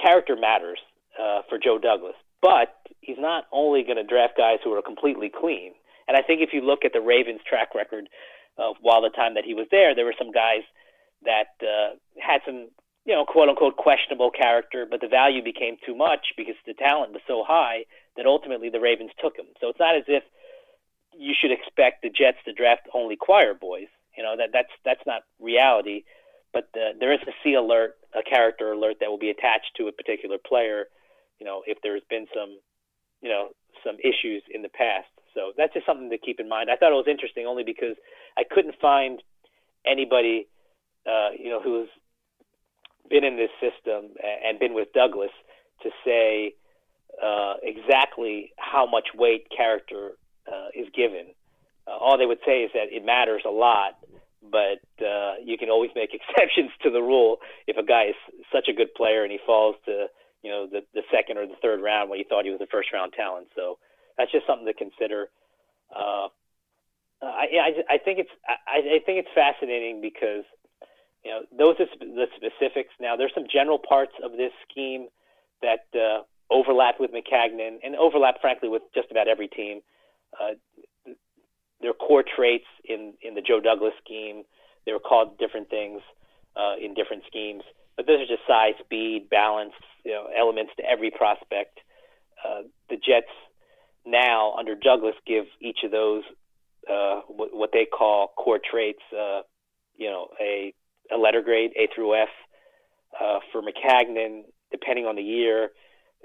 character 0.00 0.36
matters 0.36 0.78
uh, 1.20 1.42
for 1.48 1.58
Joe 1.58 1.78
Douglas. 1.78 2.14
But 2.40 2.74
he's 3.00 3.18
not 3.18 3.44
only 3.52 3.82
going 3.82 3.96
to 3.96 4.04
draft 4.04 4.34
guys 4.36 4.58
who 4.62 4.72
are 4.72 4.82
completely 4.82 5.30
clean. 5.30 5.72
And 6.08 6.16
I 6.16 6.22
think 6.22 6.40
if 6.40 6.50
you 6.52 6.60
look 6.60 6.84
at 6.84 6.92
the 6.92 7.00
Ravens' 7.00 7.40
track 7.48 7.74
record 7.74 8.08
of 8.58 8.76
while 8.80 9.02
the 9.02 9.10
time 9.10 9.34
that 9.34 9.44
he 9.44 9.54
was 9.54 9.66
there, 9.70 9.94
there 9.94 10.04
were 10.04 10.14
some 10.18 10.32
guys 10.32 10.62
that 11.24 11.56
uh, 11.62 11.96
had 12.20 12.40
some 12.44 12.68
you 13.04 13.14
know, 13.14 13.24
quote 13.24 13.48
unquote 13.48 13.76
questionable 13.76 14.30
character, 14.30 14.86
but 14.88 15.00
the 15.00 15.08
value 15.08 15.42
became 15.42 15.76
too 15.84 15.94
much 15.94 16.32
because 16.36 16.56
the 16.66 16.74
talent 16.74 17.12
was 17.12 17.20
so 17.26 17.44
high 17.46 17.84
that 18.16 18.26
ultimately 18.26 18.70
the 18.70 18.80
Ravens 18.80 19.10
took 19.20 19.36
him. 19.36 19.46
So 19.60 19.68
it's 19.68 19.78
not 19.78 19.96
as 19.96 20.04
if 20.08 20.22
you 21.16 21.34
should 21.38 21.52
expect 21.52 22.02
the 22.02 22.10
Jets 22.10 22.38
to 22.44 22.52
draft 22.52 22.88
only 22.92 23.16
choir 23.16 23.54
boys. 23.54 23.88
You 24.16 24.22
know 24.22 24.36
that 24.36 24.50
that's 24.52 24.70
that's 24.84 25.06
not 25.06 25.22
reality. 25.40 26.04
But 26.52 26.70
the, 26.72 26.90
there 26.98 27.12
is 27.12 27.18
a 27.26 27.34
C 27.42 27.54
alert, 27.54 27.96
a 28.14 28.22
character 28.22 28.70
alert 28.72 28.98
that 29.00 29.10
will 29.10 29.18
be 29.18 29.30
attached 29.30 29.74
to 29.76 29.88
a 29.88 29.92
particular 29.92 30.38
player. 30.38 30.86
You 31.40 31.46
know, 31.46 31.62
if 31.66 31.78
there's 31.82 32.02
been 32.08 32.26
some, 32.32 32.58
you 33.20 33.28
know, 33.28 33.48
some 33.84 33.96
issues 33.98 34.42
in 34.48 34.62
the 34.62 34.68
past. 34.68 35.10
So 35.34 35.50
that's 35.56 35.74
just 35.74 35.84
something 35.84 36.10
to 36.10 36.18
keep 36.18 36.38
in 36.38 36.48
mind. 36.48 36.70
I 36.70 36.76
thought 36.76 36.92
it 36.92 37.02
was 37.02 37.10
interesting 37.10 37.44
only 37.44 37.64
because 37.64 37.96
I 38.38 38.44
couldn't 38.48 38.76
find 38.80 39.20
anybody, 39.84 40.46
uh, 41.04 41.30
you 41.36 41.50
know, 41.50 41.60
who's 41.60 41.88
been 43.10 43.24
in 43.24 43.36
this 43.36 43.50
system 43.58 44.14
and 44.22 44.60
been 44.60 44.74
with 44.74 44.92
Douglas 44.94 45.34
to 45.82 45.90
say 46.04 46.54
uh, 47.22 47.54
exactly 47.62 48.52
how 48.58 48.86
much 48.86 49.08
weight 49.14 49.46
character 49.54 50.12
uh, 50.46 50.68
is 50.74 50.86
given. 50.94 51.26
Uh, 51.86 51.96
all 51.96 52.18
they 52.18 52.26
would 52.26 52.40
say 52.46 52.62
is 52.62 52.70
that 52.74 52.88
it 52.90 53.04
matters 53.04 53.42
a 53.46 53.50
lot, 53.50 53.98
but 54.42 54.80
uh, 55.04 55.34
you 55.42 55.58
can 55.58 55.70
always 55.70 55.90
make 55.94 56.10
exceptions 56.14 56.70
to 56.82 56.90
the 56.90 57.00
rule 57.00 57.38
if 57.66 57.76
a 57.76 57.84
guy 57.84 58.06
is 58.06 58.16
such 58.52 58.68
a 58.68 58.72
good 58.72 58.94
player 58.94 59.22
and 59.22 59.32
he 59.32 59.38
falls 59.46 59.76
to 59.84 60.06
you 60.44 60.50
know, 60.50 60.68
the 60.70 60.84
the 60.92 61.02
second 61.10 61.38
or 61.38 61.46
the 61.46 61.56
third 61.62 61.80
round 61.82 62.10
when 62.10 62.18
you 62.18 62.26
thought 62.28 62.44
he 62.44 62.52
was 62.52 62.60
a 62.60 62.68
first 62.70 62.92
round 62.92 63.14
talent. 63.14 63.48
So 63.56 63.78
that's 64.16 64.30
just 64.30 64.46
something 64.46 64.66
to 64.66 64.74
consider. 64.74 65.30
Uh, 65.90 66.28
I, 67.24 67.48
I 67.56 67.94
I 67.94 67.98
think 67.98 68.20
it's 68.20 68.30
I, 68.46 69.00
I 69.00 69.00
think 69.00 69.24
it's 69.24 69.32
fascinating 69.34 70.02
because 70.02 70.44
you 71.24 71.32
know 71.32 71.40
those 71.56 71.80
are 71.80 71.88
the 71.98 72.26
specifics. 72.36 72.92
Now 73.00 73.16
there's 73.16 73.32
some 73.34 73.48
general 73.50 73.80
parts 73.80 74.12
of 74.22 74.32
this 74.32 74.52
scheme 74.68 75.08
that 75.62 75.88
uh, 75.96 76.28
overlap 76.50 76.96
with 77.00 77.10
Maccagnan 77.10 77.78
and 77.82 77.96
overlap, 77.96 78.40
frankly, 78.40 78.68
with 78.68 78.82
just 78.94 79.10
about 79.10 79.28
every 79.28 79.48
team. 79.48 79.80
Uh, 80.38 80.54
their 81.80 81.92
core 81.92 82.24
traits 82.24 82.66
in 82.84 83.14
in 83.22 83.34
the 83.34 83.42
Joe 83.42 83.60
Douglas 83.60 83.92
scheme. 84.04 84.44
They 84.86 84.92
were 84.92 85.00
called 85.00 85.38
different 85.38 85.70
things 85.70 86.00
uh, 86.56 86.74
in 86.80 86.94
different 86.94 87.24
schemes, 87.26 87.62
but 87.96 88.06
those 88.06 88.20
are 88.20 88.26
just 88.26 88.46
size, 88.46 88.74
speed, 88.84 89.28
balance, 89.30 89.72
you 90.04 90.12
know, 90.12 90.28
elements 90.36 90.72
to 90.76 90.84
every 90.84 91.10
prospect. 91.10 91.80
Uh, 92.44 92.62
the 92.90 92.96
Jets 92.96 93.32
now 94.06 94.54
under 94.58 94.74
Douglas 94.74 95.14
give 95.26 95.44
each 95.60 95.78
of 95.84 95.90
those 95.90 96.22
uh, 96.90 97.20
what, 97.28 97.48
what 97.52 97.70
they 97.72 97.86
call 97.86 98.28
core 98.36 98.60
traits. 98.60 99.02
Uh, 99.12 99.40
you 99.96 100.10
know, 100.10 100.28
a 100.40 100.74
a 101.14 101.18
letter 101.18 101.42
grade 101.42 101.72
A 101.76 101.88
through 101.94 102.14
F. 102.22 102.28
Uh, 103.20 103.38
for 103.52 103.62
Maccagnan, 103.62 104.42
depending 104.72 105.06
on 105.06 105.14
the 105.14 105.22
year, 105.22 105.70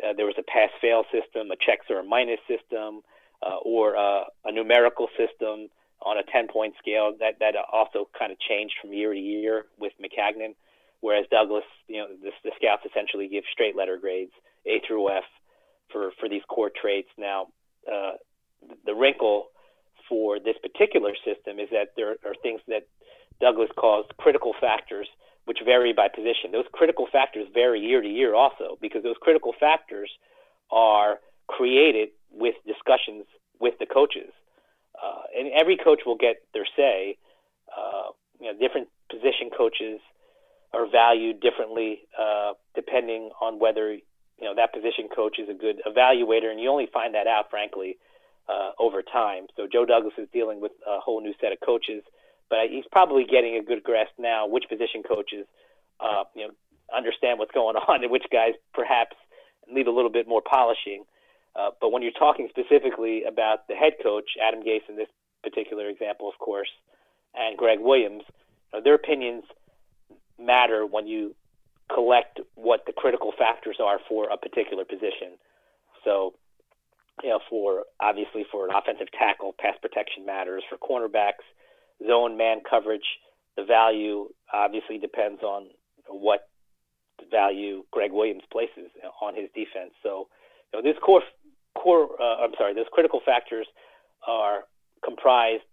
uh, 0.04 0.14
there 0.16 0.26
was 0.26 0.36
a 0.38 0.44
pass-fail 0.44 1.04
system, 1.12 1.52
a 1.52 1.56
checks 1.56 1.86
or 1.90 2.00
a 2.00 2.04
minus 2.04 2.40
system, 2.48 3.02
uh, 3.42 3.58
or 3.64 3.96
uh, 3.96 4.24
a 4.46 4.52
numerical 4.52 5.08
system 5.18 5.70
on 6.02 6.18
a 6.18 6.24
10-point 6.24 6.76
scale. 6.80 7.14
That 7.20 7.40
that 7.40 7.56
also 7.72 8.10
kind 8.18 8.32
of 8.32 8.40
changed 8.40 8.76
from 8.82 8.94
year 8.94 9.14
to 9.14 9.20
year 9.20 9.66
with 9.80 9.94
Maccagnan, 10.02 10.56
whereas 11.02 11.26
Douglas, 11.32 11.64
you 11.88 11.98
know, 11.98 12.08
the, 12.22 12.32
the 12.44 12.52
scouts 12.56 12.84
essentially 12.90 13.28
give 13.28 13.44
straight 13.52 13.76
letter 13.76 13.98
grades 13.98 14.32
A 14.66 14.82
through 14.88 15.10
F 15.10 15.24
for 15.92 16.12
for 16.20 16.30
these 16.30 16.44
core 16.48 16.72
traits. 16.74 17.10
Now, 17.18 17.48
uh, 17.92 18.14
the 18.86 18.94
wrinkle 18.94 19.48
for 20.08 20.40
this 20.40 20.56
particular 20.62 21.14
system 21.24 21.60
is 21.60 21.70
that 21.72 21.94
there 21.96 22.18
are 22.26 22.36
things 22.42 22.62
that 22.68 22.88
Douglas 23.40 23.70
calls 23.78 24.06
critical 24.18 24.54
factors, 24.60 25.08
which 25.46 25.60
vary 25.66 25.94
by 25.94 26.08
position. 26.08 26.52
Those 26.52 26.66
critical 26.72 27.08
factors 27.12 27.48
vary 27.54 27.80
year 27.80 28.02
to 28.02 28.08
year 28.08 28.36
also 28.36 28.78
because 28.82 29.04
those 29.04 29.18
critical 29.22 29.54
factors 29.60 30.12
are 30.72 31.20
created 31.48 32.10
with 32.32 32.56
discussions 32.66 33.26
with 33.60 33.74
the 33.80 33.86
coaches. 33.86 34.32
Uh, 35.02 35.24
and 35.38 35.52
every 35.60 35.78
coach 35.78 36.02
will 36.06 36.18
get 36.18 36.38
their 36.54 36.68
say. 36.76 37.18
Uh, 37.76 38.12
you 38.40 38.52
know, 38.52 38.60
different 38.60 38.88
position 39.10 39.50
coaches 39.56 40.00
are 40.74 40.88
valued 40.90 41.42
differently 41.42 42.02
uh, 42.20 42.54
depending 42.76 43.32
on 43.42 43.60
whether 43.60 43.94
you 43.94 44.46
know 44.46 44.56
that 44.56 44.74
position 44.74 45.10
coach 45.14 45.38
is 45.40 45.50
a 45.50 45.54
good 45.54 45.82
evaluator, 45.86 46.50
and 46.52 46.60
you 46.60 46.70
only 46.70 46.88
find 46.94 47.16
that 47.16 47.28
out, 47.28 47.50
frankly, 47.50 47.98
uh, 48.48 48.72
over 48.80 49.02
time. 49.02 49.48
So 49.56 49.68
Joe 49.72 49.86
Douglas 49.86 50.14
is 50.18 50.28
dealing 50.32 50.62
with 50.62 50.72
a 50.88 51.00
whole 51.00 51.22
new 51.22 51.34
set 51.42 51.52
of 51.52 51.60
coaches, 51.66 52.04
but 52.50 52.70
he's 52.70 52.86
probably 52.92 53.24
getting 53.24 53.56
a 53.56 53.64
good 53.64 53.84
grasp 53.84 54.12
now 54.18 54.48
which 54.48 54.66
position 54.70 55.04
coaches, 55.04 55.46
uh, 56.00 56.24
you 56.36 56.48
know, 56.48 56.54
understand 56.96 57.40
what's 57.40 57.52
going 57.52 57.76
on 57.88 58.04
and 58.04 58.12
which 58.12 58.26
guys 58.32 58.54
perhaps 58.74 59.16
need 59.72 59.88
a 59.88 59.92
little 59.92 60.12
bit 60.12 60.28
more 60.28 60.42
polishing. 60.42 61.04
Uh, 61.56 61.72
but 61.82 61.92
when 61.92 62.02
you're 62.02 62.12
talking 62.12 62.48
specifically 62.50 63.24
about 63.24 63.68
the 63.68 63.76
head 63.76 63.94
coach, 64.02 64.32
Adam 64.42 64.62
Gase 64.62 64.88
in 64.88 64.96
this 64.96 65.10
particular 65.44 65.90
example, 65.90 66.30
of 66.30 66.38
course, 66.40 66.70
and 67.36 67.58
Gregg 67.58 67.80
Williams, 67.80 68.24
you 68.74 68.80
know, 68.80 68.84
their 68.84 68.96
opinions 68.96 69.44
matter 70.40 70.86
when 70.86 71.08
you 71.08 71.36
collect 71.94 72.40
what 72.56 72.86
the 72.86 72.94
critical 72.94 73.34
factors 73.38 73.78
are 73.84 74.00
for 74.08 74.30
a 74.30 74.38
particular 74.38 74.86
position. 74.86 75.38
So 76.04 76.34
you 77.24 77.30
know, 77.30 77.40
for 77.50 77.84
obviously 78.00 78.46
for 78.52 78.68
an 78.68 78.76
offensive 78.76 79.12
tackle, 79.18 79.54
pass 79.60 79.76
protection 79.82 80.26
matters. 80.26 80.64
For 80.70 80.78
cornerbacks, 80.78 81.44
zone 82.06 82.38
man 82.38 82.62
coverage, 82.68 83.20
the 83.58 83.64
value 83.64 84.30
obviously 84.54 84.98
depends 84.98 85.42
on 85.44 85.68
what 86.08 86.48
value 87.32 87.84
Gregg 87.92 88.12
Williams 88.12 88.44
places 88.52 88.90
on 89.22 89.36
his 89.36 89.50
defense. 89.54 89.92
So, 90.02 90.28
you 90.72 90.80
know, 90.80 90.84
this 90.84 91.00
core 91.04 91.22
core 91.76 92.10
uh, 92.22 92.44
I'm 92.44 92.52
sorry, 92.58 92.74
those 92.74 92.90
critical 92.92 93.22
factors 93.26 93.68
are 94.28 94.64
comprised 95.04 95.64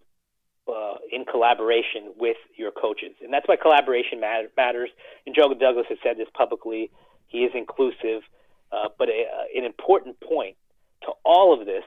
uh, 0.68 0.94
in 1.12 1.24
collaboration 1.24 2.12
with 2.16 2.36
your 2.56 2.72
coaches, 2.72 3.12
and 3.22 3.32
that's 3.32 3.46
why 3.46 3.56
collaboration 3.56 4.20
matter, 4.20 4.48
matters. 4.56 4.90
And 5.26 5.34
Joe 5.34 5.52
Douglas 5.54 5.86
has 5.88 5.98
said 6.02 6.16
this 6.18 6.28
publicly. 6.34 6.90
He 7.28 7.38
is 7.38 7.52
inclusive, 7.54 8.22
uh, 8.72 8.88
but 8.98 9.08
a, 9.08 9.26
an 9.56 9.64
important 9.64 10.18
point 10.20 10.56
to 11.02 11.12
all 11.24 11.58
of 11.58 11.66
this 11.66 11.84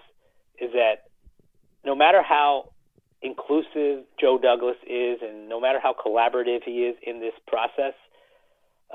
is 0.59 0.71
that 0.73 1.07
no 1.85 1.95
matter 1.95 2.21
how 2.21 2.71
inclusive 3.21 4.05
Joe 4.19 4.37
Douglas 4.41 4.77
is 4.87 5.19
and 5.21 5.49
no 5.49 5.59
matter 5.59 5.79
how 5.81 5.93
collaborative 5.93 6.63
he 6.63 6.83
is 6.83 6.95
in 7.05 7.19
this 7.19 7.33
process, 7.47 7.93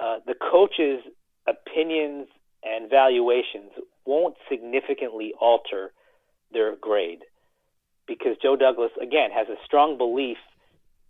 uh, 0.00 0.18
the 0.26 0.34
coach's 0.34 1.02
opinions 1.46 2.28
and 2.62 2.88
valuations 2.88 3.70
won't 4.06 4.36
significantly 4.48 5.32
alter 5.40 5.92
their 6.52 6.74
grade 6.76 7.20
because 8.06 8.36
Joe 8.42 8.56
Douglas, 8.56 8.90
again, 9.00 9.30
has 9.30 9.48
a 9.48 9.56
strong 9.64 9.98
belief 9.98 10.38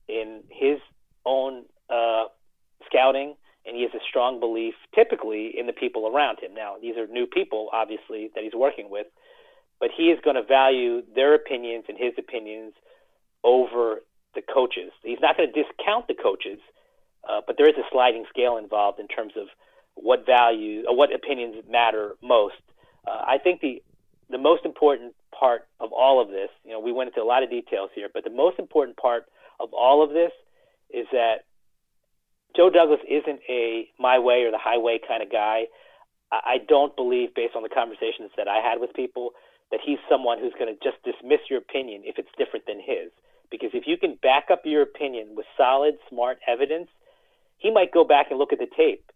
in 0.08 0.42
his 0.50 0.78
own 1.24 1.64
uh, 1.90 2.24
scouting 2.86 3.34
and 3.66 3.76
he 3.76 3.82
has 3.82 3.92
a 3.94 4.04
strong 4.08 4.40
belief, 4.40 4.74
typically, 4.94 5.52
in 5.56 5.66
the 5.66 5.72
people 5.72 6.06
around 6.06 6.38
him. 6.40 6.52
Now, 6.54 6.74
these 6.80 6.96
are 6.96 7.06
new 7.06 7.26
people, 7.26 7.70
obviously, 7.72 8.30
that 8.34 8.44
he's 8.44 8.52
working 8.54 8.90
with, 8.90 9.06
but 9.80 9.88
he 9.96 10.04
is 10.04 10.18
going 10.22 10.36
to 10.36 10.42
value 10.42 11.02
their 11.14 11.34
opinions 11.34 11.84
and 11.88 11.96
his 11.96 12.12
opinions 12.18 12.74
over 13.44 14.00
the 14.34 14.42
coaches. 14.42 14.90
He's 15.02 15.20
not 15.20 15.36
going 15.36 15.52
to 15.52 15.62
discount 15.62 16.08
the 16.08 16.14
coaches, 16.14 16.58
uh, 17.28 17.40
but 17.46 17.56
there 17.56 17.68
is 17.68 17.76
a 17.76 17.86
sliding 17.92 18.24
scale 18.28 18.56
involved 18.56 18.98
in 18.98 19.06
terms 19.06 19.34
of 19.36 19.46
what 19.94 20.26
value 20.26 20.84
or 20.88 20.96
what 20.96 21.14
opinions 21.14 21.56
matter 21.70 22.16
most. 22.22 22.58
Uh, 23.06 23.22
I 23.26 23.38
think 23.38 23.60
the 23.60 23.82
the 24.30 24.38
most 24.38 24.64
important 24.64 25.14
part 25.38 25.68
of 25.78 25.92
all 25.92 26.20
of 26.20 26.28
this, 26.28 26.48
you 26.64 26.72
know, 26.72 26.80
we 26.80 26.92
went 26.92 27.08
into 27.08 27.20
a 27.20 27.28
lot 27.28 27.42
of 27.42 27.50
details 27.50 27.90
here, 27.94 28.08
but 28.12 28.24
the 28.24 28.30
most 28.30 28.58
important 28.58 28.96
part 28.96 29.26
of 29.60 29.68
all 29.74 30.02
of 30.02 30.10
this 30.10 30.32
is 30.90 31.06
that 31.12 31.44
Joe 32.56 32.70
Douglas 32.70 33.00
isn't 33.08 33.40
a 33.48 33.88
my 33.98 34.18
way 34.18 34.42
or 34.44 34.50
the 34.50 34.58
highway 34.58 34.98
kind 35.06 35.22
of 35.22 35.30
guy. 35.30 35.64
I 36.32 36.58
don't 36.66 36.96
believe, 36.96 37.34
based 37.34 37.54
on 37.54 37.62
the 37.62 37.68
conversations 37.68 38.30
that 38.36 38.48
I 38.48 38.58
had 38.58 38.80
with 38.80 38.92
people, 38.94 39.34
that 39.70 39.78
he's 39.84 39.98
someone 40.08 40.40
who's 40.40 40.54
going 40.58 40.72
to 40.74 40.78
just 40.82 40.98
dismiss 41.04 41.40
your 41.48 41.58
opinion 41.58 42.02
if 42.04 42.18
it's 42.18 42.30
different 42.36 42.66
than 42.66 42.80
his. 42.80 43.12
Because 43.50 43.70
if 43.72 43.84
you 43.86 43.96
can 43.96 44.16
back 44.22 44.46
up 44.50 44.62
your 44.64 44.82
opinion 44.82 45.34
with 45.36 45.46
solid, 45.56 45.94
smart 46.08 46.38
evidence, 46.46 46.88
he 47.58 47.70
might 47.70 47.92
go 47.92 48.04
back 48.04 48.26
and 48.30 48.38
look 48.38 48.52
at 48.52 48.58
the 48.58 48.66
tape 48.76 49.10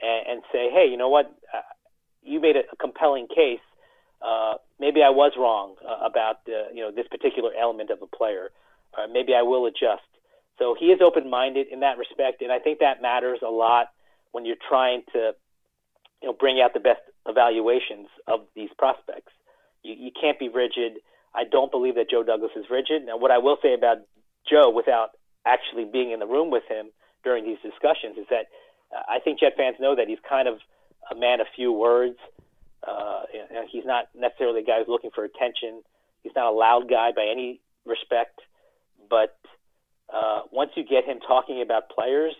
and, 0.00 0.26
and 0.28 0.42
say, 0.52 0.70
"Hey, 0.70 0.86
you 0.90 0.96
know 0.96 1.08
what? 1.08 1.26
Uh, 1.52 1.60
you 2.22 2.40
made 2.40 2.56
a, 2.56 2.62
a 2.72 2.76
compelling 2.76 3.26
case. 3.28 3.60
Uh, 4.22 4.54
maybe 4.78 5.02
I 5.02 5.10
was 5.10 5.32
wrong 5.38 5.76
uh, 5.86 6.04
about 6.04 6.44
the, 6.44 6.68
you 6.72 6.82
know 6.82 6.90
this 6.90 7.06
particular 7.08 7.50
element 7.60 7.90
of 7.90 8.00
a 8.02 8.06
player. 8.06 8.50
Uh, 8.96 9.06
maybe 9.10 9.34
I 9.34 9.42
will 9.42 9.66
adjust." 9.66 10.06
So 10.58 10.76
he 10.78 10.86
is 10.86 11.00
open 11.02 11.30
minded 11.30 11.68
in 11.72 11.80
that 11.80 11.96
respect, 11.96 12.42
and 12.42 12.52
I 12.52 12.58
think 12.58 12.80
that 12.80 13.00
matters 13.00 13.40
a 13.42 13.50
lot 13.50 13.88
when 14.32 14.44
you're 14.44 14.60
trying 14.68 15.02
to 15.12 15.32
you 16.22 16.28
know 16.28 16.32
bring 16.32 16.60
out 16.60 16.74
the 16.74 16.80
best 16.80 17.00
evaluations 17.26 18.08
of 18.26 18.40
these 18.54 18.70
prospects. 18.78 19.32
You, 19.82 19.94
you 19.98 20.10
can't 20.18 20.38
be 20.38 20.48
rigid. 20.48 21.00
I 21.34 21.44
don't 21.44 21.70
believe 21.70 21.94
that 21.94 22.10
Joe 22.10 22.22
Douglas 22.22 22.52
is 22.56 22.66
rigid. 22.70 23.06
Now, 23.06 23.16
what 23.16 23.30
I 23.30 23.38
will 23.38 23.56
say 23.62 23.74
about 23.74 23.98
Joe, 24.48 24.70
without 24.70 25.10
actually 25.46 25.84
being 25.84 26.10
in 26.10 26.18
the 26.18 26.26
room 26.26 26.50
with 26.50 26.64
him 26.68 26.90
during 27.24 27.44
these 27.44 27.58
discussions, 27.62 28.18
is 28.18 28.26
that 28.30 28.46
uh, 28.94 29.02
I 29.08 29.20
think 29.20 29.40
Jet 29.40 29.54
fans 29.56 29.76
know 29.80 29.94
that 29.96 30.08
he's 30.08 30.18
kind 30.28 30.48
of 30.48 30.58
a 31.10 31.14
man 31.14 31.40
of 31.40 31.46
few 31.54 31.72
words. 31.72 32.18
Uh, 32.86 33.22
you 33.32 33.54
know, 33.54 33.64
he's 33.70 33.84
not 33.84 34.08
necessarily 34.14 34.60
a 34.60 34.64
guy 34.64 34.78
who's 34.78 34.88
looking 34.88 35.10
for 35.14 35.24
attention. 35.24 35.82
He's 36.22 36.32
not 36.34 36.46
a 36.46 36.56
loud 36.56 36.88
guy 36.88 37.12
by 37.14 37.26
any 37.30 37.60
respect, 37.84 38.40
but 39.08 39.38
uh, 40.12 40.42
once 40.50 40.72
you 40.74 40.84
get 40.84 41.04
him 41.04 41.20
talking 41.20 41.62
about 41.62 41.88
players, 41.90 42.34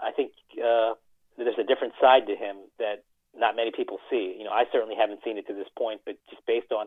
I 0.00 0.10
think 0.12 0.32
uh, 0.58 0.94
there's 1.36 1.58
a 1.58 1.64
different 1.64 1.94
side 2.00 2.26
to 2.26 2.36
him 2.36 2.56
that 2.78 3.04
not 3.36 3.56
many 3.56 3.70
people 3.70 3.98
see. 4.10 4.34
You 4.36 4.44
know, 4.44 4.50
I 4.50 4.64
certainly 4.72 4.96
haven't 4.98 5.20
seen 5.24 5.38
it 5.38 5.46
to 5.46 5.54
this 5.54 5.68
point, 5.76 6.00
but 6.04 6.16
just 6.30 6.44
based 6.46 6.72
on 6.72 6.86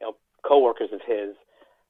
you 0.00 0.06
know 0.06 0.16
coworkers 0.46 0.90
of 0.92 1.00
his, 1.06 1.34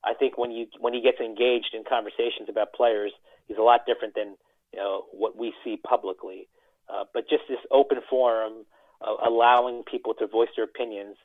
I 0.04 0.14
think 0.14 0.36
when 0.36 0.50
you 0.50 0.66
when 0.80 0.94
he 0.94 1.00
gets 1.00 1.20
engaged 1.20 1.74
in 1.74 1.84
conversations 1.88 2.48
about 2.48 2.72
players, 2.72 3.12
he's 3.46 3.58
a 3.58 3.62
lot 3.62 3.86
different 3.86 4.14
than 4.14 4.36
you 4.72 4.78
know 4.78 5.04
what 5.12 5.36
we 5.36 5.54
see 5.64 5.76
publicly. 5.76 6.48
Uh, 6.92 7.04
but 7.14 7.28
just 7.28 7.44
this 7.48 7.58
open 7.70 7.98
forum, 8.10 8.66
uh, 9.00 9.14
allowing 9.26 9.82
people 9.84 10.14
to 10.14 10.26
voice 10.26 10.48
their 10.56 10.64
opinions 10.64 11.16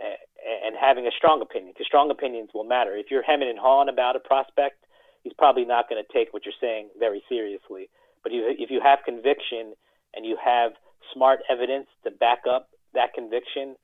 and, 0.00 0.18
and 0.66 0.76
having 0.78 1.06
a 1.06 1.10
strong 1.16 1.40
opinion, 1.40 1.72
because 1.72 1.86
strong 1.86 2.10
opinions 2.10 2.50
will 2.52 2.64
matter. 2.64 2.96
If 2.96 3.06
you're 3.10 3.22
hemming 3.22 3.48
and 3.48 3.58
hawing 3.58 3.88
about 3.88 4.16
a 4.16 4.20
prospect, 4.20 4.84
he's 5.22 5.32
probably 5.32 5.64
not 5.64 5.88
going 5.88 6.02
to 6.02 6.12
take 6.12 6.32
what 6.32 6.44
you're 6.44 6.60
saying 6.60 6.88
very 6.98 7.22
seriously. 7.28 7.88
But 8.22 8.32
if 8.34 8.70
you 8.70 8.80
have 8.82 9.00
conviction 9.04 9.74
and 10.14 10.26
you 10.26 10.36
have 10.42 10.72
smart 11.12 11.40
evidence 11.48 11.86
to 12.02 12.10
back 12.10 12.42
up 12.50 12.70
that 12.94 13.12
conviction, 13.14 13.76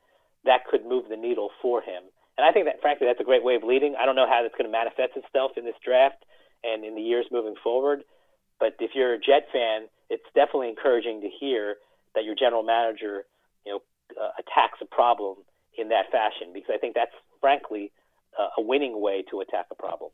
that 0.44 0.66
could 0.70 0.84
move 0.84 1.04
the 1.08 1.16
needle 1.16 1.50
for 1.60 1.82
him. 1.82 2.04
And 2.40 2.48
I 2.48 2.52
think 2.56 2.64
that, 2.64 2.80
frankly, 2.80 3.06
that's 3.06 3.20
a 3.20 3.28
great 3.28 3.44
way 3.44 3.54
of 3.54 3.62
leading. 3.62 4.00
I 4.00 4.06
don't 4.06 4.16
know 4.16 4.24
how 4.24 4.40
that's 4.40 4.56
going 4.56 4.64
to 4.64 4.72
manifest 4.72 5.12
itself 5.12 5.60
in 5.60 5.68
this 5.68 5.76
draft 5.84 6.24
and 6.64 6.88
in 6.88 6.94
the 6.94 7.04
years 7.04 7.26
moving 7.30 7.52
forward. 7.62 8.00
But 8.58 8.80
if 8.80 8.92
you're 8.94 9.12
a 9.12 9.20
Jet 9.20 9.44
fan, 9.52 9.92
it's 10.08 10.24
definitely 10.34 10.70
encouraging 10.70 11.20
to 11.20 11.28
hear 11.28 11.76
that 12.14 12.24
your 12.24 12.34
general 12.34 12.62
manager, 12.62 13.28
you 13.66 13.72
know, 13.72 13.80
uh, 14.16 14.32
attacks 14.40 14.80
a 14.80 14.86
problem 14.88 15.36
in 15.76 15.90
that 15.90 16.08
fashion 16.10 16.48
because 16.56 16.72
I 16.72 16.78
think 16.78 16.94
that's 16.94 17.12
frankly 17.42 17.92
uh, 18.40 18.48
a 18.56 18.62
winning 18.62 19.02
way 19.02 19.22
to 19.30 19.40
attack 19.40 19.66
a 19.70 19.74
problem. 19.74 20.10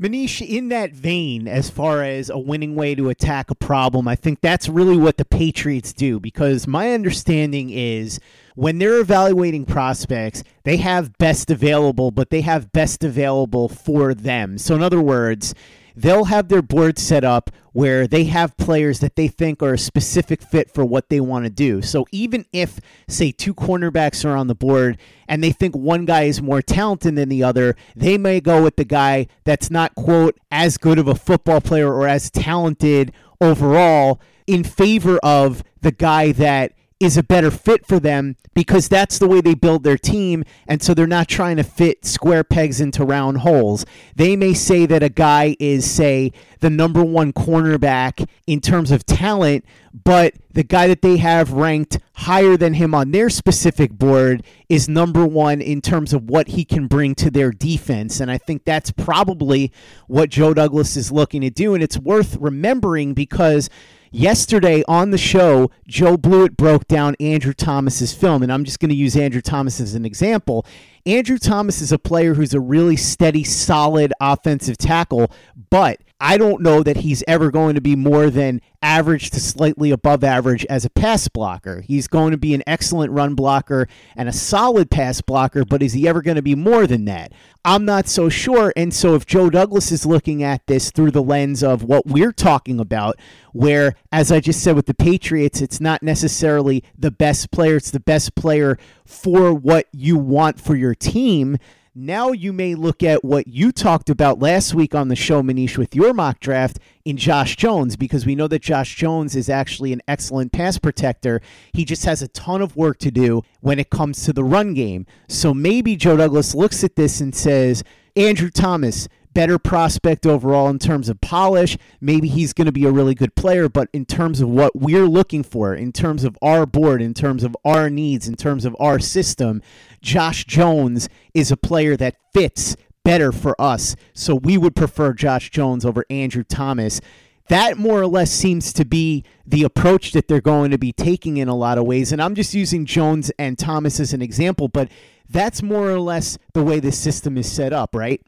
Manish, 0.00 0.40
in 0.40 0.68
that 0.70 0.92
vein, 0.92 1.46
as 1.46 1.68
far 1.68 2.02
as 2.02 2.30
a 2.30 2.38
winning 2.38 2.74
way 2.74 2.94
to 2.94 3.10
attack 3.10 3.50
a 3.50 3.54
problem, 3.54 4.08
I 4.08 4.16
think 4.16 4.40
that's 4.40 4.66
really 4.66 4.96
what 4.96 5.18
the 5.18 5.26
Patriots 5.26 5.92
do 5.92 6.18
because 6.18 6.66
my 6.66 6.92
understanding 6.92 7.68
is 7.68 8.18
when 8.54 8.78
they're 8.78 8.98
evaluating 8.98 9.66
prospects, 9.66 10.42
they 10.64 10.78
have 10.78 11.18
best 11.18 11.50
available, 11.50 12.10
but 12.12 12.30
they 12.30 12.40
have 12.40 12.72
best 12.72 13.04
available 13.04 13.68
for 13.68 14.14
them. 14.14 14.56
So, 14.56 14.74
in 14.74 14.82
other 14.82 15.02
words, 15.02 15.54
they'll 16.00 16.24
have 16.24 16.48
their 16.48 16.62
board 16.62 16.98
set 16.98 17.24
up 17.24 17.50
where 17.72 18.06
they 18.06 18.24
have 18.24 18.56
players 18.56 19.00
that 19.00 19.16
they 19.16 19.28
think 19.28 19.62
are 19.62 19.74
a 19.74 19.78
specific 19.78 20.42
fit 20.42 20.72
for 20.72 20.84
what 20.84 21.08
they 21.08 21.20
want 21.20 21.44
to 21.44 21.50
do. 21.50 21.80
So 21.82 22.06
even 22.10 22.44
if, 22.52 22.80
say, 23.08 23.30
two 23.30 23.54
cornerbacks 23.54 24.24
are 24.24 24.36
on 24.36 24.48
the 24.48 24.54
board 24.54 24.98
and 25.28 25.42
they 25.42 25.52
think 25.52 25.76
one 25.76 26.04
guy 26.04 26.22
is 26.22 26.42
more 26.42 26.62
talented 26.62 27.14
than 27.14 27.28
the 27.28 27.44
other, 27.44 27.76
they 27.94 28.18
may 28.18 28.40
go 28.40 28.62
with 28.62 28.76
the 28.76 28.84
guy 28.84 29.28
that's 29.44 29.70
not, 29.70 29.94
quote, 29.94 30.38
as 30.50 30.78
good 30.78 30.98
of 30.98 31.06
a 31.06 31.14
football 31.14 31.60
player 31.60 31.92
or 31.92 32.08
as 32.08 32.30
talented 32.30 33.12
overall 33.40 34.20
in 34.46 34.64
favor 34.64 35.18
of 35.22 35.62
the 35.80 35.92
guy 35.92 36.32
that 36.32 36.72
is 37.00 37.16
a 37.16 37.22
better 37.22 37.50
fit 37.50 37.86
for 37.86 37.98
them 37.98 38.36
because 38.54 38.86
that's 38.86 39.18
the 39.18 39.26
way 39.26 39.40
they 39.40 39.54
build 39.54 39.82
their 39.82 39.96
team. 39.96 40.44
And 40.68 40.82
so 40.82 40.92
they're 40.92 41.06
not 41.06 41.28
trying 41.28 41.56
to 41.56 41.62
fit 41.62 42.04
square 42.04 42.44
pegs 42.44 42.78
into 42.78 43.04
round 43.04 43.38
holes. 43.38 43.86
They 44.14 44.36
may 44.36 44.52
say 44.52 44.84
that 44.84 45.02
a 45.02 45.08
guy 45.08 45.56
is, 45.58 45.90
say, 45.90 46.32
the 46.60 46.68
number 46.68 47.02
one 47.02 47.32
cornerback 47.32 48.28
in 48.46 48.60
terms 48.60 48.90
of 48.90 49.06
talent, 49.06 49.64
but 50.04 50.34
the 50.52 50.62
guy 50.62 50.88
that 50.88 51.00
they 51.00 51.16
have 51.16 51.52
ranked 51.52 51.98
higher 52.14 52.58
than 52.58 52.74
him 52.74 52.94
on 52.94 53.12
their 53.12 53.30
specific 53.30 53.92
board 53.92 54.44
is 54.68 54.86
number 54.86 55.24
one 55.24 55.62
in 55.62 55.80
terms 55.80 56.12
of 56.12 56.28
what 56.28 56.48
he 56.48 56.66
can 56.66 56.86
bring 56.86 57.14
to 57.14 57.30
their 57.30 57.50
defense. 57.50 58.20
And 58.20 58.30
I 58.30 58.36
think 58.36 58.64
that's 58.64 58.90
probably 58.90 59.72
what 60.06 60.28
Joe 60.28 60.52
Douglas 60.52 60.98
is 60.98 61.10
looking 61.10 61.40
to 61.40 61.50
do. 61.50 61.72
And 61.72 61.82
it's 61.82 61.98
worth 61.98 62.36
remembering 62.38 63.14
because 63.14 63.70
Yesterday 64.12 64.82
on 64.88 65.12
the 65.12 65.18
show, 65.18 65.70
Joe 65.86 66.16
Blewett 66.16 66.56
broke 66.56 66.88
down 66.88 67.14
Andrew 67.20 67.52
Thomas's 67.52 68.12
film, 68.12 68.42
and 68.42 68.52
I'm 68.52 68.64
just 68.64 68.80
going 68.80 68.88
to 68.88 68.94
use 68.96 69.16
Andrew 69.16 69.40
Thomas 69.40 69.80
as 69.80 69.94
an 69.94 70.04
example. 70.04 70.66
Andrew 71.06 71.38
Thomas 71.38 71.80
is 71.80 71.92
a 71.92 71.98
player 71.98 72.34
who's 72.34 72.54
a 72.54 72.60
really 72.60 72.96
steady, 72.96 73.44
solid 73.44 74.12
offensive 74.20 74.76
tackle, 74.76 75.30
but 75.70 76.00
I 76.22 76.36
don't 76.36 76.60
know 76.60 76.82
that 76.82 76.98
he's 76.98 77.24
ever 77.26 77.50
going 77.50 77.76
to 77.76 77.80
be 77.80 77.96
more 77.96 78.28
than 78.28 78.60
average 78.82 79.30
to 79.30 79.40
slightly 79.40 79.90
above 79.90 80.22
average 80.22 80.66
as 80.66 80.84
a 80.84 80.90
pass 80.90 81.28
blocker. 81.28 81.80
He's 81.80 82.08
going 82.08 82.32
to 82.32 82.36
be 82.36 82.52
an 82.52 82.62
excellent 82.66 83.12
run 83.12 83.34
blocker 83.34 83.88
and 84.14 84.28
a 84.28 84.32
solid 84.32 84.90
pass 84.90 85.22
blocker, 85.22 85.64
but 85.64 85.82
is 85.82 85.94
he 85.94 86.06
ever 86.06 86.20
going 86.20 86.36
to 86.36 86.42
be 86.42 86.54
more 86.54 86.86
than 86.86 87.06
that? 87.06 87.32
I'm 87.64 87.86
not 87.86 88.06
so 88.06 88.28
sure. 88.28 88.72
And 88.76 88.92
so 88.92 89.14
if 89.14 89.24
Joe 89.24 89.48
Douglas 89.48 89.92
is 89.92 90.04
looking 90.04 90.42
at 90.42 90.66
this 90.66 90.90
through 90.90 91.10
the 91.10 91.22
lens 91.22 91.62
of 91.62 91.82
what 91.84 92.06
we're 92.06 92.32
talking 92.32 92.80
about, 92.80 93.18
where, 93.52 93.94
as 94.12 94.30
I 94.30 94.40
just 94.40 94.62
said 94.62 94.76
with 94.76 94.86
the 94.86 94.94
Patriots, 94.94 95.60
it's 95.60 95.80
not 95.80 96.02
necessarily 96.02 96.84
the 96.98 97.10
best 97.10 97.50
player, 97.50 97.76
it's 97.76 97.90
the 97.90 98.00
best 98.00 98.34
player 98.34 98.78
for 99.04 99.52
what 99.52 99.88
you 99.92 100.16
want 100.16 100.60
for 100.60 100.76
your 100.76 100.89
team 100.94 101.58
now 101.94 102.30
you 102.30 102.52
may 102.52 102.76
look 102.76 103.02
at 103.02 103.24
what 103.24 103.48
you 103.48 103.72
talked 103.72 104.10
about 104.10 104.38
last 104.38 104.74
week 104.74 104.94
on 104.94 105.08
the 105.08 105.16
show, 105.16 105.42
Manish, 105.42 105.76
with 105.76 105.96
your 105.96 106.14
mock 106.14 106.38
draft 106.38 106.78
in 107.04 107.16
Josh 107.16 107.56
Jones, 107.56 107.96
because 107.96 108.24
we 108.24 108.36
know 108.36 108.46
that 108.46 108.62
Josh 108.62 108.94
Jones 108.94 109.34
is 109.34 109.48
actually 109.48 109.92
an 109.92 110.00
excellent 110.06 110.52
pass 110.52 110.78
protector. 110.78 111.40
He 111.72 111.84
just 111.84 112.04
has 112.04 112.22
a 112.22 112.28
ton 112.28 112.62
of 112.62 112.76
work 112.76 112.98
to 112.98 113.10
do 113.10 113.42
when 113.60 113.80
it 113.80 113.90
comes 113.90 114.24
to 114.24 114.32
the 114.32 114.44
run 114.44 114.72
game. 114.72 115.04
So 115.28 115.52
maybe 115.52 115.96
Joe 115.96 116.16
Douglas 116.16 116.54
looks 116.54 116.84
at 116.84 116.94
this 116.94 117.20
and 117.20 117.34
says, 117.34 117.82
Andrew 118.14 118.50
Thomas, 118.50 119.08
better 119.40 119.58
prospect 119.58 120.26
overall 120.26 120.68
in 120.68 120.78
terms 120.78 121.08
of 121.08 121.18
polish. 121.22 121.78
Maybe 121.98 122.28
he's 122.28 122.52
going 122.52 122.66
to 122.66 122.72
be 122.72 122.84
a 122.84 122.92
really 122.92 123.14
good 123.14 123.34
player, 123.34 123.70
but 123.70 123.88
in 123.90 124.04
terms 124.04 124.42
of 124.42 124.50
what 124.50 124.76
we're 124.76 125.06
looking 125.06 125.42
for, 125.42 125.74
in 125.74 125.92
terms 125.92 126.24
of 126.24 126.36
our 126.42 126.66
board, 126.66 127.00
in 127.00 127.14
terms 127.14 127.42
of 127.42 127.56
our 127.64 127.88
needs, 127.88 128.28
in 128.28 128.36
terms 128.36 128.66
of 128.66 128.76
our 128.78 128.98
system, 128.98 129.62
Josh 130.02 130.44
Jones 130.44 131.08
is 131.32 131.50
a 131.50 131.56
player 131.56 131.96
that 131.96 132.16
fits 132.34 132.76
better 133.02 133.32
for 133.32 133.58
us. 133.58 133.96
So 134.12 134.34
we 134.34 134.58
would 134.58 134.76
prefer 134.76 135.14
Josh 135.14 135.48
Jones 135.48 135.86
over 135.86 136.04
Andrew 136.10 136.44
Thomas. 136.44 137.00
That 137.48 137.78
more 137.78 137.98
or 137.98 138.08
less 138.08 138.30
seems 138.30 138.74
to 138.74 138.84
be 138.84 139.24
the 139.46 139.64
approach 139.64 140.12
that 140.12 140.28
they're 140.28 140.42
going 140.42 140.70
to 140.70 140.76
be 140.76 140.92
taking 140.92 141.38
in 141.38 141.48
a 141.48 141.56
lot 141.56 141.78
of 141.78 141.86
ways. 141.86 142.12
And 142.12 142.20
I'm 142.20 142.34
just 142.34 142.52
using 142.52 142.84
Jones 142.84 143.32
and 143.38 143.58
Thomas 143.58 144.00
as 144.00 144.12
an 144.12 144.20
example, 144.20 144.68
but 144.68 144.90
that's 145.30 145.62
more 145.62 145.90
or 145.90 145.98
less 145.98 146.36
the 146.52 146.62
way 146.62 146.78
the 146.78 146.92
system 146.92 147.38
is 147.38 147.50
set 147.50 147.72
up, 147.72 147.94
right? 147.94 148.20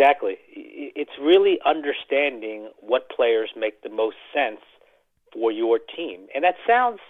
Exactly. 0.00 0.38
It's 0.48 1.10
really 1.20 1.58
understanding 1.66 2.70
what 2.80 3.10
players 3.10 3.50
make 3.54 3.82
the 3.82 3.90
most 3.90 4.16
sense 4.32 4.60
for 5.30 5.52
your 5.52 5.78
team. 5.78 6.26
And 6.34 6.42
that 6.42 6.54
sounds 6.66 7.00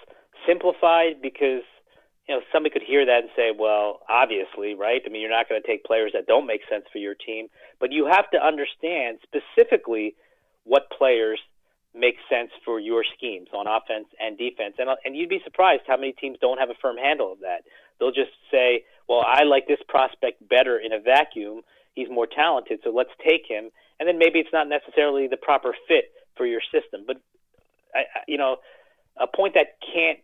simplified 0.45 1.23
because 1.23 1.63
you 2.29 2.35
know 2.35 2.41
somebody 2.53 2.73
could 2.73 2.83
hear 2.83 3.07
that 3.07 3.21
and 3.23 3.31
say, 3.37 3.53
well, 3.57 4.01
obviously, 4.09 4.75
right? 4.75 5.01
I 5.07 5.09
mean, 5.09 5.21
you're 5.23 5.31
not 5.31 5.49
going 5.49 5.63
to 5.63 5.67
take 5.67 5.85
players 5.85 6.11
that 6.15 6.27
don't 6.27 6.49
make 6.49 6.63
sense 6.69 6.85
for 6.91 6.99
your 6.99 7.15
team, 7.15 7.47
but 7.79 7.93
you 7.93 8.07
have 8.07 8.29
to 8.33 8.45
understand 8.45 9.19
specifically 9.23 10.17
what 10.65 10.91
players 10.91 11.39
make 11.95 12.17
sense 12.29 12.51
for 12.65 12.81
your 12.81 13.05
schemes 13.17 13.49
on 13.55 13.69
offense 13.69 14.07
and 14.21 14.37
defense. 14.37 14.75
And 14.79 14.91
and 15.05 15.15
you'd 15.17 15.29
be 15.29 15.41
surprised 15.45 15.83
how 15.87 15.97
many 15.97 16.13
teams 16.13 16.39
don't 16.41 16.59
have 16.59 16.71
a 16.71 16.79
firm 16.83 16.97
handle 16.97 17.33
of 17.33 17.39
that. 17.41 17.63
They'll 18.01 18.11
just 18.11 18.33
say, 18.51 18.83
well, 19.09 19.23
I 19.25 19.45
like 19.45 19.69
this 19.69 19.81
prospect 19.89 20.47
better 20.49 20.77
in 20.77 20.93
a 20.93 20.99
vacuum 20.99 21.63
he's 21.95 22.09
more 22.11 22.27
talented, 22.27 22.81
so 22.85 22.91
let's 22.91 23.11
take 23.25 23.43
him. 23.49 23.71
And 23.99 24.09
then 24.09 24.19
maybe 24.19 24.39
it's 24.39 24.53
not 24.53 24.69
necessarily 24.69 25.29
the 25.29 25.37
proper 25.37 25.75
fit 25.87 26.13
for 26.37 26.47
your 26.47 26.61
system. 26.73 27.05
But 27.07 27.19
I, 27.95 28.03
you 28.27 28.39
know, 28.39 28.57
a 29.19 29.27
point 29.27 29.55
that 29.55 29.77
can't 29.93 30.19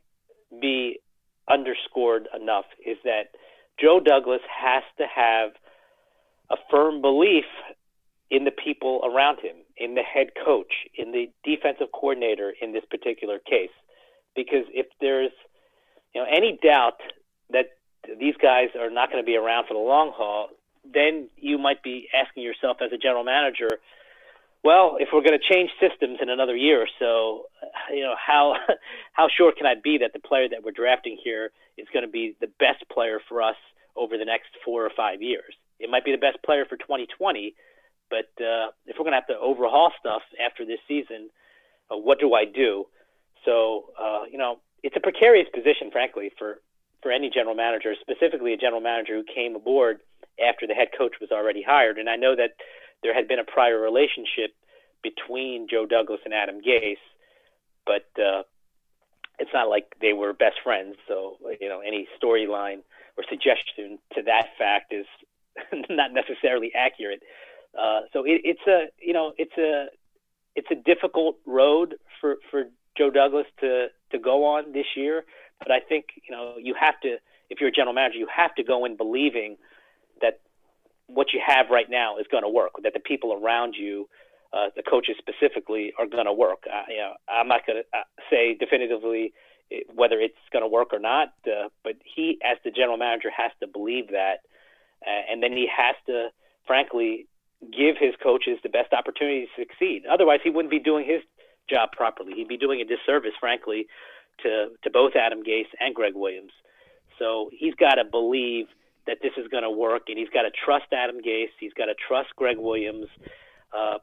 be 0.61 1.01
underscored 1.49 2.29
enough 2.35 2.65
is 2.85 2.97
that 3.05 3.35
Joe 3.81 4.01
Douglas 4.01 4.41
has 4.49 4.83
to 4.99 5.05
have 5.07 5.51
a 6.51 6.57
firm 6.71 7.03
belief 7.03 7.45
in 8.31 8.45
the 8.45 8.51
people 8.51 9.03
around 9.05 9.41
him, 9.41 9.57
in 9.77 9.95
the 9.95 10.03
head 10.03 10.29
coach, 10.45 10.73
in 10.97 11.13
the 11.13 11.31
defensive 11.45 11.89
coordinator 11.93 12.53
in 12.61 12.73
this 12.73 12.85
particular 12.91 13.39
case. 13.39 13.71
Because 14.35 14.65
if 14.73 14.87
there's 15.01 15.31
you 16.15 16.21
know 16.21 16.27
any 16.31 16.59
doubt 16.63 17.01
that 17.51 17.67
these 18.19 18.35
guys 18.41 18.69
are 18.79 18.91
not 18.91 19.11
going 19.11 19.23
to 19.23 19.27
be 19.27 19.37
around 19.37 19.67
for 19.67 19.75
the 19.75 19.81
long 19.81 20.13
haul, 20.15 20.49
then 20.93 21.29
you 21.37 21.59
might 21.59 21.83
be 21.83 22.09
asking 22.15 22.43
yourself 22.43 22.79
as 22.81 22.93
a 22.93 22.99
general 22.99 23.25
manager, 23.25 23.79
well, 24.65 24.97
if 24.99 25.11
we're 25.13 25.23
going 25.23 25.39
to 25.39 25.55
change 25.55 25.71
systems 25.81 26.19
in 26.21 26.29
another 26.29 26.57
year 26.57 26.83
or 26.83 26.89
so, 26.99 27.47
you 27.93 28.03
know, 28.03 28.15
how 28.19 28.55
how 29.13 29.29
sure 29.29 29.53
can 29.53 29.67
I 29.67 29.75
be 29.75 29.99
that 29.99 30.13
the 30.13 30.19
player 30.19 30.49
that 30.49 30.65
we're 30.65 30.73
drafting 30.73 31.17
here 31.23 31.51
is 31.77 31.87
going 31.93 32.05
to 32.05 32.11
be 32.11 32.37
the 32.41 32.49
best 32.59 32.89
player 32.91 33.21
for 33.29 33.43
us 33.43 33.57
over 33.95 34.19
the 34.19 34.25
next 34.25 34.49
four 34.65 34.85
or 34.85 34.91
five 34.97 35.23
years? 35.23 35.55
It 35.79 35.91
might 35.91 36.05
be 36.05 36.11
the 36.11 36.19
best 36.19 36.43
player 36.43 36.65
for 36.65 36.77
2020, 36.77 37.55
but 38.11 38.31
uh, 38.41 38.73
if 38.87 38.97
we're 38.99 39.05
going 39.05 39.13
to 39.13 39.21
have 39.21 39.29
to 39.29 39.39
overhaul 39.39 39.93
stuff 40.01 40.23
after 40.45 40.65
this 40.65 40.81
season, 40.89 41.29
uh, 41.91 41.97
what 41.97 42.19
do 42.19 42.35
I 42.35 42.45
do? 42.45 42.87
So, 43.45 43.85
uh, 44.01 44.23
you 44.31 44.39
know, 44.39 44.59
it's 44.83 44.97
a 44.97 45.01
precarious 45.01 45.49
position, 45.55 45.91
frankly, 45.93 46.33
for 46.39 46.59
for 47.03 47.13
any 47.13 47.31
general 47.31 47.55
manager, 47.55 47.95
specifically 48.01 48.53
a 48.53 48.57
general 48.57 48.81
manager 48.81 49.15
who 49.15 49.23
came 49.23 49.55
aboard 49.55 50.01
after 50.41 50.67
the 50.67 50.75
head 50.75 50.89
coach 50.97 51.15
was 51.21 51.31
already 51.31 51.63
hired. 51.63 51.99
And 51.99 52.09
I 52.09 52.17
know 52.17 52.37
that 52.37 52.57
there 53.03 53.15
had 53.15 53.29
been 53.29 53.39
a 53.39 53.45
prior 53.45 53.81
relationship 53.81 54.55
between 55.03 55.69
Joe 55.71 55.87
Douglas 55.87 56.21
and 56.25 56.35
Adam 56.35 56.61
Gase, 56.61 56.97
but 57.85 58.09
uh, 58.21 58.43
it's 59.39 59.51
not 59.53 59.69
like 59.69 59.95
they 60.01 60.13
were 60.13 60.33
best 60.33 60.57
friends. 60.65 60.97
So 61.07 61.37
you 61.61 61.69
know, 61.69 61.81
any 61.81 62.09
storyline 62.21 62.81
or 63.17 63.25
suggestion 63.29 63.99
to 64.15 64.23
that 64.23 64.49
fact 64.59 64.93
is 64.93 65.07
not 65.91 66.13
necessarily 66.13 66.73
accurate. 66.75 67.23
Uh, 67.79 68.01
so 68.13 68.25
it, 68.25 68.41
it's 68.45 68.67
a 68.67 68.87
you 69.01 69.13
know 69.13 69.33
it's 69.37 69.57
a 69.59 69.87
it's 70.55 70.69
a 70.71 70.75
difficult 70.75 71.37
road 71.47 71.97
for 72.21 72.37
for 72.51 72.65
Joe 72.97 73.11
Douglas 73.11 73.47
to 73.61 73.89
to 74.13 74.19
go 74.19 74.45
on 74.45 74.73
this 74.73 74.87
year. 74.97 75.25
But 75.59 75.71
I 75.71 75.81
think 75.81 76.07
you 76.29 76.35
know 76.35 76.55
you 76.59 76.75
have 76.79 76.99
to 77.03 77.17
if 77.51 77.61
you're 77.61 77.69
a 77.69 77.73
general 77.73 77.95
manager, 77.95 78.19
you 78.19 78.29
have 78.35 78.55
to 78.57 78.65
go 78.65 78.85
in 78.85 78.97
believing 78.97 79.57
that 80.21 80.41
what 81.07 81.33
you 81.33 81.41
have 81.45 81.67
right 81.71 81.89
now 81.89 82.19
is 82.19 82.27
going 82.31 82.43
to 82.43 82.49
work. 82.49 82.73
That 82.83 82.95
the 82.95 83.01
people 83.01 83.33
around 83.33 83.75
you, 83.79 84.09
uh, 84.53 84.69
the 84.75 84.83
coaches 84.83 85.17
specifically, 85.19 85.93
are 85.99 86.07
going 86.07 86.27
to 86.27 86.33
work. 86.33 86.65
Uh, 86.67 86.83
you 86.89 86.99
know, 86.99 87.13
I'm 87.29 87.49
not 87.49 87.67
going 87.67 87.83
to 87.83 87.99
uh, 87.99 88.03
say 88.31 88.55
definitively 88.55 89.33
whether 89.95 90.21
it's 90.21 90.35
going 90.53 90.63
to 90.63 90.69
work 90.69 90.93
or 90.93 90.99
not. 90.99 91.33
Uh, 91.47 91.69
but 91.83 91.95
he, 92.05 92.39
as 92.45 92.59
the 92.65 92.71
general 92.71 92.97
manager, 92.97 93.31
has 93.37 93.51
to 93.61 93.67
believe 93.67 94.09
that, 94.11 94.41
uh, 95.07 95.33
and 95.33 95.43
then 95.43 95.53
he 95.53 95.69
has 95.75 95.97
to, 96.07 96.29
frankly, 96.67 97.27
give 97.73 97.97
his 97.99 98.15
coaches 98.23 98.59
the 98.63 98.69
best 98.69 98.93
opportunity 98.93 99.47
to 99.47 99.63
succeed. 99.63 100.05
Otherwise, 100.11 100.41
he 100.45 100.51
wouldn't 100.51 100.71
be 100.71 100.79
doing 100.79 101.07
his 101.07 101.23
job 101.69 101.91
properly. 101.93 102.33
He'd 102.35 102.49
be 102.49 102.57
doing 102.57 102.81
a 102.81 102.85
disservice, 102.85 103.33
frankly, 103.41 103.87
to 104.43 104.69
to 104.83 104.91
both 104.91 105.13
Adam 105.17 105.43
Gase 105.43 105.73
and 105.81 105.95
Gregg 105.95 106.15
Williams. 106.15 106.53
So 107.19 107.51
he's 107.53 107.75
got 107.75 107.95
to 107.95 108.05
believe 108.05 108.67
that 109.07 109.19
this 109.23 109.33
is 109.37 109.49
going 109.49 109.63
to 109.63 109.71
work, 109.71 110.03
and 110.09 110.19
he's 110.19 110.29
got 110.31 110.43
to 110.43 110.51
trust 110.51 110.87
Adam 110.93 111.21
Gase. 111.23 111.55
He's 111.61 111.73
got 111.73 111.87
to 111.87 111.95
trust 111.95 112.29
Gregg 112.37 112.59
Williams. 112.59 113.07
Uh, 113.73 113.99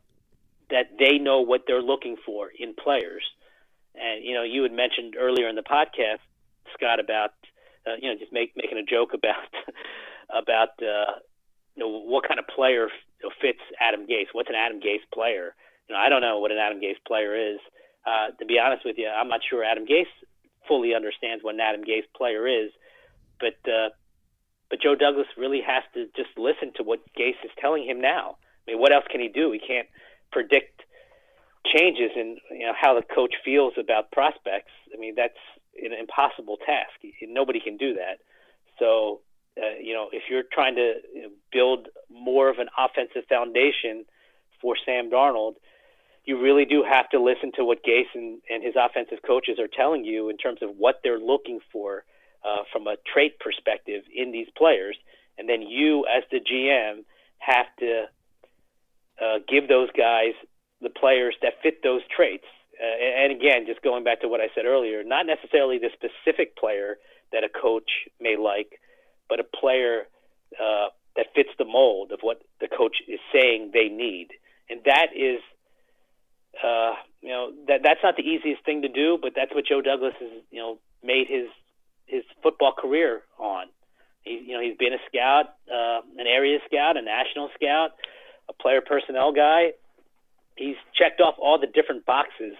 that 0.69 0.97
they 0.97 1.17
know 1.17 1.41
what 1.41 1.63
they're 1.67 1.81
looking 1.81 2.15
for 2.25 2.49
in 2.57 2.73
players. 2.73 3.23
And 3.95 4.23
you 4.23 4.33
know, 4.33 4.43
you 4.43 4.63
had 4.63 4.71
mentioned 4.71 5.15
earlier 5.19 5.47
in 5.47 5.55
the 5.55 5.61
podcast, 5.61 6.23
Scott, 6.73 6.99
about 6.99 7.31
uh, 7.85 7.95
you 8.01 8.09
know 8.09 8.17
just 8.17 8.33
make, 8.33 8.53
making 8.55 8.77
a 8.77 8.83
joke 8.83 9.13
about 9.13 9.49
about 10.29 10.73
uh, 10.81 11.19
you 11.75 11.83
know 11.83 11.89
what 11.89 12.27
kind 12.27 12.39
of 12.39 12.47
player 12.47 12.87
fits 13.41 13.59
Adam 13.79 14.07
Gase. 14.07 14.33
What's 14.33 14.49
an 14.49 14.55
Adam 14.55 14.79
Gase 14.79 15.05
player? 15.13 15.55
You 15.87 15.95
know, 15.95 16.01
I 16.01 16.09
don't 16.09 16.21
know 16.21 16.39
what 16.39 16.51
an 16.51 16.57
Adam 16.57 16.79
Gase 16.79 17.01
player 17.05 17.35
is. 17.35 17.59
Uh, 18.05 18.35
to 18.39 18.45
be 18.45 18.59
honest 18.59 18.83
with 18.83 18.97
you, 18.97 19.07
I'm 19.07 19.29
not 19.29 19.41
sure 19.47 19.63
Adam 19.63 19.85
Gase 19.85 20.11
fully 20.67 20.93
understands 20.95 21.43
what 21.43 21.55
an 21.55 21.61
Adam 21.61 21.83
Gase 21.83 22.07
player 22.15 22.47
is. 22.47 22.71
But 23.39 23.59
uh, 23.69 23.89
but 24.70 24.82
Joe 24.82 24.95
Douglas 24.95 25.28
really 25.38 25.61
has 25.66 25.84
to 25.93 26.05
just 26.16 26.38
listen 26.38 26.72
to 26.76 26.84
what 26.84 26.99
Gase 27.18 27.43
is 27.43 27.51
telling 27.59 27.86
him 27.86 28.01
now. 28.01 28.38
I 28.68 28.72
mean, 28.72 28.80
what 28.80 28.93
else 28.93 29.05
can 29.09 29.22
he 29.22 29.28
do? 29.28 29.51
He 29.51 29.59
can't 29.59 29.88
predict 30.32 30.82
changes 31.66 32.11
in 32.16 32.38
you 32.51 32.66
know 32.66 32.74
how 32.80 32.95
the 32.95 33.03
coach 33.03 33.36
feels 33.43 33.74
about 33.80 34.11
prospects. 34.11 34.72
I 34.93 34.97
mean, 34.97 35.16
that's 35.16 35.39
an 35.82 35.93
impossible 35.93 36.57
task. 36.66 36.91
Nobody 37.22 37.59
can 37.59 37.78
do 37.78 37.95
that. 37.95 38.20
So, 38.80 39.22
uh, 39.57 39.78
you 39.82 39.93
know, 39.93 40.09
if 40.11 40.24
you're 40.30 40.43
trying 40.51 40.76
to 40.76 40.93
build 41.51 41.88
more 42.09 42.49
of 42.49 42.57
an 42.59 42.68
offensive 42.78 43.24
foundation 43.30 44.05
for 44.61 44.76
Sam 44.86 45.09
Darnold, 45.09 45.53
you 46.26 46.41
really 46.41 46.66
do 46.66 46.84
have 46.89 47.09
to 47.09 47.22
listen 47.22 47.51
to 47.55 47.66
what 47.66 47.84
Gase 47.84 48.14
and, 48.14 48.41
and 48.49 48.64
his 48.64 48.76
offensive 48.80 49.20
coaches 49.26 49.59
are 49.59 49.68
telling 49.68 50.05
you 50.05 50.30
in 50.30 50.38
terms 50.38 50.59
of 50.61 50.70
what 50.78 51.01
they're 51.03 51.20
looking 51.20 51.59
for 51.72 52.03
uh, 52.43 52.63
from 52.71 52.87
a 52.87 52.95
trait 53.11 53.39
perspective 53.39 54.03
in 54.13 54.31
these 54.31 54.47
players. 54.57 54.97
And 55.37 55.49
then 55.49 55.61
you, 55.61 56.05
as 56.05 56.23
the 56.31 56.39
GM, 56.39 57.03
have 57.39 57.65
to 57.79 58.03
uh, 59.21 59.39
give 59.47 59.67
those 59.67 59.89
guys 59.97 60.33
the 60.81 60.89
players 60.89 61.35
that 61.41 61.53
fit 61.61 61.81
those 61.83 62.01
traits. 62.15 62.45
Uh, 62.81 63.23
and 63.23 63.31
again, 63.31 63.65
just 63.65 63.81
going 63.81 64.03
back 64.03 64.21
to 64.21 64.27
what 64.27 64.41
I 64.41 64.47
said 64.55 64.65
earlier, 64.65 65.03
not 65.03 65.25
necessarily 65.25 65.79
the 65.79 65.89
specific 65.93 66.57
player 66.57 66.97
that 67.31 67.43
a 67.43 67.49
coach 67.49 67.89
may 68.19 68.35
like, 68.37 68.79
but 69.29 69.39
a 69.39 69.43
player 69.43 70.03
uh, 70.59 70.87
that 71.15 71.27
fits 71.35 71.49
the 71.57 71.65
mold 71.65 72.11
of 72.11 72.19
what 72.21 72.41
the 72.59 72.67
coach 72.67 72.97
is 73.07 73.19
saying 73.31 73.71
they 73.73 73.87
need. 73.89 74.29
And 74.69 74.81
that 74.85 75.07
is, 75.15 75.39
uh, 76.63 76.93
you 77.21 77.29
know, 77.29 77.51
that 77.67 77.81
that's 77.83 77.99
not 78.03 78.15
the 78.17 78.23
easiest 78.23 78.65
thing 78.65 78.81
to 78.81 78.89
do, 78.89 79.17
but 79.21 79.33
that's 79.35 79.53
what 79.53 79.65
Joe 79.65 79.81
Douglas 79.81 80.13
has, 80.19 80.31
you 80.51 80.59
know, 80.59 80.79
made 81.03 81.27
his 81.27 81.47
his 82.14 82.24
football 82.43 82.74
career 82.78 83.24
on. 83.39 83.66
He, 84.22 84.43
you 84.47 84.53
know, 84.53 84.61
he's 84.61 84.78
been 84.78 84.93
a 84.93 85.01
scout, 85.09 85.57
uh, 85.68 86.01
an 86.18 86.28
area 86.28 86.59
scout, 86.66 86.95
a 86.95 87.01
national 87.01 87.49
scout, 87.55 87.91
a 88.47 88.53
player 88.53 88.82
personnel 88.82 89.34
guy. 89.34 89.74
He's 90.55 90.76
checked 90.93 91.20
off 91.20 91.36
all 91.41 91.59
the 91.59 91.68
different 91.68 92.05
boxes 92.05 92.53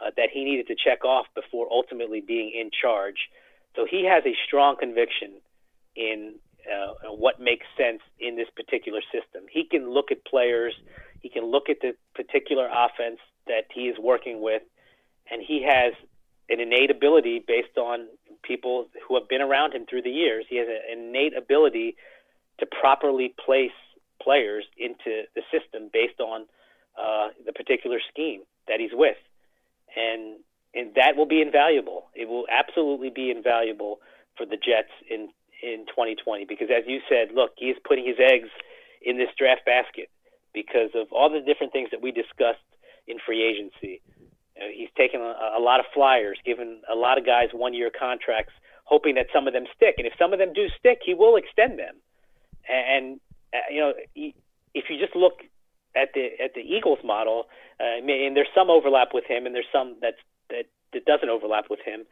uh, 0.00 0.10
that 0.16 0.28
he 0.32 0.44
needed 0.44 0.68
to 0.68 0.76
check 0.76 1.04
off 1.04 1.26
before 1.34 1.66
ultimately 1.70 2.20
being 2.20 2.52
in 2.54 2.70
charge. 2.70 3.28
So 3.74 3.86
he 3.90 4.06
has 4.06 4.22
a 4.24 4.34
strong 4.46 4.76
conviction 4.78 5.42
in 5.96 6.34
uh, 6.64 7.10
what 7.12 7.40
makes 7.40 7.66
sense 7.76 8.00
in 8.18 8.36
this 8.36 8.48
particular 8.54 9.00
system. 9.12 9.44
He 9.50 9.64
can 9.64 9.90
look 9.90 10.10
at 10.10 10.24
players, 10.24 10.74
he 11.20 11.28
can 11.28 11.44
look 11.44 11.68
at 11.68 11.78
the 11.82 11.94
particular 12.14 12.68
offense 12.68 13.18
that 13.46 13.64
he 13.74 13.82
is 13.82 13.96
working 13.98 14.40
with, 14.40 14.62
and 15.30 15.42
he 15.42 15.66
has 15.68 15.92
an 16.48 16.60
innate 16.60 16.90
ability 16.90 17.42
based 17.46 17.76
on 17.76 18.06
people 18.46 18.86
who 19.06 19.14
have 19.18 19.28
been 19.28 19.40
around 19.40 19.74
him 19.74 19.86
through 19.88 20.02
the 20.02 20.10
years. 20.10 20.44
He 20.48 20.56
has 20.58 20.68
an 20.68 20.98
innate 20.98 21.36
ability 21.36 21.96
to 22.60 22.66
properly 22.66 23.34
place 23.44 23.74
players 24.22 24.64
into 24.78 25.24
the 25.34 25.42
system 25.50 25.90
based 25.92 26.20
on 26.20 26.46
uh, 26.98 27.28
the 27.44 27.52
particular 27.52 27.98
scheme 28.10 28.42
that 28.68 28.80
he's 28.80 28.92
with, 28.92 29.16
and 29.96 30.38
and 30.74 30.94
that 30.96 31.16
will 31.16 31.26
be 31.26 31.40
invaluable. 31.40 32.06
It 32.14 32.28
will 32.28 32.46
absolutely 32.50 33.10
be 33.10 33.30
invaluable 33.30 33.98
for 34.36 34.46
the 34.46 34.56
Jets 34.56 34.92
in 35.10 35.30
in 35.62 35.86
2020 35.86 36.44
because, 36.44 36.68
as 36.70 36.84
you 36.86 37.00
said, 37.08 37.34
look, 37.34 37.52
he's 37.56 37.76
putting 37.86 38.06
his 38.06 38.16
eggs 38.20 38.48
in 39.02 39.16
this 39.18 39.28
draft 39.38 39.64
basket 39.64 40.08
because 40.52 40.90
of 40.94 41.08
all 41.12 41.30
the 41.30 41.40
different 41.40 41.72
things 41.72 41.90
that 41.90 42.02
we 42.02 42.12
discussed 42.12 42.64
in 43.06 43.18
free 43.24 43.42
agency. 43.42 44.00
Uh, 44.60 44.66
he's 44.72 44.88
taken 44.96 45.20
a, 45.20 45.58
a 45.58 45.60
lot 45.60 45.80
of 45.80 45.86
flyers, 45.92 46.38
given 46.44 46.80
a 46.90 46.94
lot 46.94 47.18
of 47.18 47.26
guys 47.26 47.48
one-year 47.52 47.90
contracts, 47.98 48.52
hoping 48.84 49.14
that 49.16 49.26
some 49.32 49.46
of 49.46 49.52
them 49.52 49.64
stick. 49.74 49.94
And 49.98 50.06
if 50.06 50.12
some 50.18 50.32
of 50.32 50.38
them 50.38 50.52
do 50.52 50.68
stick, 50.78 51.00
he 51.04 51.14
will 51.14 51.36
extend 51.36 51.78
them. 51.78 51.96
And, 52.68 53.20
uh, 53.52 53.58
you 53.70 53.80
know, 53.80 53.92
if 54.14 54.84
you 54.88 54.98
just 54.98 55.16
look 55.16 55.42
at 55.96 56.08
the 56.14 56.30
at 56.42 56.54
the 56.54 56.60
Eagles 56.60 56.98
model, 57.04 57.46
uh, 57.80 57.98
and 57.98 58.36
there's 58.36 58.48
some 58.54 58.70
overlap 58.70 59.08
with 59.14 59.24
him, 59.26 59.46
and 59.46 59.54
there's 59.54 59.70
some 59.72 59.96
that's 60.00 60.18
that 60.50 60.66
that 60.92 61.04
doesn't 61.04 61.28
overlap 61.28 61.66
with 61.70 61.80
him. 61.84 62.04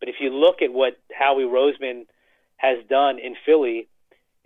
But 0.00 0.08
if 0.08 0.16
you 0.20 0.30
look 0.30 0.62
at 0.62 0.72
what 0.72 0.98
Howie 1.12 1.44
Roseman 1.44 2.06
has 2.56 2.78
done 2.88 3.18
in 3.18 3.34
Philly, 3.44 3.88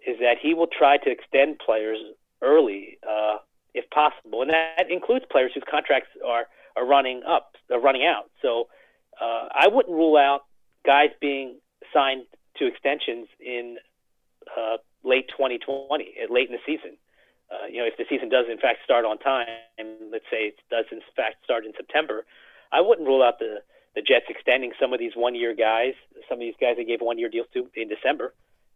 is 0.07 0.19
that 0.21 0.37
he 0.41 0.55
will 0.55 0.67
try 0.67 0.97
to 0.97 1.11
extend 1.11 1.59
players 1.59 1.99
early, 2.43 2.99
uh, 3.09 3.37
if 3.75 3.89
possible, 3.91 4.43
and 4.43 4.51
that 4.51 4.91
includes 4.91 5.25
players 5.31 5.53
whose 5.55 5.65
contracts 5.71 6.09
are 6.27 6.47
are 6.81 6.87
running 6.87 7.23
up, 7.27 7.57
are 7.71 7.81
running 7.81 8.05
out. 8.05 8.31
So 8.43 8.69
uh, 9.21 9.49
I 9.53 9.69
wouldn't 9.69 9.95
rule 9.95 10.17
out 10.17 10.43
guys 10.85 11.11
being 11.21 11.57
signed 11.93 12.25
to 12.57 12.67
extensions 12.67 13.29
in 13.39 13.77
uh, 14.57 14.79
late 15.05 15.29
2020, 15.29 16.15
late 16.31 16.49
in 16.49 16.53
the 16.53 16.65
season. 16.65 16.97
Uh, 17.51 17.67
you 17.67 17.79
know, 17.79 17.87
if 17.87 17.97
the 17.99 18.05
season 18.09 18.29
does 18.29 18.47
in 18.51 18.59
fact 18.59 18.79
start 18.85 19.05
on 19.05 19.19
time, 19.19 19.47
let's 20.13 20.25
say 20.31 20.55
it 20.55 20.57
does 20.71 20.85
in 20.93 21.01
fact 21.17 21.43
start 21.45 21.67
in 21.67 21.73
September, 21.77 22.25
I 22.73 22.81
wouldn't 22.81 23.07
rule 23.07 23.23
out 23.23 23.39
the 23.39 23.63
the 23.97 24.03
Jets 24.03 24.27
extending 24.29 24.71
some 24.81 24.93
of 24.93 25.01
these 25.01 25.13
one 25.17 25.35
year 25.35 25.53
guys, 25.53 25.95
some 26.29 26.39
of 26.39 26.47
these 26.47 26.55
guys 26.61 26.77
they 26.77 26.85
gave 26.85 27.01
one 27.01 27.19
year 27.19 27.29
deals 27.29 27.49
to 27.55 27.67
in 27.75 27.89
December. 27.89 28.35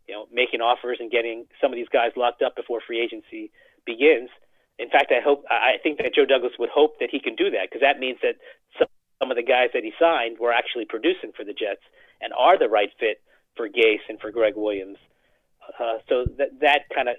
You 0.09 0.15
know, 0.15 0.27
making 0.33 0.61
offers 0.61 0.99
and 1.01 1.11
getting 1.11 1.47
some 1.61 1.73
of 1.73 1.77
these 1.77 1.89
guys 1.89 2.11
locked 2.17 2.43
up 2.43 2.57
before 2.57 2.81
free 2.85 3.01
agency 3.01 3.51
begins. 3.87 4.29
In 4.79 4.91
fact, 4.91 5.13
I 5.13 5.23
hope 5.23 5.45
I 5.51 5.79
think 5.83 5.99
that 5.99 6.15
Joe 6.15 6.25
Douglas 6.25 6.53
would 6.59 6.71
hope 6.71 6.99
that 6.99 7.11
he 7.11 7.21
can 7.21 7.37
do 7.37 7.51
that 7.51 7.71
because 7.71 7.81
that 7.81 7.99
means 7.99 8.19
that 8.23 8.37
some, 8.79 9.31
of 9.31 9.37
the 9.37 9.43
guys 9.43 9.71
that 9.73 9.83
he 9.83 9.93
signed 9.99 10.39
were 10.39 10.53
actually 10.53 10.85
producing 10.85 11.33
for 11.35 11.45
the 11.45 11.55
Jets 11.55 11.81
and 12.21 12.35
are 12.37 12.59
the 12.59 12.69
right 12.69 12.91
fit 13.01 13.23
for 13.57 13.69
Gase 13.69 14.05
and 14.09 14.21
for 14.21 14.31
Gregg 14.31 14.53
Williams. 14.55 14.99
Uh, 15.81 15.97
so 16.09 16.27
that 16.37 16.61
that 16.61 16.81
kind 16.95 17.09
of 17.09 17.17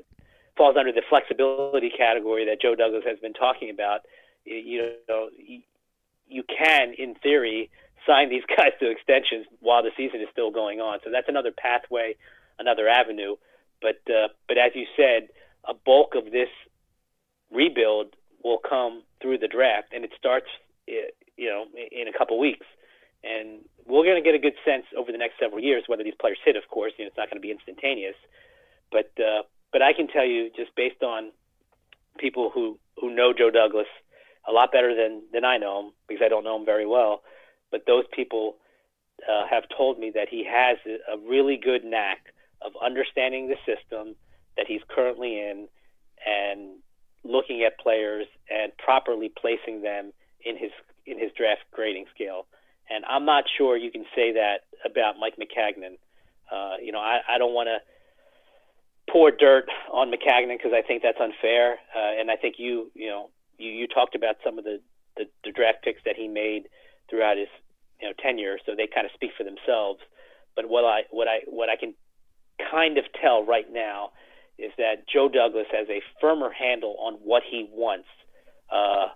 falls 0.56 0.76
under 0.78 0.91
the 0.91 1.01
flexibility 1.10 1.89
category 1.89 2.45
that 2.45 2.62
Joe 2.62 2.76
Douglas 2.76 3.03
has 3.08 3.18
been 3.20 3.34
talking 3.34 3.72
about. 3.72 4.01
You 4.45 4.93
know, 5.10 5.30
you 6.28 6.43
can, 6.43 6.93
in 6.97 7.16
theory, 7.16 7.72
sign 8.06 8.30
these 8.30 8.43
guys 8.58 8.72
to 8.80 8.89
extensions 8.89 9.45
while 9.60 9.84
the 9.84 9.91
season 9.97 10.22
is 10.22 10.28
still 10.32 10.51
going 10.51 10.80
on. 10.80 10.99
So 11.03 11.10
that's 11.12 11.30
another 11.30 11.51
pathway, 11.51 12.16
another 12.60 12.88
avenue. 12.88 13.36
But 13.82 14.01
uh, 14.10 14.30
but 14.47 14.58
as 14.58 14.72
you 14.74 14.86
said, 14.95 15.30
a 15.68 15.74
bulk 15.74 16.16
of 16.16 16.32
this 16.32 16.49
rebuild 17.56 18.16
will 18.43 18.60
come 18.60 19.03
through 19.22 19.39
the 19.39 19.47
draft, 19.47 19.88
and 19.93 20.03
it 20.03 20.12
starts, 20.18 20.47
uh, 20.89 21.10
you 21.38 21.49
know, 21.49 21.66
in 21.91 22.08
a 22.08 22.18
couple 22.18 22.38
weeks. 22.38 22.66
And 23.24 23.66
we're 23.88 24.03
going 24.03 24.22
to 24.22 24.28
get 24.28 24.36
a 24.36 24.39
good 24.39 24.53
sense 24.64 24.86
over 24.95 25.12
the 25.12 25.18
next 25.18 25.39
several 25.39 25.60
years 25.60 25.84
whether 25.88 26.03
these 26.03 26.14
players 26.20 26.38
hit. 26.45 26.56
Of 26.56 26.68
course, 26.70 26.93
you 26.97 27.06
know, 27.06 27.08
it's 27.08 27.18
not 27.18 27.30
going 27.30 27.41
to 27.41 27.45
be 27.45 27.51
instantaneous, 27.51 28.16
but 28.91 29.12
uh, 29.18 29.43
but 29.72 29.82
I 29.82 29.93
can 29.93 30.08
tell 30.08 30.26
you 30.26 30.51
just 30.56 30.76
based 30.76 31.01
on 31.01 31.32
people 32.20 32.51
who 32.53 32.78
who 33.01 33.14
know 33.14 33.34
Joe 33.34 33.49
Douglas 33.49 33.88
a 34.47 34.51
lot 34.51 34.72
better 34.72 34.93
than 34.95 35.24
than 35.34 35.43
I 35.43 35.58
know 35.58 35.80
him 35.80 35.91
because 36.08 36.22
I 36.24 36.30
don't 36.30 36.43
know 36.43 36.56
him 36.56 36.66
very 36.66 36.86
well, 36.86 37.24
but 37.72 37.86
those 37.88 38.06
people 38.16 38.58
uh, 39.28 39.47
have 39.49 39.64
told 39.76 39.97
me 39.97 40.12
that 40.14 40.30
he 40.30 40.45
has 40.45 40.78
a 40.86 41.18
really 41.18 41.58
good 41.58 41.84
knack 41.84 42.34
of 42.62 42.74
understanding 42.84 43.47
the 43.47 43.58
system 43.66 44.16
that 44.58 44.68
he's 44.68 44.82
currently 44.88 45.39
in 45.39 45.68
and 46.26 46.80
looking 47.26 47.63
at 47.63 47.80
players 47.80 48.26
and 48.49 48.71
properly 48.78 49.32
placing 49.36 49.82
them 49.82 50.13
in 50.45 50.57
his 50.57 50.71
in 51.05 51.19
his 51.19 51.32
draft 51.38 51.61
grading 51.71 52.05
scale. 52.13 52.45
And 52.89 53.03
I'm 53.05 53.26
not 53.26 53.45
sure 53.57 53.78
you 53.78 53.91
can 53.91 54.05
say 54.15 54.34
that 54.34 54.61
about 54.86 55.15
Mike 55.19 55.36
Maccagnan. 55.38 55.97
Uh, 56.51 56.78
you 56.82 56.91
know, 56.91 56.99
I, 56.99 57.19
I 57.28 57.38
don't 57.38 57.53
want 57.53 57.67
to 57.67 57.78
pour 59.11 59.32
dirt 59.32 59.65
on 59.91 60.11
Maccagnan 60.11 60.57
because 60.57 60.73
I 60.73 60.82
think 60.82 61.01
that's 61.01 61.19
unfair. 61.19 61.80
Uh, 61.95 62.19
and 62.19 62.30
I 62.30 62.36
think 62.36 62.55
you, 62.57 62.91
you 62.93 63.09
know, 63.09 63.30
you, 63.57 63.71
you 63.71 63.88
talked 63.88 64.15
about 64.15 64.36
some 64.43 64.59
of 64.59 64.63
the, 64.63 64.82
the, 65.17 65.26
the 65.43 65.51
draft 65.51 65.84
picks 65.84 66.01
that 66.05 66.15
he 66.15 66.28
made 66.28 66.69
throughout 67.09 67.38
his 67.38 67.47
you 68.01 68.07
know 68.07 68.13
tenure, 68.21 68.57
so 68.65 68.73
they 68.76 68.88
kind 68.88 69.05
of 69.05 69.11
speak 69.13 69.32
for 69.38 69.43
themselves. 69.43 69.99
But 70.55 70.69
what 70.69 70.84
I 70.84 71.01
what 71.11 71.28
I 71.28 71.39
what 71.47 71.69
I 71.69 71.76
can 71.76 71.93
kind 72.71 72.97
of 72.97 73.05
tell 73.21 73.43
right 73.43 73.71
now 73.71 74.11
is 74.58 74.72
that 74.78 75.08
Joe 75.12 75.30
Douglas 75.30 75.68
has 75.72 75.88
a 75.89 76.01
firmer 76.22 76.51
handle 76.51 76.95
on 76.99 77.16
what 77.16 77.43
he 77.49 77.70
wants 77.72 78.08
uh, 78.72 79.08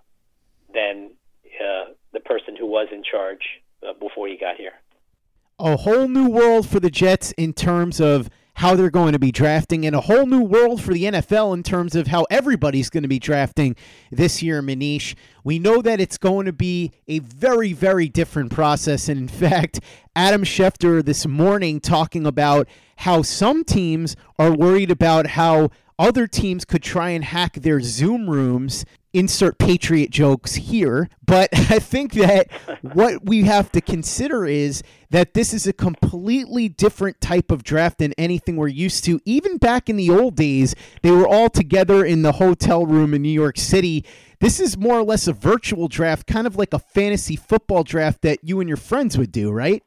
than 0.72 1.12
uh, 1.60 1.92
the 2.12 2.20
person 2.20 2.56
who 2.56 2.66
was 2.66 2.88
in 2.92 3.02
charge 3.02 3.62
uh, 3.86 3.92
before 3.94 4.28
he 4.28 4.36
got 4.36 4.56
here. 4.56 4.72
A 5.58 5.76
whole 5.76 6.08
new 6.08 6.28
world 6.28 6.68
for 6.68 6.80
the 6.80 6.90
Jets 6.90 7.32
in 7.32 7.52
terms 7.52 8.00
of 8.00 8.30
how 8.60 8.74
they're 8.74 8.90
going 8.90 9.14
to 9.14 9.18
be 9.18 9.32
drafting, 9.32 9.86
and 9.86 9.96
a 9.96 10.02
whole 10.02 10.26
new 10.26 10.42
world 10.42 10.82
for 10.82 10.92
the 10.92 11.04
NFL 11.04 11.54
in 11.54 11.62
terms 11.62 11.96
of 11.96 12.08
how 12.08 12.26
everybody's 12.28 12.90
going 12.90 13.02
to 13.02 13.08
be 13.08 13.18
drafting 13.18 13.74
this 14.10 14.42
year, 14.42 14.60
Manish. 14.60 15.14
We 15.42 15.58
know 15.58 15.80
that 15.80 15.98
it's 15.98 16.18
going 16.18 16.44
to 16.44 16.52
be 16.52 16.92
a 17.08 17.20
very, 17.20 17.72
very 17.72 18.06
different 18.10 18.52
process. 18.52 19.08
And 19.08 19.18
in 19.18 19.28
fact, 19.28 19.80
Adam 20.14 20.44
Schefter 20.44 21.02
this 21.02 21.26
morning 21.26 21.80
talking 21.80 22.26
about 22.26 22.68
how 22.96 23.22
some 23.22 23.64
teams 23.64 24.14
are 24.38 24.52
worried 24.52 24.90
about 24.90 25.28
how 25.28 25.70
other 26.00 26.26
teams 26.26 26.64
could 26.64 26.82
try 26.82 27.10
and 27.10 27.24
hack 27.24 27.54
their 27.54 27.80
Zoom 27.80 28.28
rooms 28.28 28.84
insert 29.12 29.58
patriot 29.58 30.08
jokes 30.08 30.54
here 30.54 31.08
but 31.26 31.48
i 31.52 31.80
think 31.80 32.12
that 32.12 32.48
what 32.82 33.24
we 33.24 33.42
have 33.42 33.70
to 33.72 33.80
consider 33.80 34.46
is 34.46 34.84
that 35.10 35.34
this 35.34 35.52
is 35.52 35.66
a 35.66 35.72
completely 35.72 36.68
different 36.68 37.20
type 37.20 37.50
of 37.50 37.64
draft 37.64 37.98
than 37.98 38.12
anything 38.16 38.56
we're 38.56 38.68
used 38.68 39.04
to. 39.04 39.20
Even 39.24 39.56
back 39.56 39.88
in 39.88 39.96
the 39.96 40.08
old 40.08 40.36
days 40.36 40.74
they 41.02 41.10
were 41.10 41.26
all 41.26 41.50
together 41.50 42.04
in 42.04 42.22
the 42.22 42.32
hotel 42.32 42.86
room 42.86 43.12
in 43.12 43.22
new 43.22 43.28
york 43.28 43.58
city. 43.58 44.04
This 44.38 44.60
is 44.60 44.78
more 44.78 45.00
or 45.00 45.02
less 45.02 45.26
a 45.26 45.32
virtual 45.32 45.88
draft 45.88 46.28
kind 46.28 46.46
of 46.46 46.54
like 46.54 46.72
a 46.72 46.78
fantasy 46.78 47.34
football 47.34 47.82
draft 47.82 48.22
that 48.22 48.38
you 48.42 48.60
and 48.60 48.68
your 48.68 48.76
friends 48.76 49.18
would 49.18 49.32
do 49.32 49.50
right? 49.50 49.82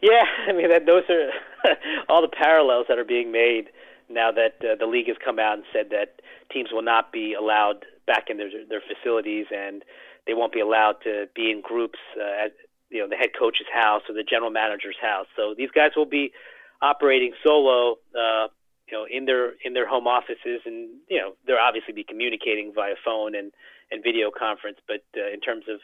Yeah 0.00 0.24
i 0.48 0.52
mean 0.52 0.70
that 0.70 0.86
those 0.86 1.04
are 1.10 1.30
all 2.08 2.22
the 2.22 2.28
parallels 2.28 2.86
that 2.88 2.98
are 2.98 3.04
being 3.04 3.30
made 3.30 3.68
now 4.08 4.30
that 4.32 4.56
uh, 4.60 4.76
the 4.78 4.86
league 4.86 5.08
has 5.08 5.16
come 5.24 5.38
out 5.38 5.54
and 5.54 5.64
said 5.72 5.90
that 5.90 6.20
teams 6.52 6.70
will 6.72 6.82
not 6.82 7.12
be 7.12 7.34
allowed 7.34 7.84
back 8.06 8.28
in 8.28 8.36
their 8.36 8.50
their 8.68 8.82
facilities 8.82 9.46
and 9.54 9.84
they 10.26 10.34
won't 10.34 10.52
be 10.52 10.60
allowed 10.60 10.96
to 11.04 11.26
be 11.34 11.50
in 11.50 11.60
groups 11.60 11.98
uh, 12.18 12.46
at 12.46 12.52
you 12.90 13.00
know 13.00 13.08
the 13.08 13.16
head 13.16 13.30
coach's 13.38 13.66
house 13.72 14.02
or 14.08 14.14
the 14.14 14.22
general 14.22 14.50
manager's 14.50 14.96
house. 15.00 15.26
So 15.36 15.54
these 15.56 15.70
guys 15.74 15.90
will 15.96 16.06
be 16.06 16.32
operating 16.80 17.32
solo, 17.44 17.96
uh, 18.14 18.48
you 18.86 18.92
know, 18.92 19.06
in 19.10 19.24
their 19.24 19.52
in 19.64 19.72
their 19.72 19.88
home 19.88 20.06
offices, 20.06 20.60
and 20.64 20.90
you 21.08 21.18
know 21.18 21.34
they'll 21.46 21.56
obviously 21.56 21.92
be 21.92 22.04
communicating 22.04 22.72
via 22.74 22.94
phone 23.04 23.34
and 23.34 23.52
and 23.90 24.02
video 24.02 24.30
conference. 24.30 24.78
But 24.86 25.04
uh, 25.16 25.32
in 25.32 25.40
terms 25.40 25.64
of 25.68 25.80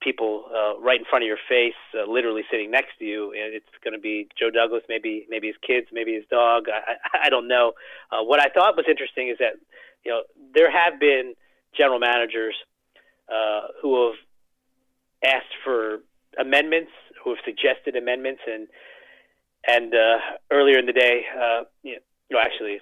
people 0.00 0.44
uh, 0.54 0.78
right 0.80 0.98
in 0.98 1.06
front 1.08 1.24
of 1.24 1.28
your 1.28 1.38
face, 1.48 1.74
uh, 1.94 2.10
literally 2.10 2.42
sitting 2.50 2.70
next 2.70 2.98
to 2.98 3.04
you. 3.04 3.32
And 3.32 3.54
It's 3.54 3.66
going 3.82 3.94
to 3.94 4.00
be 4.00 4.28
Joe 4.38 4.50
Douglas, 4.50 4.82
maybe 4.88 5.26
maybe 5.28 5.46
his 5.46 5.56
kids, 5.66 5.88
maybe 5.92 6.14
his 6.14 6.24
dog. 6.30 6.66
I, 6.68 6.92
I, 6.92 7.26
I 7.26 7.28
don't 7.30 7.48
know. 7.48 7.72
Uh, 8.10 8.22
what 8.22 8.40
I 8.40 8.48
thought 8.48 8.76
was 8.76 8.86
interesting 8.88 9.28
is 9.28 9.38
that 9.38 9.54
you 10.04 10.12
know 10.12 10.22
there 10.54 10.70
have 10.70 11.00
been 11.00 11.34
general 11.76 11.98
managers 11.98 12.54
uh, 13.32 13.68
who 13.80 14.06
have 14.06 14.16
asked 15.24 15.54
for 15.64 16.00
amendments, 16.38 16.90
who 17.22 17.30
have 17.30 17.38
suggested 17.44 17.96
amendments, 17.96 18.42
and 18.46 18.68
and 19.66 19.94
uh, 19.94 20.18
earlier 20.50 20.78
in 20.78 20.86
the 20.86 20.92
day, 20.92 21.22
uh, 21.34 21.62
you 21.82 21.96
know, 22.30 22.38
actually 22.38 22.80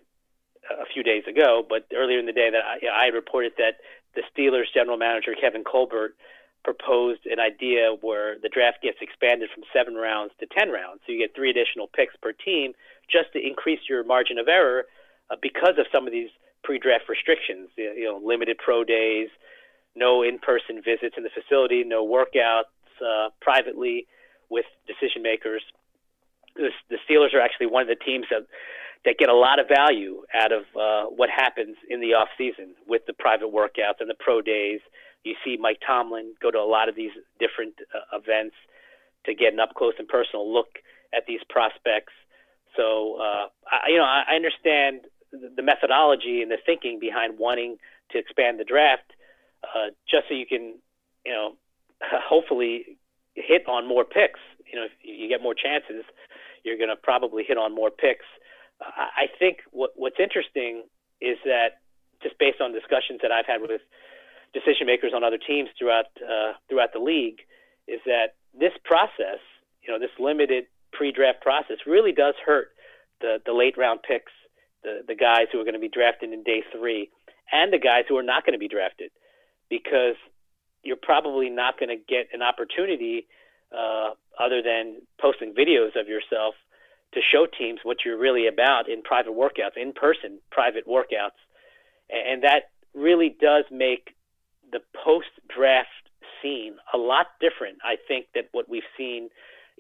a 0.71 0.87
few 0.93 1.03
days 1.03 1.25
ago, 1.29 1.65
but 1.69 1.87
earlier 1.95 2.19
in 2.19 2.27
the 2.27 2.33
day 2.33 2.51
that 2.51 2.63
I, 2.65 2.79
you 2.81 2.89
know, 2.89 2.95
I 2.95 3.07
reported 3.07 3.53
that 3.59 3.77
the 4.15 4.23
Steelers 4.31 4.73
general 4.73 4.97
manager 4.97 5.35
Kevin 5.41 5.65
Colbert 5.65 6.15
proposed 6.65 7.27
an 7.27 7.41
idea 7.41 7.95
where 8.01 8.39
the 8.41 8.49
draft 8.49 8.83
gets 8.83 8.99
expanded 9.01 9.51
from 9.53 9.65
seven 9.73 9.95
rounds 9.95 10.33
to 10.41 10.47
ten 10.47 10.71
rounds, 10.71 11.01
so 11.05 11.13
you 11.13 11.19
get 11.19 11.35
three 11.35 11.51
additional 11.51 11.89
picks 11.89 12.15
per 12.23 12.33
team, 12.33 12.73
just 13.11 13.33
to 13.33 13.45
increase 13.45 13.81
your 13.89 14.05
margin 14.05 14.39
of 14.39 14.49
error 14.49 14.85
uh, 15.31 15.37
because 15.43 15.77
of 15.79 15.87
some 15.93 16.07
of 16.07 16.13
these 16.13 16.31
pre-draft 16.63 17.09
restrictions. 17.09 17.69
You 17.77 18.05
know, 18.05 18.21
limited 18.23 18.59
pro 18.59 18.85
days, 18.85 19.29
no 19.97 20.23
in-person 20.23 20.83
visits 20.85 21.17
in 21.17 21.25
the 21.25 21.31
facility, 21.31 21.83
no 21.85 22.07
workouts 22.07 22.71
uh, 23.01 23.31
privately 23.41 24.07
with 24.49 24.67
decision 24.87 25.23
makers. 25.23 25.63
The, 26.55 26.71
the 26.91 26.99
Steelers 27.09 27.35
are 27.35 27.41
actually 27.41 27.67
one 27.67 27.83
of 27.83 27.89
the 27.89 28.05
teams 28.05 28.27
that 28.31 28.47
that 29.05 29.19
get 29.19 29.29
a 29.29 29.35
lot 29.35 29.59
of 29.59 29.67
value 29.67 30.23
out 30.33 30.53
of 30.53 30.63
uh, 30.79 31.11
what 31.11 31.29
happens 31.29 31.77
in 31.91 32.01
the 32.01 32.15
off 32.15 32.29
season 32.39 32.75
with 32.87 33.03
the 33.07 33.13
private 33.13 33.53
workouts 33.53 33.99
and 33.99 34.09
the 34.09 34.15
pro 34.19 34.41
days. 34.41 34.81
You 35.25 35.35
see 35.45 35.57
Mike 35.61 35.79
Tomlin 35.87 36.35
go 36.43 36.51
to 36.51 36.59
a 36.59 36.67
lot 36.67 36.89
of 36.89 36.97
these 36.97 37.13
different 37.39 37.75
uh, 37.95 38.17
events 38.17 38.57
to 39.27 39.35
get 39.35 39.53
an 39.53 39.61
up 39.61 39.75
close 39.75 39.95
and 39.99 40.09
personal 40.09 40.53
look 40.53 40.79
at 41.15 41.25
these 41.27 41.41
prospects. 41.49 42.13
So 42.77 43.19
uh, 43.21 43.47
I, 43.71 43.89
you 43.89 43.99
know 43.99 44.05
I, 44.05 44.25
I 44.29 44.35
understand 44.35 45.03
the 45.33 45.63
methodology 45.63 46.43
and 46.43 46.51
the 46.51 46.59
thinking 46.65 46.99
behind 46.99 47.39
wanting 47.39 47.79
to 48.11 48.19
expand 48.19 48.61
the 48.61 48.65
draft, 48.65 49.13
uh, 49.65 49.91
just 50.09 50.29
so 50.29 50.35
you 50.35 50.47
can, 50.47 50.75
you 51.25 51.33
know, 51.33 51.53
hopefully 52.03 52.99
hit 53.35 53.67
on 53.67 53.89
more 53.89 54.05
picks. 54.05 54.41
You 54.71 54.79
know, 54.79 54.87
if 54.87 54.93
you 55.03 55.29
get 55.29 55.43
more 55.43 55.55
chances, 55.55 56.05
you're 56.65 56.77
going 56.77 56.91
to 56.91 56.97
probably 56.97 57.45
hit 57.45 57.57
on 57.57 57.75
more 57.75 57.91
picks. 57.91 58.27
Uh, 58.81 58.91
I 58.97 59.27
think 59.39 59.59
what, 59.71 59.91
what's 59.97 60.21
interesting 60.21 60.85
is 61.21 61.39
that 61.45 61.81
just 62.23 62.39
based 62.39 62.61
on 62.61 62.73
discussions 62.73 63.21
that 63.23 63.33
I've 63.33 63.47
had 63.47 63.61
with 63.61 63.81
decision 64.53 64.87
makers 64.87 65.13
on 65.15 65.25
other 65.25 65.39
teams 65.39 65.69
throughout 65.79 66.07
uh, 66.23 66.53
throughout 66.69 66.93
the 66.93 66.99
league, 66.99 67.41
is 67.89 68.01
that 68.07 68.35
this 68.59 68.73
process, 68.85 69.41
you 69.83 69.93
know, 69.93 69.99
this 69.99 70.13
limited 70.19 70.67
pre-draft 70.93 71.41
process, 71.41 71.79
really 71.87 72.13
does 72.13 72.35
hurt 72.45 72.69
the 73.21 73.39
the 73.45 73.53
late 73.53 73.77
round 73.77 74.01
picks 74.03 74.33
the, 74.83 75.01
the 75.07 75.15
guys 75.15 75.47
who 75.53 75.61
are 75.61 75.65
going 75.65 75.75
to 75.75 75.81
be 75.81 75.89
drafted 75.89 76.33
in 76.33 76.43
day 76.43 76.63
three 76.77 77.11
and 77.51 77.73
the 77.73 77.79
guys 77.79 78.05
who 78.09 78.17
are 78.17 78.23
not 78.23 78.45
going 78.45 78.55
to 78.55 78.59
be 78.59 78.69
drafted 78.69 79.11
because 79.69 80.17
you're 80.83 80.97
probably 81.01 81.49
not 81.49 81.79
going 81.79 81.89
to 81.89 81.97
get 81.97 82.29
an 82.33 82.43
opportunity 82.43 83.27
uh, 83.73 84.11
other 84.39 84.63
than 84.63 85.01
posting 85.21 85.55
videos 85.55 85.99
of 85.99 86.09
yourself 86.09 86.55
to 87.15 87.21
show 87.21 87.47
teams 87.47 87.81
what 87.83 87.99
you're 88.05 88.19
really 88.19 88.47
about 88.47 88.89
in 88.89 89.03
private 89.03 89.33
workouts, 89.33 89.77
in 89.77 89.93
person 89.93 90.39
private 90.51 90.87
workouts. 90.87 91.39
And 92.11 92.43
that 92.43 92.71
really 92.95 93.35
does 93.41 93.65
make 93.71 94.15
the 94.73 94.81
post 95.05 95.31
draft 95.55 95.89
scene 96.41 96.75
a 96.93 96.99
lot 96.99 97.27
different, 97.41 97.79
I 97.85 97.97
think, 98.09 98.27
than 98.35 98.45
what 98.53 98.69
we've 98.69 98.89
seen 98.97 99.29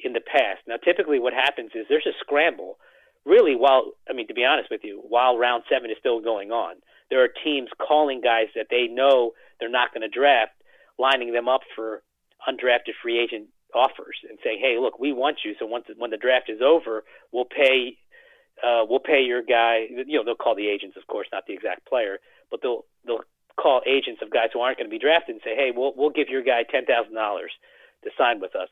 in 0.04 0.12
the 0.12 0.20
past. 0.20 0.60
Now, 0.66 0.76
typically 0.76 1.18
what 1.18 1.32
happens 1.32 1.70
is 1.74 1.86
there's 1.88 2.06
a 2.06 2.16
scramble 2.20 2.78
really, 3.24 3.54
while 3.54 3.92
I 4.08 4.12
mean, 4.12 4.28
to 4.28 4.34
be 4.34 4.44
honest 4.44 4.70
with 4.70 4.82
you, 4.84 5.02
while 5.08 5.38
round 5.38 5.64
seven 5.70 5.90
is 5.90 5.96
still 5.98 6.20
going 6.20 6.50
on, 6.50 6.76
there 7.10 7.22
are 7.22 7.28
teams 7.44 7.68
calling 7.78 8.20
guys 8.20 8.48
that 8.54 8.66
they 8.70 8.86
know 8.88 9.32
they're 9.60 9.68
not 9.68 9.92
going 9.92 10.02
to 10.02 10.08
draft, 10.08 10.52
lining 10.98 11.32
them 11.32 11.48
up 11.48 11.60
for 11.74 12.02
undrafted 12.48 12.98
free 13.02 13.20
agent 13.20 13.48
offers 13.74 14.16
and 14.28 14.38
saying, 14.42 14.58
"Hey, 14.60 14.78
look, 14.78 14.98
we 14.98 15.12
want 15.12 15.38
you. 15.44 15.54
So 15.58 15.66
once 15.66 15.86
when 15.96 16.10
the 16.10 16.16
draft 16.16 16.48
is 16.48 16.60
over, 16.62 17.04
we'll 17.32 17.46
pay." 17.46 17.98
Uh, 18.62 18.84
we'll 18.88 19.00
pay 19.00 19.22
your 19.22 19.42
guy. 19.42 19.86
You 19.90 20.18
know, 20.18 20.24
they'll 20.24 20.36
call 20.36 20.54
the 20.54 20.68
agents, 20.68 20.96
of 20.96 21.06
course, 21.08 21.26
not 21.32 21.44
the 21.48 21.54
exact 21.54 21.86
player, 21.88 22.18
but 22.50 22.60
they'll 22.62 22.84
they'll 23.04 23.24
call 23.56 23.82
agents 23.86 24.20
of 24.22 24.30
guys 24.30 24.48
who 24.52 24.60
aren't 24.60 24.78
going 24.78 24.88
to 24.88 24.94
be 24.94 24.98
drafted 24.98 25.34
and 25.34 25.42
say, 25.44 25.54
"Hey, 25.54 25.70
we'll 25.74 25.92
we'll 25.96 26.10
give 26.10 26.28
your 26.28 26.42
guy 26.42 26.62
ten 26.62 26.84
thousand 26.84 27.14
dollars 27.14 27.52
to 28.04 28.10
sign 28.16 28.40
with 28.40 28.54
us." 28.56 28.68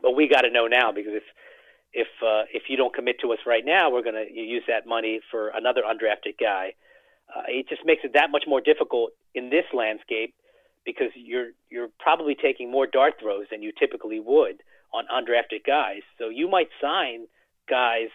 But 0.00 0.12
we 0.14 0.28
got 0.28 0.42
to 0.42 0.50
know 0.50 0.66
now 0.66 0.92
because 0.92 1.14
if 1.14 1.24
if 1.92 2.08
uh, 2.22 2.44
if 2.52 2.64
you 2.68 2.76
don't 2.76 2.94
commit 2.94 3.20
to 3.20 3.32
us 3.32 3.38
right 3.46 3.64
now, 3.64 3.90
we're 3.90 4.02
going 4.02 4.14
to 4.16 4.32
use 4.32 4.64
that 4.68 4.86
money 4.86 5.20
for 5.30 5.48
another 5.48 5.82
undrafted 5.82 6.38
guy. 6.38 6.74
Uh, 7.34 7.42
it 7.48 7.68
just 7.68 7.84
makes 7.84 8.02
it 8.04 8.12
that 8.14 8.30
much 8.30 8.44
more 8.46 8.60
difficult 8.60 9.10
in 9.34 9.50
this 9.50 9.64
landscape 9.72 10.34
because 10.84 11.08
you're 11.14 11.50
you're 11.70 11.88
probably 11.98 12.34
taking 12.34 12.70
more 12.70 12.86
dart 12.86 13.14
throws 13.20 13.46
than 13.50 13.62
you 13.62 13.72
typically 13.78 14.20
would 14.20 14.62
on 14.92 15.04
undrafted 15.12 15.64
guys. 15.66 16.02
So 16.18 16.28
you 16.28 16.48
might 16.48 16.68
sign 16.80 17.26
guys 17.68 18.08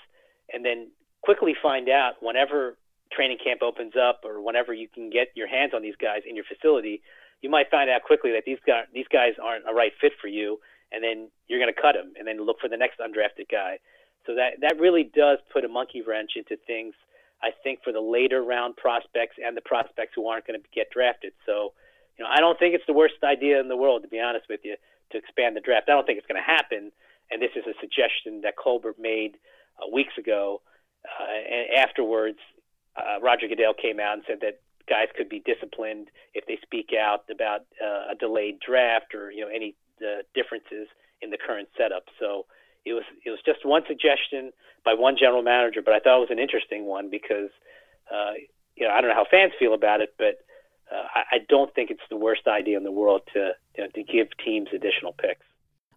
and 0.53 0.63
then 0.63 0.91
quickly 1.21 1.53
find 1.61 1.89
out 1.89 2.13
whenever 2.21 2.77
training 3.11 3.37
camp 3.43 3.61
opens 3.61 3.93
up 3.95 4.21
or 4.23 4.41
whenever 4.41 4.73
you 4.73 4.87
can 4.87 5.09
get 5.09 5.27
your 5.35 5.47
hands 5.47 5.73
on 5.75 5.81
these 5.81 5.95
guys 6.01 6.21
in 6.27 6.35
your 6.35 6.45
facility, 6.45 7.01
you 7.41 7.49
might 7.49 7.69
find 7.69 7.89
out 7.89 8.03
quickly 8.03 8.31
that 8.31 8.43
these 8.45 8.59
guys 8.65 8.85
these 8.93 9.07
guys 9.11 9.33
aren't 9.41 9.65
a 9.69 9.73
right 9.73 9.91
fit 9.99 10.13
for 10.21 10.27
you 10.27 10.59
and 10.91 11.03
then 11.03 11.29
you're 11.47 11.59
going 11.59 11.73
to 11.73 11.81
cut 11.81 11.95
him, 11.95 12.13
and 12.17 12.27
then 12.27 12.45
look 12.45 12.59
for 12.59 12.69
the 12.69 12.77
next 12.77 12.99
undrafted 12.99 13.49
guy. 13.49 13.79
So 14.27 14.35
that 14.35 14.59
that 14.61 14.79
really 14.79 15.03
does 15.03 15.39
put 15.51 15.65
a 15.65 15.67
monkey 15.67 16.01
wrench 16.01 16.31
into 16.35 16.57
things. 16.67 16.93
I 17.41 17.49
think 17.63 17.79
for 17.83 17.91
the 17.91 18.01
later 18.01 18.43
round 18.43 18.75
prospects 18.77 19.37
and 19.43 19.57
the 19.57 19.61
prospects 19.61 20.13
who 20.15 20.27
aren't 20.27 20.45
going 20.45 20.61
to 20.61 20.67
get 20.75 20.91
drafted. 20.91 21.33
So, 21.45 21.73
you 22.17 22.23
know, 22.23 22.29
I 22.29 22.39
don't 22.39 22.59
think 22.59 22.75
it's 22.75 22.85
the 22.85 22.93
worst 22.93 23.15
idea 23.23 23.59
in 23.59 23.67
the 23.67 23.75
world, 23.75 24.03
to 24.03 24.07
be 24.07 24.19
honest 24.19 24.45
with 24.47 24.59
you, 24.63 24.75
to 25.11 25.17
expand 25.17 25.55
the 25.55 25.59
draft. 25.61 25.89
I 25.89 25.93
don't 25.93 26.05
think 26.05 26.19
it's 26.19 26.27
going 26.27 26.41
to 26.41 26.45
happen. 26.45 26.91
And 27.31 27.41
this 27.41 27.49
is 27.55 27.63
a 27.65 27.73
suggestion 27.79 28.41
that 28.41 28.57
Colbert 28.57 28.99
made 28.99 29.37
uh, 29.81 29.89
weeks 29.91 30.13
ago. 30.19 30.61
Uh, 31.01 31.33
and 31.33 31.79
afterwards, 31.79 32.37
uh, 32.97 33.19
Roger 33.21 33.47
Goodell 33.47 33.73
came 33.73 33.99
out 33.99 34.13
and 34.13 34.23
said 34.27 34.39
that 34.41 34.59
guys 34.89 35.07
could 35.15 35.29
be 35.29 35.39
disciplined 35.39 36.07
if 36.33 36.45
they 36.45 36.59
speak 36.61 36.89
out 36.97 37.23
about 37.31 37.61
uh, 37.81 38.11
a 38.11 38.15
delayed 38.19 38.59
draft 38.59 39.13
or 39.15 39.31
you 39.31 39.41
know 39.41 39.51
any 39.53 39.75
uh, 40.01 40.23
differences 40.33 40.87
in 41.21 41.29
the 41.29 41.37
current 41.37 41.69
setup. 41.77 42.03
So 42.19 42.45
it 42.85 42.93
was 42.93 43.03
it 43.25 43.29
was 43.29 43.39
just 43.45 43.65
one 43.65 43.83
suggestion 43.87 44.51
by 44.83 44.93
one 44.93 45.15
general 45.17 45.43
manager, 45.43 45.81
but 45.83 45.93
I 45.93 45.99
thought 45.99 46.17
it 46.17 46.29
was 46.29 46.31
an 46.31 46.39
interesting 46.39 46.85
one 46.85 47.09
because 47.09 47.49
uh, 48.11 48.33
you 48.75 48.87
know 48.87 48.93
I 48.93 49.01
don't 49.01 49.09
know 49.09 49.15
how 49.15 49.27
fans 49.29 49.53
feel 49.59 49.73
about 49.73 50.01
it, 50.01 50.13
but 50.17 50.43
uh, 50.91 51.07
I, 51.15 51.35
I 51.35 51.37
don't 51.47 51.73
think 51.73 51.91
it's 51.91 52.07
the 52.09 52.17
worst 52.17 52.47
idea 52.47 52.77
in 52.77 52.83
the 52.83 52.91
world 52.91 53.21
to 53.33 53.51
you 53.77 53.83
know, 53.83 53.89
to 53.95 54.03
give 54.03 54.27
teams 54.43 54.69
additional 54.73 55.13
picks. 55.13 55.45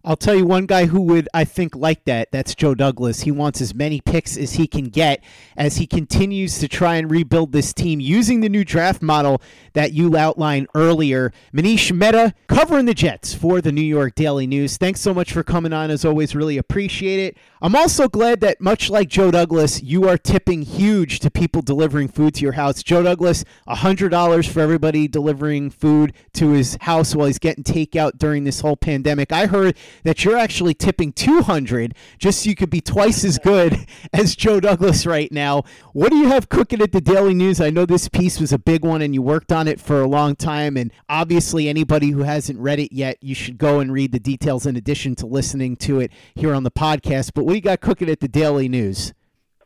I'll 0.05 0.15
tell 0.15 0.35
you 0.35 0.45
one 0.45 0.67
guy 0.67 0.85
who 0.85 1.01
would, 1.01 1.27
I 1.33 1.45
think, 1.45 1.75
like 1.75 2.05
that. 2.05 2.31
That's 2.31 2.53
Joe 2.53 2.75
Douglas. 2.75 3.21
He 3.21 3.31
wants 3.31 3.59
as 3.59 3.73
many 3.73 4.01
picks 4.01 4.37
as 4.37 4.53
he 4.53 4.67
can 4.67 4.85
get 4.85 5.23
as 5.57 5.77
he 5.77 5.87
continues 5.87 6.59
to 6.59 6.67
try 6.67 6.97
and 6.97 7.09
rebuild 7.09 7.51
this 7.51 7.73
team 7.73 7.99
using 7.99 8.41
the 8.41 8.49
new 8.49 8.63
draft 8.63 9.01
model 9.01 9.41
that 9.73 9.93
you 9.93 10.15
outlined 10.15 10.67
earlier. 10.75 11.33
Manish 11.51 11.91
Mehta 11.91 12.35
covering 12.47 12.85
the 12.85 12.93
Jets 12.93 13.33
for 13.33 13.61
the 13.61 13.71
New 13.71 13.81
York 13.81 14.13
Daily 14.13 14.45
News. 14.45 14.77
Thanks 14.77 15.01
so 15.01 15.11
much 15.11 15.33
for 15.33 15.41
coming 15.41 15.73
on. 15.73 15.89
As 15.89 16.05
always, 16.05 16.35
really 16.35 16.59
appreciate 16.59 17.19
it. 17.19 17.37
I'm 17.61 17.75
also 17.75 18.07
glad 18.07 18.41
that, 18.41 18.61
much 18.61 18.91
like 18.91 19.09
Joe 19.09 19.31
Douglas, 19.31 19.81
you 19.81 20.07
are 20.07 20.19
tipping 20.19 20.61
huge 20.61 21.19
to 21.21 21.31
people 21.31 21.63
delivering 21.63 22.09
food 22.09 22.35
to 22.35 22.41
your 22.43 22.51
house. 22.51 22.83
Joe 22.83 23.01
Douglas, 23.01 23.43
$100 23.67 24.49
for 24.49 24.59
everybody 24.59 25.07
delivering 25.07 25.71
food 25.71 26.13
to 26.33 26.51
his 26.51 26.77
house 26.81 27.15
while 27.15 27.25
he's 27.25 27.39
getting 27.39 27.63
takeout 27.63 28.19
during 28.19 28.43
this 28.43 28.59
whole 28.59 28.77
pandemic. 28.77 29.31
I 29.31 29.47
heard 29.47 29.75
that 30.03 30.23
you're 30.23 30.37
actually 30.37 30.73
tipping 30.73 31.11
200 31.13 31.95
just 32.17 32.43
so 32.43 32.49
you 32.49 32.55
could 32.55 32.69
be 32.69 32.81
twice 32.81 33.23
as 33.23 33.37
good 33.39 33.85
as 34.13 34.35
Joe 34.35 34.59
Douglas 34.59 35.05
right 35.05 35.31
now. 35.31 35.63
What 35.93 36.11
do 36.11 36.17
you 36.17 36.27
have 36.27 36.49
cooking 36.49 36.81
at 36.81 36.91
the 36.91 37.01
Daily 37.01 37.33
News? 37.33 37.61
I 37.61 37.69
know 37.69 37.85
this 37.85 38.07
piece 38.07 38.39
was 38.39 38.53
a 38.53 38.59
big 38.59 38.83
one 38.83 39.01
and 39.01 39.13
you 39.13 39.21
worked 39.21 39.51
on 39.51 39.67
it 39.67 39.79
for 39.79 40.01
a 40.01 40.07
long 40.07 40.35
time. 40.35 40.77
And 40.77 40.91
obviously, 41.09 41.69
anybody 41.69 42.11
who 42.11 42.23
hasn't 42.23 42.59
read 42.59 42.79
it 42.79 42.93
yet, 42.93 43.17
you 43.21 43.35
should 43.35 43.57
go 43.57 43.79
and 43.79 43.91
read 43.91 44.11
the 44.11 44.19
details 44.19 44.65
in 44.65 44.75
addition 44.75 45.15
to 45.15 45.25
listening 45.25 45.75
to 45.77 45.99
it 45.99 46.11
here 46.35 46.53
on 46.53 46.63
the 46.63 46.71
podcast. 46.71 47.31
But 47.33 47.45
what 47.45 47.51
do 47.51 47.55
you 47.55 47.61
got 47.61 47.81
cooking 47.81 48.09
at 48.09 48.19
the 48.19 48.27
Daily 48.27 48.67
News? 48.67 49.13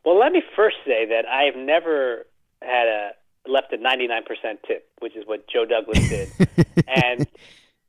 Well, 0.06 0.18
let 0.18 0.32
me 0.32 0.42
first 0.56 0.78
say 0.86 1.06
that 1.08 1.26
I've 1.28 1.56
never 1.56 2.26
had 2.62 2.88
a 2.88 3.12
left 3.48 3.74
a 3.74 3.78
99% 3.78 4.24
tip, 4.68 4.90
which 5.00 5.16
is 5.16 5.26
what 5.26 5.46
Joe 5.48 5.66
Douglas 5.66 6.08
did. 6.10 6.30
and, 6.88 7.28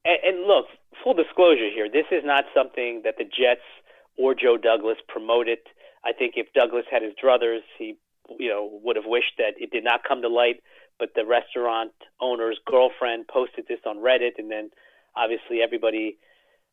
and 0.05 0.19
and 0.25 0.47
look, 0.47 0.67
full 1.03 1.15
disclosure 1.15 1.71
here, 1.73 1.89
this 1.91 2.07
is 2.11 2.23
not 2.25 2.45
something 2.55 3.03
that 3.05 3.17
the 3.19 3.25
Jets 3.25 3.67
or 4.17 4.35
Joe 4.35 4.57
Douglas 4.57 4.99
promoted. 5.09 5.59
I 6.05 6.13
think 6.13 6.35
if 6.37 6.53
Douglas 6.53 6.85
had 6.91 7.03
his 7.03 7.13
druthers, 7.23 7.61
he 7.79 7.97
you 8.39 8.49
know 8.49 8.81
would 8.83 8.97
have 8.97 9.07
wished 9.07 9.35
that 9.39 9.55
it 9.59 9.71
did 9.71 9.85
not 9.85 10.05
come 10.07 10.23
to 10.23 10.29
light. 10.29 10.63
But 10.99 11.11
the 11.17 11.25
restaurant 11.25 11.93
owner's 12.21 12.61
girlfriend 12.67 13.27
posted 13.29 13.65
this 13.69 13.81
on 13.87 13.97
Reddit, 13.99 14.37
and 14.37 14.51
then 14.51 14.71
obviously 15.17 15.63
everybody 15.63 16.19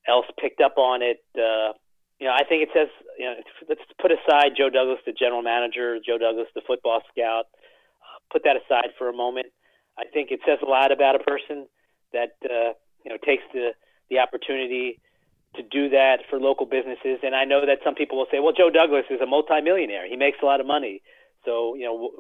else 0.07 0.25
picked 0.39 0.59
up 0.59 0.77
on 0.77 1.01
it. 1.01 1.23
Uh, 1.35 1.73
you 2.19 2.27
know, 2.27 2.33
I 2.33 2.43
think 2.43 2.63
it 2.63 2.69
says, 2.73 2.89
you 3.17 3.25
know, 3.25 3.35
let's 3.69 3.81
put 4.01 4.11
aside 4.11 4.57
Joe 4.57 4.69
Douglas, 4.69 4.99
the 5.05 5.13
general 5.13 5.43
manager, 5.43 5.97
Joe 6.03 6.17
Douglas, 6.17 6.47
the 6.55 6.65
football 6.65 7.01
scout. 7.11 7.45
Uh, 8.01 8.17
put 8.31 8.43
that 8.43 8.57
aside 8.57 8.91
for 8.97 9.07
a 9.07 9.13
moment. 9.13 9.47
I 9.97 10.03
think 10.11 10.31
it 10.31 10.41
says 10.45 10.59
a 10.61 10.69
lot 10.69 10.91
about 10.91 11.15
a 11.15 11.23
person 11.23 11.67
that 12.11 12.35
uh, 12.43 12.73
you 13.05 13.11
know 13.11 13.17
takes 13.23 13.43
the 13.53 13.71
the 14.09 14.19
opportunity 14.19 14.99
to 15.55 15.63
do 15.63 15.89
that 15.89 16.19
for 16.29 16.39
local 16.39 16.65
businesses. 16.65 17.19
And 17.23 17.35
I 17.35 17.45
know 17.45 17.65
that 17.65 17.79
some 17.83 17.95
people 17.95 18.17
will 18.17 18.27
say, 18.31 18.39
well, 18.39 18.53
Joe 18.53 18.69
Douglas 18.69 19.05
is 19.09 19.21
a 19.21 19.25
multimillionaire. 19.25 20.07
He 20.07 20.15
makes 20.15 20.37
a 20.41 20.45
lot 20.45 20.59
of 20.59 20.67
money. 20.67 21.01
So, 21.45 21.75
you 21.75 21.85
know, 21.85 22.11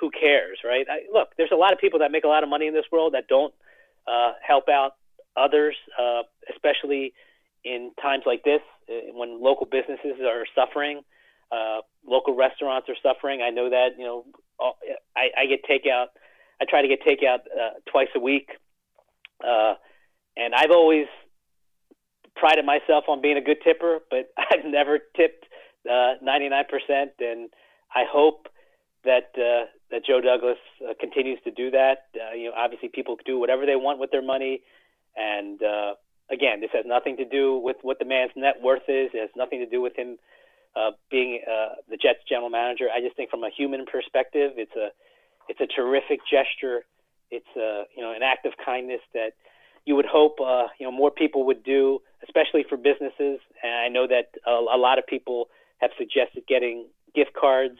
who 0.00 0.10
cares, 0.10 0.58
right? 0.64 0.86
I, 0.88 1.00
look, 1.12 1.28
there's 1.36 1.50
a 1.52 1.56
lot 1.56 1.72
of 1.72 1.78
people 1.78 2.00
that 2.00 2.12
make 2.12 2.24
a 2.24 2.28
lot 2.28 2.42
of 2.42 2.48
money 2.48 2.66
in 2.66 2.74
this 2.74 2.84
world 2.92 3.14
that 3.14 3.26
don't 3.28 3.52
uh, 4.06 4.32
help 4.46 4.68
out 4.68 4.92
others, 5.36 5.76
uh, 5.98 6.22
especially 6.54 7.12
in 7.64 7.90
times 8.00 8.22
like 8.26 8.44
this 8.44 8.60
uh, 8.88 9.12
when 9.12 9.42
local 9.42 9.66
businesses 9.66 10.20
are 10.24 10.44
suffering. 10.54 11.02
Uh, 11.50 11.80
local 12.06 12.34
restaurants 12.36 12.88
are 12.88 12.96
suffering. 13.02 13.42
I 13.42 13.50
know 13.50 13.70
that, 13.70 13.98
you 13.98 14.04
know, 14.04 14.24
I, 15.16 15.28
I 15.36 15.46
get 15.46 15.64
takeout. 15.64 16.06
I 16.60 16.64
try 16.64 16.82
to 16.82 16.88
get 16.88 17.02
takeout 17.02 17.40
uh, 17.40 17.74
twice 17.90 18.08
a 18.14 18.20
week. 18.20 18.48
Uh, 19.44 19.74
and 20.36 20.54
I've 20.54 20.70
always 20.70 21.06
prided 22.36 22.64
myself 22.64 23.04
on 23.08 23.20
being 23.20 23.36
a 23.36 23.40
good 23.40 23.58
tipper, 23.64 23.98
but 24.10 24.30
I've 24.38 24.64
never 24.64 24.98
tipped 25.16 25.46
uh, 25.88 26.14
99%, 26.22 26.64
and 27.20 27.50
I 27.94 28.04
hope 28.08 28.48
that 29.04 29.30
uh, 29.38 29.66
that 29.90 30.04
Joe 30.04 30.20
Douglas 30.20 30.58
uh, 30.82 30.94
continues 30.98 31.38
to 31.44 31.50
do 31.50 31.70
that. 31.70 32.10
Uh, 32.14 32.34
you 32.34 32.46
know, 32.46 32.54
obviously 32.56 32.88
people 32.92 33.16
do 33.24 33.38
whatever 33.38 33.64
they 33.64 33.76
want 33.76 34.00
with 34.00 34.10
their 34.10 34.22
money, 34.22 34.62
and 35.16 35.62
uh, 35.62 35.94
again, 36.30 36.60
this 36.60 36.70
has 36.72 36.84
nothing 36.86 37.16
to 37.18 37.24
do 37.24 37.56
with 37.56 37.76
what 37.82 37.98
the 37.98 38.04
man's 38.04 38.32
net 38.36 38.56
worth 38.62 38.88
is. 38.88 39.10
It 39.14 39.20
has 39.20 39.30
nothing 39.36 39.60
to 39.60 39.66
do 39.66 39.80
with 39.80 39.96
him 39.96 40.18
uh, 40.74 40.90
being 41.10 41.40
uh, 41.46 41.76
the 41.88 41.96
Jets 41.96 42.20
general 42.28 42.50
manager. 42.50 42.88
I 42.94 43.00
just 43.00 43.16
think 43.16 43.30
from 43.30 43.44
a 43.44 43.50
human 43.50 43.86
perspective, 43.86 44.52
it's 44.56 44.74
a 44.76 44.88
it's 45.48 45.60
a 45.60 45.66
terrific 45.66 46.20
gesture. 46.28 46.84
It's 47.30 47.48
a 47.56 47.84
you 47.96 48.02
know 48.02 48.12
an 48.12 48.22
act 48.22 48.44
of 48.44 48.52
kindness 48.64 49.00
that 49.14 49.32
you 49.86 49.94
would 49.94 50.06
hope 50.06 50.38
uh, 50.40 50.66
you 50.78 50.86
know 50.86 50.92
more 50.92 51.10
people 51.10 51.46
would 51.46 51.64
do, 51.64 52.00
especially 52.22 52.64
for 52.68 52.76
businesses. 52.76 53.38
And 53.62 53.72
I 53.72 53.88
know 53.88 54.06
that 54.06 54.34
a, 54.46 54.50
a 54.50 54.76
lot 54.76 54.98
of 54.98 55.06
people 55.06 55.48
have 55.78 55.90
suggested 55.96 56.44
getting 56.46 56.86
gift 57.14 57.32
cards 57.38 57.78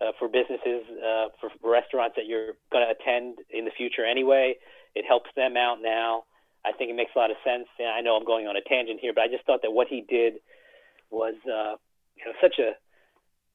uh, 0.00 0.12
for 0.18 0.28
businesses, 0.28 0.86
uh, 1.04 1.28
for, 1.40 1.50
restaurants 1.62 2.16
that 2.16 2.26
you're 2.26 2.54
going 2.72 2.86
to 2.86 2.90
attend 2.90 3.38
in 3.50 3.64
the 3.64 3.70
future 3.76 4.04
anyway. 4.06 4.54
It 4.94 5.04
helps 5.06 5.30
them 5.36 5.56
out 5.56 5.78
now. 5.82 6.24
I 6.64 6.72
think 6.72 6.90
it 6.90 6.96
makes 6.96 7.12
a 7.14 7.18
lot 7.18 7.30
of 7.30 7.36
sense. 7.44 7.66
And 7.78 7.88
I 7.88 8.00
know 8.00 8.16
I'm 8.16 8.24
going 8.24 8.46
on 8.46 8.56
a 8.56 8.62
tangent 8.62 9.00
here, 9.00 9.12
but 9.14 9.22
I 9.22 9.28
just 9.28 9.44
thought 9.44 9.60
that 9.62 9.72
what 9.72 9.88
he 9.88 10.04
did 10.08 10.34
was 11.10 11.34
uh, 11.44 11.76
you 12.16 12.24
know 12.24 12.32
such 12.40 12.58
a 12.58 12.78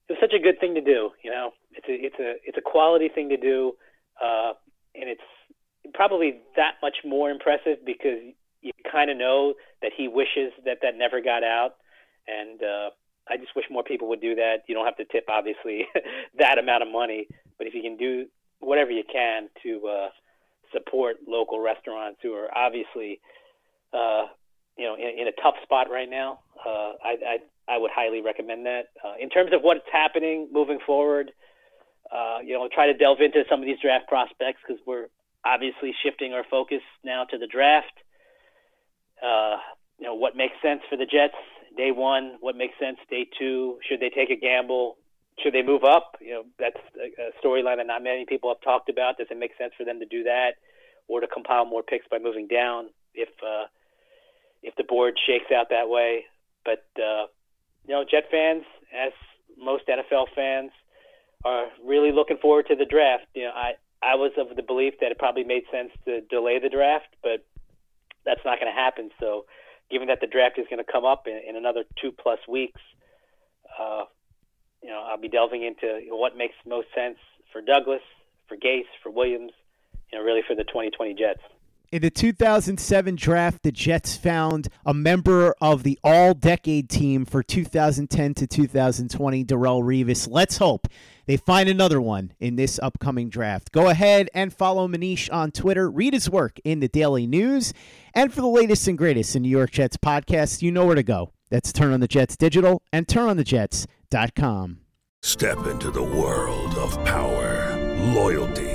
it 0.08 0.14
was 0.14 0.18
such 0.22 0.34
a 0.34 0.40
good 0.40 0.60
thing 0.60 0.76
to 0.76 0.82
do. 0.82 1.12
You 1.24 1.32
know, 1.32 1.52
it's 1.72 1.88
a 1.88 1.94
it's 1.94 2.20
a 2.20 2.36
it's 2.46 2.58
a 2.58 2.62
quality 2.62 3.10
thing 3.10 3.30
to 3.30 3.38
do, 3.38 3.74
uh, 4.22 4.54
and 4.94 5.10
it's 5.10 5.24
probably 5.94 6.40
that 6.56 6.76
much 6.82 6.98
more 7.06 7.30
impressive 7.30 7.86
because 7.86 8.20
you 8.62 8.72
kind 8.92 9.10
of 9.10 9.18
know 9.18 9.54
that 9.82 9.92
he 9.96 10.08
wishes 10.08 10.52
that 10.66 10.80
that 10.82 10.98
never 10.98 11.22
got 11.22 11.44
out, 11.44 11.76
and 12.28 12.62
uh, 12.62 12.90
I 13.30 13.38
just 13.38 13.56
wish 13.56 13.66
more 13.70 13.84
people 13.84 14.10
would 14.10 14.22
do 14.22 14.36
that. 14.36 14.64
You 14.68 14.76
don't 14.76 14.86
have 14.86 14.98
to 14.98 15.06
tip 15.06 15.26
obviously 15.30 15.88
that 16.40 16.58
amount 16.58 16.84
of 16.84 16.92
money, 16.92 17.28
but 17.58 17.68
if 17.68 17.74
you 17.74 17.82
can 17.82 17.98
do 17.98 18.26
whatever 18.60 18.92
you 18.92 19.04
can 19.12 19.50
to 19.64 19.88
uh, 19.88 20.08
support 20.74 21.18
local 21.28 21.60
restaurants 21.60 22.20
who 22.22 22.34
are 22.34 22.50
obviously, 22.56 23.20
uh, 23.94 24.26
you 24.78 24.86
know, 24.86 24.96
in, 24.96 25.20
in 25.22 25.28
a 25.28 25.42
tough 25.42 25.56
spot 25.64 25.88
right 25.90 26.10
now, 26.10 26.40
uh, 26.66 26.94
I, 27.04 27.16
I 27.26 27.38
I 27.68 27.78
would 27.78 27.92
highly 27.94 28.22
recommend 28.22 28.66
that. 28.66 28.90
Uh, 29.04 29.14
in 29.20 29.30
terms 29.30 29.52
of 29.54 29.62
what's 29.62 29.86
happening 29.92 30.50
moving 30.52 30.80
forward, 30.86 31.32
uh, 32.12 32.38
you 32.44 32.54
know, 32.54 32.70
try 32.72 32.88
to 32.88 32.94
delve 32.94 33.22
into 33.22 33.44
some 33.50 33.60
of 33.60 33.66
these 33.66 33.80
draft 33.82 34.08
prospects 34.08 34.60
because 34.66 34.82
we're 34.86 35.08
obviously 35.46 35.94
shifting 36.04 36.34
our 36.34 36.44
focus 36.50 36.82
now 37.04 37.24
to 37.26 37.38
the 37.38 37.48
draft. 37.48 37.94
Uh, 39.22 39.58
you 40.00 40.06
know, 40.06 40.16
what 40.16 40.36
makes 40.36 40.56
sense 40.62 40.82
for 40.90 40.98
the 40.98 41.06
Jets 41.06 41.36
day 41.78 41.92
one? 41.92 42.38
What 42.40 42.56
makes 42.58 42.74
sense 42.80 42.98
day 43.10 43.28
two? 43.38 43.78
Should 43.88 44.00
they 44.00 44.10
take 44.10 44.30
a 44.30 44.36
gamble? 44.36 44.98
Should 45.42 45.54
they 45.54 45.64
move 45.64 45.84
up? 45.84 46.18
You 46.20 46.32
know, 46.32 46.44
that's 46.60 46.80
a, 46.98 47.46
storyline 47.46 47.78
that 47.78 47.88
not 47.88 48.04
many 48.04 48.26
people 48.26 48.50
have 48.50 48.62
talked 48.62 48.90
about. 48.90 49.18
Does 49.18 49.28
it 49.30 49.38
make 49.38 49.52
sense 49.58 49.74
for 49.78 49.86
them 49.86 50.00
to 50.00 50.06
do 50.06 50.24
that, 50.24 50.56
or 51.08 51.22
to 51.22 51.28
compile 51.28 51.66
more 51.66 51.84
picks 51.84 52.08
by 52.10 52.20
moving 52.20 52.48
down 52.48 52.90
if 53.14 53.30
uh, 53.46 53.66
if 54.64 54.76
the 54.76 54.84
board 54.84 55.20
shakes 55.28 55.52
out 55.56 55.70
that 55.70 55.90
way? 55.90 56.26
But 56.64 56.86
uh, 56.98 57.28
you 57.88 57.94
know, 57.94 58.04
Jet 58.10 58.26
fans, 58.32 58.64
as 58.96 59.12
most 59.58 59.84
NFL 59.88 60.28
fans, 60.36 60.72
are 61.44 61.68
really 61.86 62.12
looking 62.12 62.38
forward 62.38 62.68
to 62.68 62.76
the 62.76 62.86
draft. 62.86 63.26
You 63.34 63.44
know, 63.44 63.52
I 63.54 63.74
I 64.02 64.16
was 64.16 64.32
of 64.38 64.56
the 64.56 64.64
belief 64.64 64.96
that 65.02 65.12
it 65.12 65.18
probably 65.18 65.44
made 65.44 65.64
sense 65.72 65.92
to 66.06 66.22
delay 66.22 66.60
the 66.60 66.70
draft, 66.70 67.08
but 67.24 67.46
that's 68.26 68.42
not 68.46 68.60
going 68.60 68.72
to 68.72 68.80
happen. 68.80 69.10
So, 69.20 69.46
given 69.90 70.08
that 70.08 70.20
the 70.22 70.28
draft 70.28 70.58
is 70.58 70.66
going 70.70 70.84
to 70.84 70.92
come 70.92 71.06
up 71.06 71.28
in, 71.28 71.40
in 71.48 71.56
another 71.56 71.84
two 72.02 72.12
plus 72.12 72.40
weeks, 72.48 72.82
uh, 73.80 74.06
you 74.82 74.90
know, 74.90 75.04
I'll 75.08 75.18
be 75.18 75.30
delving 75.30 75.64
into 75.64 76.02
what 76.10 76.38
makes 76.38 76.56
most 76.66 76.88
sense 76.96 77.18
for 77.52 77.62
Douglas, 77.62 78.02
for 78.48 78.58
Gase, 78.58 78.90
for 79.02 79.12
Williams, 79.12 79.52
you 80.12 80.18
know, 80.18 80.24
really 80.24 80.42
for 80.48 80.56
the 80.56 80.64
2020 80.64 81.14
Jets. 81.16 81.42
In 81.92 82.02
the 82.02 82.10
2007 82.10 83.16
draft, 83.16 83.64
the 83.64 83.72
Jets 83.72 84.18
found 84.18 84.68
a 84.86 84.94
member 84.94 85.54
of 85.62 85.84
the 85.84 86.00
all 86.04 86.34
decade 86.34 86.90
team 86.90 87.26
for 87.26 87.44
2010 87.44 88.34
to 88.34 88.48
2020, 88.48 89.46
Darrelle 89.46 89.84
Revis. 89.84 90.28
Let's 90.30 90.58
hope 90.58 90.88
they 91.26 91.38
find 91.38 91.70
another 91.70 92.02
one 92.02 92.34
in 92.40 92.56
this 92.56 92.80
upcoming 92.82 93.30
draft. 93.30 93.72
Go 93.72 93.90
ahead 93.90 94.30
and 94.34 94.54
follow 94.54 94.88
Manish 94.88 95.32
on 95.32 95.52
Twitter. 95.52 95.90
Read 95.90 96.14
his 96.14 96.30
work 96.30 96.60
in 96.64 96.80
the 96.80 96.88
Daily 96.88 97.28
News. 97.28 97.74
And 98.14 98.34
for 98.34 98.42
the 98.42 98.48
latest 98.48 98.88
and 98.88 98.98
greatest 98.98 99.36
in 99.36 99.44
New 99.44 99.50
York 99.50 99.72
Jets 99.72 99.98
podcasts, 99.98 100.62
you 100.62 100.72
know 100.72 100.86
where 100.86 100.96
to 100.96 101.04
go. 101.04 101.32
That's 101.50 101.72
Turn 101.72 101.94
on 101.94 102.00
the 102.00 102.08
Jets 102.08 102.36
Digital 102.36 102.82
and 102.92 103.08
turnonthejets.com. 103.08 104.80
Step 105.22 105.66
into 105.66 105.92
the 105.92 106.04
world 106.04 106.76
of 106.78 107.04
power, 107.06 107.76
loyalty 108.14 108.75